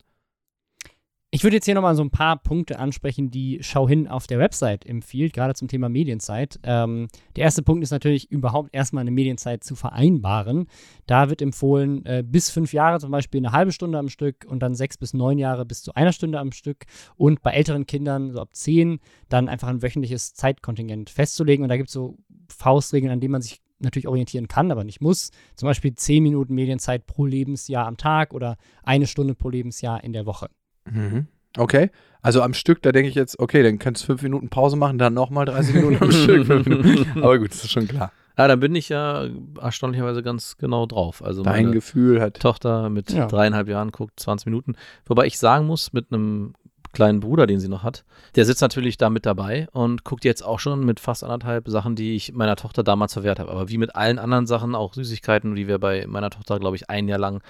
Ich 1.33 1.45
würde 1.45 1.57
jetzt 1.57 1.67
hier 1.67 1.77
nochmal 1.77 1.95
so 1.95 2.03
ein 2.03 2.11
paar 2.11 2.43
Punkte 2.43 2.81
ansprechen, 2.81 3.31
die 3.31 3.61
Schau 3.63 3.89
hin 3.89 4.09
auf 4.09 4.27
der 4.27 4.41
Website 4.41 4.85
empfiehlt, 4.85 5.33
gerade 5.33 5.55
zum 5.55 5.69
Thema 5.69 5.89
Medienzeit. 5.89 6.59
Ähm, 6.65 7.07
der 7.37 7.45
erste 7.45 7.63
Punkt 7.63 7.85
ist 7.85 7.93
natürlich 7.93 8.33
überhaupt 8.33 8.75
erstmal 8.75 9.03
eine 9.03 9.13
Medienzeit 9.13 9.63
zu 9.63 9.77
vereinbaren. 9.77 10.67
Da 11.07 11.31
wird 11.31 11.41
empfohlen, 11.41 12.05
äh, 12.05 12.25
bis 12.27 12.51
fünf 12.51 12.73
Jahre 12.73 12.99
zum 12.99 13.13
Beispiel 13.13 13.39
eine 13.39 13.53
halbe 13.53 13.71
Stunde 13.71 13.97
am 13.97 14.09
Stück 14.09 14.45
und 14.49 14.61
dann 14.61 14.75
sechs 14.75 14.99
bis 14.99 15.15
neun 15.15 15.39
Jahre 15.39 15.65
bis 15.65 15.85
zu 15.85 15.95
einer 15.95 16.13
Stunde 16.13 16.41
am 16.41 16.51
Stück 16.51 16.87
und 17.15 17.43
bei 17.43 17.53
älteren 17.53 17.87
Kindern, 17.87 18.33
so 18.33 18.41
ab 18.41 18.57
zehn, 18.57 18.99
dann 19.29 19.49
einfach 19.49 19.69
ein 19.69 19.83
wöchentliches 19.83 20.35
Zeitkontingent 20.35 21.11
festzulegen. 21.11 21.63
Und 21.63 21.69
da 21.69 21.77
gibt 21.77 21.91
es 21.91 21.95
so 21.95 22.19
Faustregeln, 22.49 23.13
an 23.13 23.21
denen 23.21 23.33
man 23.33 23.43
sich 23.43 23.63
natürlich 23.81 24.07
orientieren 24.09 24.47
kann, 24.49 24.71
aber 24.71 24.85
nicht 24.85 25.01
muss. 25.01 25.31
Zum 25.57 25.67
Beispiel 25.67 25.95
10 25.95 26.23
Minuten 26.23 26.55
Medienzeit 26.55 27.07
pro 27.07 27.27
Lebensjahr 27.27 27.87
am 27.87 27.97
Tag 27.97 28.33
oder 28.35 28.57
eine 28.83 29.07
Stunde 29.07 29.35
pro 29.35 29.49
Lebensjahr 29.51 30.05
in 30.05 30.13
der 30.13 30.27
Woche. 30.27 30.49
Mhm. 30.91 31.27
Okay. 31.57 31.91
Also 32.23 32.43
am 32.43 32.55
Stück, 32.55 32.83
da 32.83 32.93
denke 32.93 33.09
ich 33.09 33.15
jetzt, 33.15 33.39
okay, 33.39 33.63
dann 33.63 33.79
kannst 33.79 34.03
du 34.03 34.07
fünf 34.07 34.23
Minuten 34.23 34.51
Pause 34.51 34.77
machen, 34.77 34.99
dann 34.99 35.15
nochmal 35.15 35.47
30 35.47 35.75
Minuten 35.75 36.03
am 36.05 36.13
Stück. 36.13 36.49
Minuten. 36.49 37.07
Aber 37.23 37.39
gut, 37.39 37.51
das 37.51 37.65
ist 37.65 37.71
schon 37.73 37.89
klar. 37.89 38.13
Ja, 38.39 38.49
dann 38.49 38.61
bin 38.61 38.75
ich 38.75 38.89
ja 38.89 39.27
erstaunlicherweise 39.61 40.23
ganz 40.23 40.57
genau 40.57 40.87
drauf. 40.87 41.23
Also 41.23 41.43
Dein 41.43 41.65
meine 41.65 41.75
Gefühl 41.75 42.21
hat. 42.23 42.41
Tochter 42.41 42.89
mit 42.89 43.11
Ja. 43.13 43.27
dreieinhalb 43.27 43.69
Jahren 43.69 43.91
guckt 43.91 44.19
20 44.21 44.47
Minuten. 44.47 44.77
Wobei 45.07 45.27
ich 45.27 45.39
sagen 45.39 45.67
muss, 45.67 45.93
mit 45.93 46.13
einem 46.13 46.55
kleinen 46.93 47.21
Bruder, 47.21 47.47
den 47.47 47.61
sie 47.61 47.69
noch 47.69 47.83
hat, 47.83 48.05
der 48.35 48.45
sitzt 48.45 48.63
natürlich 48.63 48.99
da 48.99 49.11
mit 49.11 49.27
dabei 49.27 49.69
und 49.73 50.05
guckt 50.05 50.25
jetzt 50.25 50.43
auch 50.43 50.59
schon 50.59 50.85
mit 50.85 51.01
fast 51.01 51.23
anderthalb 51.25 51.69
Sachen, 51.69 51.95
die 51.97 52.15
ich 52.17 52.33
meiner 52.33 52.57
Tochter 52.57 52.83
damals 52.83 53.13
verwehrt 53.13 53.39
habe. 53.39 53.51
Aber 53.51 53.69
wie 53.69 53.79
mit 53.79 53.95
allen 53.95 54.19
anderen 54.19 54.47
Sachen, 54.47 54.75
auch 54.75 54.95
Süßigkeiten, 54.95 55.55
die 55.55 55.69
wir 55.69 55.79
bei 55.79 56.07
meiner 56.07 56.31
Tochter, 56.31 56.59
glaube 56.59 56.77
ich, 56.77 56.91
ein 56.91 57.09
Jahr 57.09 57.19
lang 57.19 57.43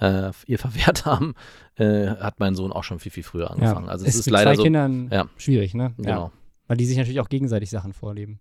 äh, 0.00 0.30
ihr 0.46 0.58
verwehrt 0.60 1.04
haben, 1.06 1.34
äh, 1.76 2.08
hat 2.08 2.40
mein 2.40 2.54
Sohn 2.54 2.72
auch 2.72 2.84
schon 2.84 2.98
viel, 2.98 3.12
viel 3.12 3.22
früher 3.22 3.50
angefangen. 3.50 3.88
also 3.88 4.04
es 4.06 4.16
ist, 4.16 4.26
mit 4.26 4.32
leider 4.32 4.50
zwei 4.50 4.56
so. 4.56 4.62
Kindern 4.64 5.08
Ja. 5.12 5.26
schwierig, 5.36 5.74
ne? 5.74 5.92
Ja. 5.98 6.04
Genau. 6.04 6.32
Weil 6.66 6.76
die 6.76 6.86
sich 6.86 6.96
natürlich 6.96 7.20
auch 7.20 7.28
gegenseitig 7.28 7.68
Sachen 7.70 7.92
vorleben. 7.92 8.38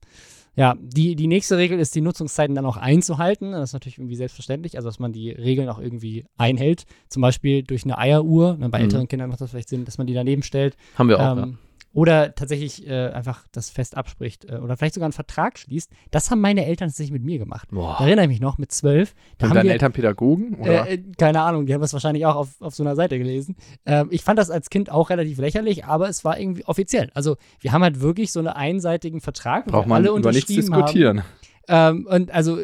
Ja, 0.59 0.75
die, 0.77 1.15
die 1.15 1.27
nächste 1.27 1.57
Regel 1.57 1.79
ist, 1.79 1.95
die 1.95 2.01
Nutzungszeiten 2.01 2.53
dann 2.53 2.65
auch 2.65 2.75
einzuhalten. 2.75 3.53
Das 3.53 3.69
ist 3.69 3.73
natürlich 3.73 3.97
irgendwie 3.97 4.17
selbstverständlich, 4.17 4.75
also 4.75 4.89
dass 4.89 4.99
man 4.99 5.13
die 5.13 5.29
Regeln 5.31 5.69
auch 5.69 5.79
irgendwie 5.79 6.25
einhält. 6.37 6.83
Zum 7.07 7.21
Beispiel 7.21 7.63
durch 7.63 7.85
eine 7.85 7.97
Eieruhr. 7.97 8.57
Ne, 8.57 8.67
bei 8.67 8.79
Mhm. 8.79 8.83
älteren 8.83 9.07
Kindern 9.07 9.29
macht 9.29 9.39
das 9.39 9.51
vielleicht 9.51 9.69
Sinn, 9.69 9.85
dass 9.85 9.97
man 9.97 10.05
die 10.05 10.13
daneben 10.13 10.43
stellt. 10.43 10.75
Haben 10.95 11.07
wir 11.09 11.19
auch. 11.19 11.37
Ähm, 11.37 11.57
Oder 11.91 12.35
tatsächlich 12.35 12.87
äh, 12.87 13.07
einfach 13.09 13.47
das 13.51 13.71
fest 13.71 13.97
abspricht 13.97 14.45
äh, 14.45 14.57
oder 14.57 14.77
vielleicht 14.77 14.93
sogar 14.93 15.05
einen 15.07 15.13
Vertrag 15.13 15.57
schließt. 15.57 15.91
Das 16.11 16.29
haben 16.29 16.39
meine 16.39 16.65
Eltern 16.65 16.89
tatsächlich 16.89 17.11
mit 17.11 17.23
mir 17.23 17.39
gemacht. 17.39 17.69
Boah. 17.71 17.95
Da 17.97 18.05
erinnere 18.05 18.25
ich 18.25 18.29
mich 18.29 18.41
noch, 18.41 18.59
mit 18.59 18.71
zwölf. 18.71 19.15
Da 19.37 19.47
Sind 19.47 19.49
haben 19.49 19.55
deine 19.55 19.69
wir, 19.69 19.73
Eltern 19.73 19.91
Pädagogen? 19.91 20.55
Oder? 20.55 20.87
äh, 20.87 20.93
äh, 20.95 21.03
keine 21.17 21.41
Ahnung, 21.41 21.65
die 21.65 21.73
haben 21.73 21.81
das 21.81 21.93
wahrscheinlich 21.93 22.25
auch 22.27 22.35
auf, 22.35 22.61
auf 22.61 22.75
so 22.75 22.83
einer 22.83 22.95
Seite 22.95 23.17
gelesen. 23.17 23.55
Ähm, 23.87 24.07
ich 24.11 24.23
fand 24.23 24.37
das 24.37 24.51
als 24.51 24.69
Kind 24.69 24.91
auch 24.91 25.09
relativ 25.09 25.39
lächerlich, 25.39 25.85
aber 25.85 26.09
es 26.09 26.23
war 26.23 26.39
irgendwie 26.39 26.63
offiziell. 26.65 27.09
Also 27.15 27.37
wir 27.59 27.71
haben 27.71 27.81
halt 27.81 28.01
wirklich 28.01 28.31
so 28.31 28.39
einen 28.39 28.49
einseitigen 28.49 29.19
Vertrag, 29.19 29.65
Braucht 29.65 29.85
wir 29.85 29.89
man 29.89 30.05
alle 30.05 30.09
über 30.17 30.31
nichts 30.31 30.49
unterschrieben 30.49 30.73
haben. 30.75 30.85
diskutieren. 30.85 31.21
Ähm, 31.67 32.07
und 32.09 32.31
also 32.31 32.57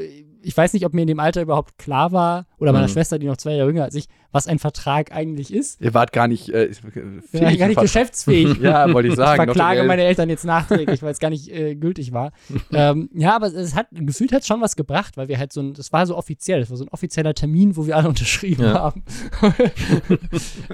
ich 0.45 0.55
weiß 0.55 0.73
nicht, 0.73 0.85
ob 0.85 0.93
mir 0.93 1.01
in 1.01 1.07
dem 1.07 1.19
Alter 1.19 1.41
überhaupt 1.41 1.77
klar 1.77 2.11
war, 2.11 2.45
oder 2.57 2.71
meiner 2.71 2.87
Mhm. 2.87 2.91
Schwester, 2.91 3.19
die 3.19 3.25
noch 3.27 3.37
zwei 3.37 3.53
Jahre 3.55 3.69
jünger 3.69 3.83
als 3.83 3.95
ich, 3.95 4.05
was 4.31 4.47
ein 4.47 4.59
Vertrag 4.59 5.11
eigentlich 5.11 5.53
ist. 5.53 5.79
Ihr 5.81 5.93
wart 5.93 6.11
gar 6.11 6.27
nicht, 6.27 6.49
äh, 6.49 6.65
Ich 6.65 6.79
fähig, 6.81 6.91
gar 7.31 7.67
nicht 7.67 7.77
Vertrag- 7.77 7.81
geschäftsfähig. 7.81 8.57
Ja, 8.61 8.93
wollte 8.93 9.07
ich 9.07 9.13
Ich 9.13 9.17
sagen. 9.17 9.37
verklage 9.37 9.57
notariell. 9.59 9.87
meine 9.87 10.03
Eltern 10.03 10.29
jetzt 10.29 10.45
nachträglich, 10.45 11.01
weil 11.03 11.11
es 11.11 11.19
gar 11.19 11.29
nicht 11.29 11.49
äh, 11.51 11.75
gültig 11.75 12.11
war. 12.13 12.31
ähm, 12.71 13.09
ja, 13.13 13.35
aber 13.35 13.47
es 13.47 13.75
hat 13.75 13.87
gefühlt 13.91 14.31
hat 14.33 14.45
schon 14.45 14.61
was 14.61 14.75
gebracht, 14.75 15.17
weil 15.17 15.27
wir 15.29 15.37
halt 15.37 15.53
so 15.53 15.61
ein, 15.61 15.73
das 15.73 15.91
war 15.93 16.05
so 16.05 16.15
offiziell, 16.17 16.59
das 16.59 16.69
war 16.69 16.77
so 16.77 16.85
ein 16.85 16.89
offizieller 16.89 17.33
Termin, 17.33 17.75
wo 17.77 17.87
wir 17.87 17.95
alle 17.97 18.07
unterschrieben 18.09 18.63
Ja. 18.63 18.73
haben. 18.73 19.03
Finde 19.39 20.19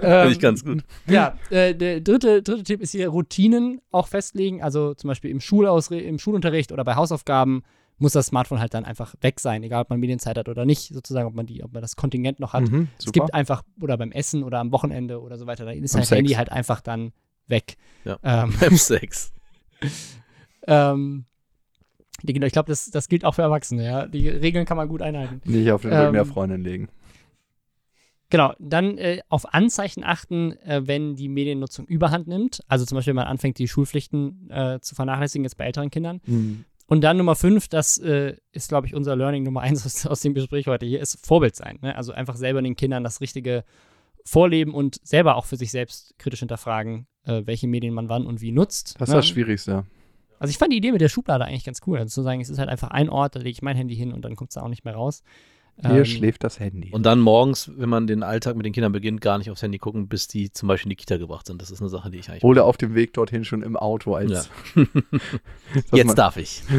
ähm, 0.02 0.32
ich 0.32 0.40
ganz 0.40 0.64
gut. 0.66 0.84
ja, 1.08 1.36
äh, 1.50 1.74
der 1.76 2.02
dritte, 2.02 2.42
dritte 2.42 2.64
Tipp 2.64 2.82
ist 2.82 2.92
hier 2.92 3.10
Routinen 3.10 3.82
auch 3.92 4.08
festlegen. 4.08 4.62
Also 4.64 4.94
zum 4.94 5.08
Beispiel 5.08 5.32
im, 5.32 5.40
Schulausre 5.40 6.00
im 6.00 6.20
Schulunterricht 6.20 6.72
oder 6.72 6.84
bei 6.84 6.96
Hausaufgaben 6.96 7.64
muss 8.02 8.14
das 8.14 8.28
Smartphone 8.28 8.60
halt 8.60 8.74
dann 8.74 8.86
einfach 8.86 9.16
weg 9.22 9.40
sein, 9.40 9.64
egal 9.64 9.82
ob 9.84 9.90
man 9.90 10.00
Medienzeit 10.00 10.38
hat 10.38 10.50
oder 10.50 10.66
nicht, 10.66 10.94
sozusagen, 10.94 11.28
ob 11.28 11.34
man 11.36 11.46
die, 11.46 11.64
ob 11.64 11.72
man 11.74 11.82
das 11.82 11.96
Kontingent 11.96 12.40
noch 12.40 12.54
hat. 12.54 12.70
Mhm, 12.70 12.88
Es 13.00 13.12
gibt 13.12 13.34
einfach, 13.34 13.64
oder 13.80 13.98
beim 13.98 14.12
Essen 14.12 14.44
oder 14.44 14.60
am 14.60 14.72
Wochenende 14.72 15.22
oder 15.22 15.38
so 15.38 15.46
weiter, 15.48 15.66
da 15.66 15.72
ist 15.72 15.94
Beim 15.94 16.02
das 16.02 16.12
Handy 16.12 16.34
halt 16.34 16.52
einfach 16.52 16.82
dann 16.82 17.14
weg. 17.48 17.78
Ja. 18.06 18.18
Ähm, 18.24 18.54
Beim 18.60 18.76
Sex. 18.78 19.32
ähm, 20.68 21.26
die- 22.24 22.34
ich 22.44 22.52
glaube, 22.52 22.70
das, 22.70 22.90
das 22.92 23.08
gilt 23.08 23.26
auch 23.26 23.36
für 23.36 23.42
Erwachsene, 23.42 23.84
ja. 23.84 24.08
Die 24.08 24.28
Regeln 24.30 24.66
kann 24.66 24.78
man 24.78 24.88
gut 24.88 25.02
einhalten. 25.02 25.42
Nicht 25.46 25.72
auf 25.72 25.82
den 25.82 25.92
Rücken 25.92 26.08
Ähm, 26.08 26.14
der 26.14 26.26
Freundin 26.26 26.62
legen. 26.64 26.90
Genau, 28.30 28.54
dann 28.60 28.98
äh, 28.98 29.20
auf 29.28 29.54
Anzeichen 29.54 30.06
achten, 30.06 30.54
äh, 30.60 30.84
wenn 30.86 31.16
die 31.18 31.28
Mediennutzung 31.28 31.86
überhand 31.86 32.28
nimmt. 32.28 32.62
Also 32.70 32.86
zum 32.86 32.96
Beispiel, 32.96 33.12
wenn 33.12 33.16
man 33.18 33.28
anfängt, 33.28 33.58
die 33.60 33.68
Schulpflichten 33.68 34.50
äh, 34.50 34.80
zu 34.82 34.96
vernachlässigen, 34.96 35.44
jetzt 35.44 35.58
bei 35.58 35.66
älteren 35.66 35.90
Kindern. 35.90 36.22
Und 36.92 37.06
dann 37.06 37.16
Nummer 37.16 37.38
fünf, 37.38 37.70
das 37.70 38.00
äh, 38.00 38.36
ist, 38.52 38.68
glaube 38.68 38.86
ich, 38.86 38.94
unser 38.94 39.16
Learning 39.16 39.44
Nummer 39.44 39.62
eins 39.62 39.86
aus, 39.86 40.06
aus 40.06 40.20
dem 40.20 40.34
Gespräch 40.34 40.68
heute 40.68 40.86
hier, 40.86 41.00
ist 41.00 41.26
Vorbild 41.26 41.56
sein. 41.56 41.80
Ne? 41.82 41.96
Also 41.96 42.12
einfach 42.12 42.36
selber 42.36 42.62
den 42.62 42.76
Kindern 42.76 43.06
das 43.06 43.22
Richtige 43.22 43.64
vorleben 44.26 44.74
und 44.74 45.00
selber 45.02 45.38
auch 45.38 45.46
für 45.46 45.56
sich 45.56 45.72
selbst 45.72 46.20
kritisch 46.20 46.42
hinterfragen, 46.42 47.08
äh, 47.24 47.44
welche 47.46 47.70
Medien 47.70 47.94
man 47.94 48.10
wann 48.10 48.26
und 48.26 48.42
wie 48.42 48.52
nutzt. 48.52 49.00
Das 49.00 49.08
ist 49.08 49.14
ne? 49.14 49.20
das 49.20 49.28
Schwierigste. 49.30 49.86
Also 50.38 50.52
ich 50.52 50.58
fand 50.58 50.74
die 50.74 50.78
Idee 50.78 50.92
mit 50.92 51.00
der 51.00 51.08
Schublade 51.08 51.46
eigentlich 51.46 51.64
ganz 51.64 51.80
cool. 51.88 51.98
Also 51.98 52.10
zu 52.10 52.24
sagen, 52.24 52.42
es 52.42 52.50
ist 52.50 52.60
halt 52.60 52.68
einfach 52.68 52.92
ein 52.92 53.08
Ort, 53.08 53.38
da 53.38 53.40
lege 53.40 53.52
ich 53.52 53.62
mein 53.62 53.78
Handy 53.78 53.96
hin 53.96 54.12
und 54.12 54.26
dann 54.26 54.36
kommt 54.36 54.50
es 54.50 54.56
da 54.56 54.62
auch 54.62 54.68
nicht 54.68 54.84
mehr 54.84 54.96
raus. 54.96 55.24
Hier 55.80 55.92
Ähm, 55.92 56.06
schläft 56.06 56.44
das 56.44 56.60
Handy. 56.60 56.92
Und 56.92 57.04
dann 57.06 57.20
morgens, 57.20 57.72
wenn 57.76 57.90
man 57.90 58.08
den 58.08 58.24
Alltag 58.24 58.56
mit 58.56 58.66
den 58.66 58.74
Kindern 58.74 58.92
beginnt, 58.92 59.22
gar 59.22 59.38
nicht 59.38 59.50
aufs 59.50 59.62
Handy 59.62 59.78
gucken, 59.78 60.08
bis 60.08 60.28
die 60.28 60.52
zum 60.52 60.68
Beispiel 60.68 60.88
in 60.92 60.92
die 60.92 60.96
Kita 60.98 61.18
gebracht 61.18 61.48
sind. 61.48 61.62
Das 61.62 61.72
ist 61.72 61.82
eine 61.82 61.90
Sache, 61.90 62.12
die 62.12 62.20
ich 62.20 62.30
eigentlich. 62.30 62.44
Oder 62.44 62.66
auf 62.66 62.78
dem 62.78 62.94
Weg 62.94 63.14
dorthin 63.14 63.44
schon 63.46 63.64
im 63.64 63.76
Auto 63.76 64.14
als. 64.14 64.50
Ja. 64.76 64.84
Jetzt 65.94 66.18
darf 66.18 66.38
ich. 66.38 66.64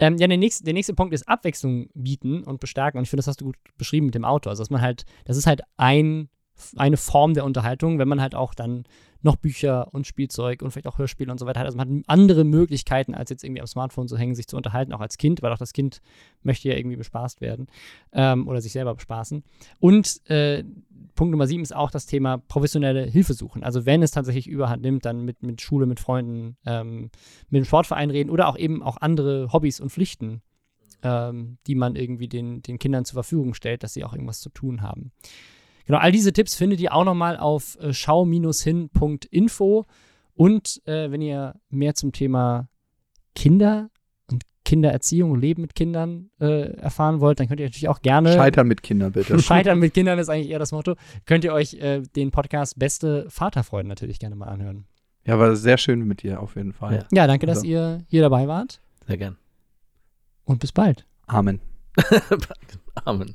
Ähm, 0.00 0.16
ja, 0.18 0.28
der 0.28 0.36
nächste, 0.36 0.64
der 0.64 0.74
nächste 0.74 0.94
Punkt 0.94 1.12
ist 1.12 1.28
Abwechslung 1.28 1.88
bieten 1.92 2.44
und 2.44 2.60
bestärken. 2.60 2.98
Und 2.98 3.02
ich 3.02 3.10
finde, 3.10 3.20
das 3.20 3.26
hast 3.26 3.40
du 3.40 3.46
gut 3.46 3.56
beschrieben 3.76 4.06
mit 4.06 4.14
dem 4.14 4.24
Auto. 4.24 4.48
Also, 4.48 4.62
dass 4.62 4.70
man 4.70 4.80
halt, 4.80 5.04
das 5.24 5.36
ist 5.36 5.46
halt 5.46 5.62
ein, 5.76 6.28
eine 6.76 6.96
Form 6.96 7.34
der 7.34 7.44
Unterhaltung, 7.44 7.98
wenn 7.98 8.08
man 8.08 8.20
halt 8.20 8.34
auch 8.34 8.54
dann 8.54 8.84
noch 9.20 9.36
Bücher 9.36 9.92
und 9.92 10.06
Spielzeug 10.06 10.62
und 10.62 10.70
vielleicht 10.70 10.86
auch 10.86 10.98
Hörspiele 10.98 11.30
und 11.30 11.38
so 11.38 11.46
weiter 11.46 11.60
hat. 11.60 11.66
Also 11.66 11.76
man 11.76 11.88
hat 11.88 12.04
andere 12.06 12.44
Möglichkeiten, 12.44 13.14
als 13.14 13.30
jetzt 13.30 13.42
irgendwie 13.42 13.60
am 13.60 13.66
Smartphone 13.66 14.06
zu 14.06 14.16
hängen, 14.16 14.34
sich 14.34 14.46
zu 14.46 14.56
unterhalten, 14.56 14.92
auch 14.92 15.00
als 15.00 15.18
Kind, 15.18 15.42
weil 15.42 15.52
auch 15.52 15.58
das 15.58 15.72
Kind 15.72 16.00
möchte 16.42 16.68
ja 16.68 16.76
irgendwie 16.76 16.96
bespaßt 16.96 17.40
werden 17.40 17.66
ähm, 18.12 18.46
oder 18.46 18.60
sich 18.60 18.72
selber 18.72 18.94
bespaßen. 18.94 19.42
Und 19.80 20.24
äh, 20.30 20.64
Punkt 21.14 21.32
Nummer 21.32 21.48
sieben 21.48 21.64
ist 21.64 21.74
auch 21.74 21.90
das 21.90 22.06
Thema 22.06 22.38
professionelle 22.38 23.04
Hilfe 23.04 23.34
suchen. 23.34 23.64
Also 23.64 23.86
wenn 23.86 24.02
es 24.02 24.12
tatsächlich 24.12 24.46
überhand 24.46 24.82
nimmt, 24.82 25.04
dann 25.04 25.24
mit, 25.24 25.42
mit 25.42 25.60
Schule, 25.60 25.86
mit 25.86 25.98
Freunden, 25.98 26.56
ähm, 26.64 27.10
mit 27.50 27.62
dem 27.62 27.64
Sportverein 27.64 28.10
reden 28.10 28.30
oder 28.30 28.46
auch 28.46 28.56
eben 28.56 28.82
auch 28.84 28.98
andere 28.98 29.52
Hobbys 29.52 29.80
und 29.80 29.90
Pflichten, 29.90 30.42
ähm, 31.02 31.58
die 31.66 31.74
man 31.74 31.96
irgendwie 31.96 32.28
den, 32.28 32.62
den 32.62 32.78
Kindern 32.78 33.04
zur 33.04 33.14
Verfügung 33.14 33.54
stellt, 33.54 33.82
dass 33.82 33.94
sie 33.94 34.04
auch 34.04 34.12
irgendwas 34.12 34.40
zu 34.40 34.50
tun 34.50 34.82
haben. 34.82 35.10
Genau, 35.88 35.98
all 36.00 36.12
diese 36.12 36.32
Tipps 36.34 36.54
findet 36.54 36.80
ihr 36.80 36.94
auch 36.94 37.04
nochmal 37.04 37.36
auf 37.38 37.76
äh, 37.80 37.92
schau-hin.info 37.92 39.86
und 40.34 40.82
äh, 40.86 41.10
wenn 41.10 41.20
ihr 41.22 41.54
mehr 41.70 41.94
zum 41.94 42.12
Thema 42.12 42.68
Kinder 43.34 43.88
und 44.30 44.44
Kindererziehung 44.64 45.30
und 45.30 45.40
Leben 45.40 45.62
mit 45.62 45.74
Kindern 45.74 46.30
äh, 46.40 46.72
erfahren 46.76 47.20
wollt, 47.20 47.40
dann 47.40 47.48
könnt 47.48 47.58
ihr 47.60 47.66
natürlich 47.66 47.88
auch 47.88 48.02
gerne 48.02 48.34
Scheitern 48.34 48.68
mit 48.68 48.82
Kindern, 48.82 49.12
bitte. 49.12 49.38
Scheitern 49.42 49.78
mit 49.78 49.94
Kindern 49.94 50.18
ist 50.18 50.28
eigentlich 50.28 50.50
eher 50.50 50.58
das 50.58 50.72
Motto. 50.72 50.94
Könnt 51.24 51.44
ihr 51.44 51.54
euch 51.54 51.74
äh, 51.74 52.02
den 52.02 52.30
Podcast 52.30 52.78
Beste 52.78 53.24
Vaterfreuden 53.30 53.88
natürlich 53.88 54.18
gerne 54.18 54.36
mal 54.36 54.48
anhören. 54.48 54.84
Ja, 55.24 55.38
war 55.38 55.56
sehr 55.56 55.78
schön 55.78 56.04
mit 56.06 56.22
dir 56.22 56.40
auf 56.42 56.56
jeden 56.56 56.74
Fall. 56.74 57.06
Ja. 57.12 57.22
Ja, 57.22 57.26
danke, 57.26 57.46
dass 57.46 57.58
Also. 57.58 57.68
ihr 57.68 58.04
hier 58.08 58.20
dabei 58.22 58.46
wart 58.46 58.80
Sehr 59.06 59.16
gern. 59.16 59.38
und 60.44 60.60
bis 60.60 60.72
bald. 60.72 61.06
Amen. 61.26 61.60
Amen. 63.04 63.34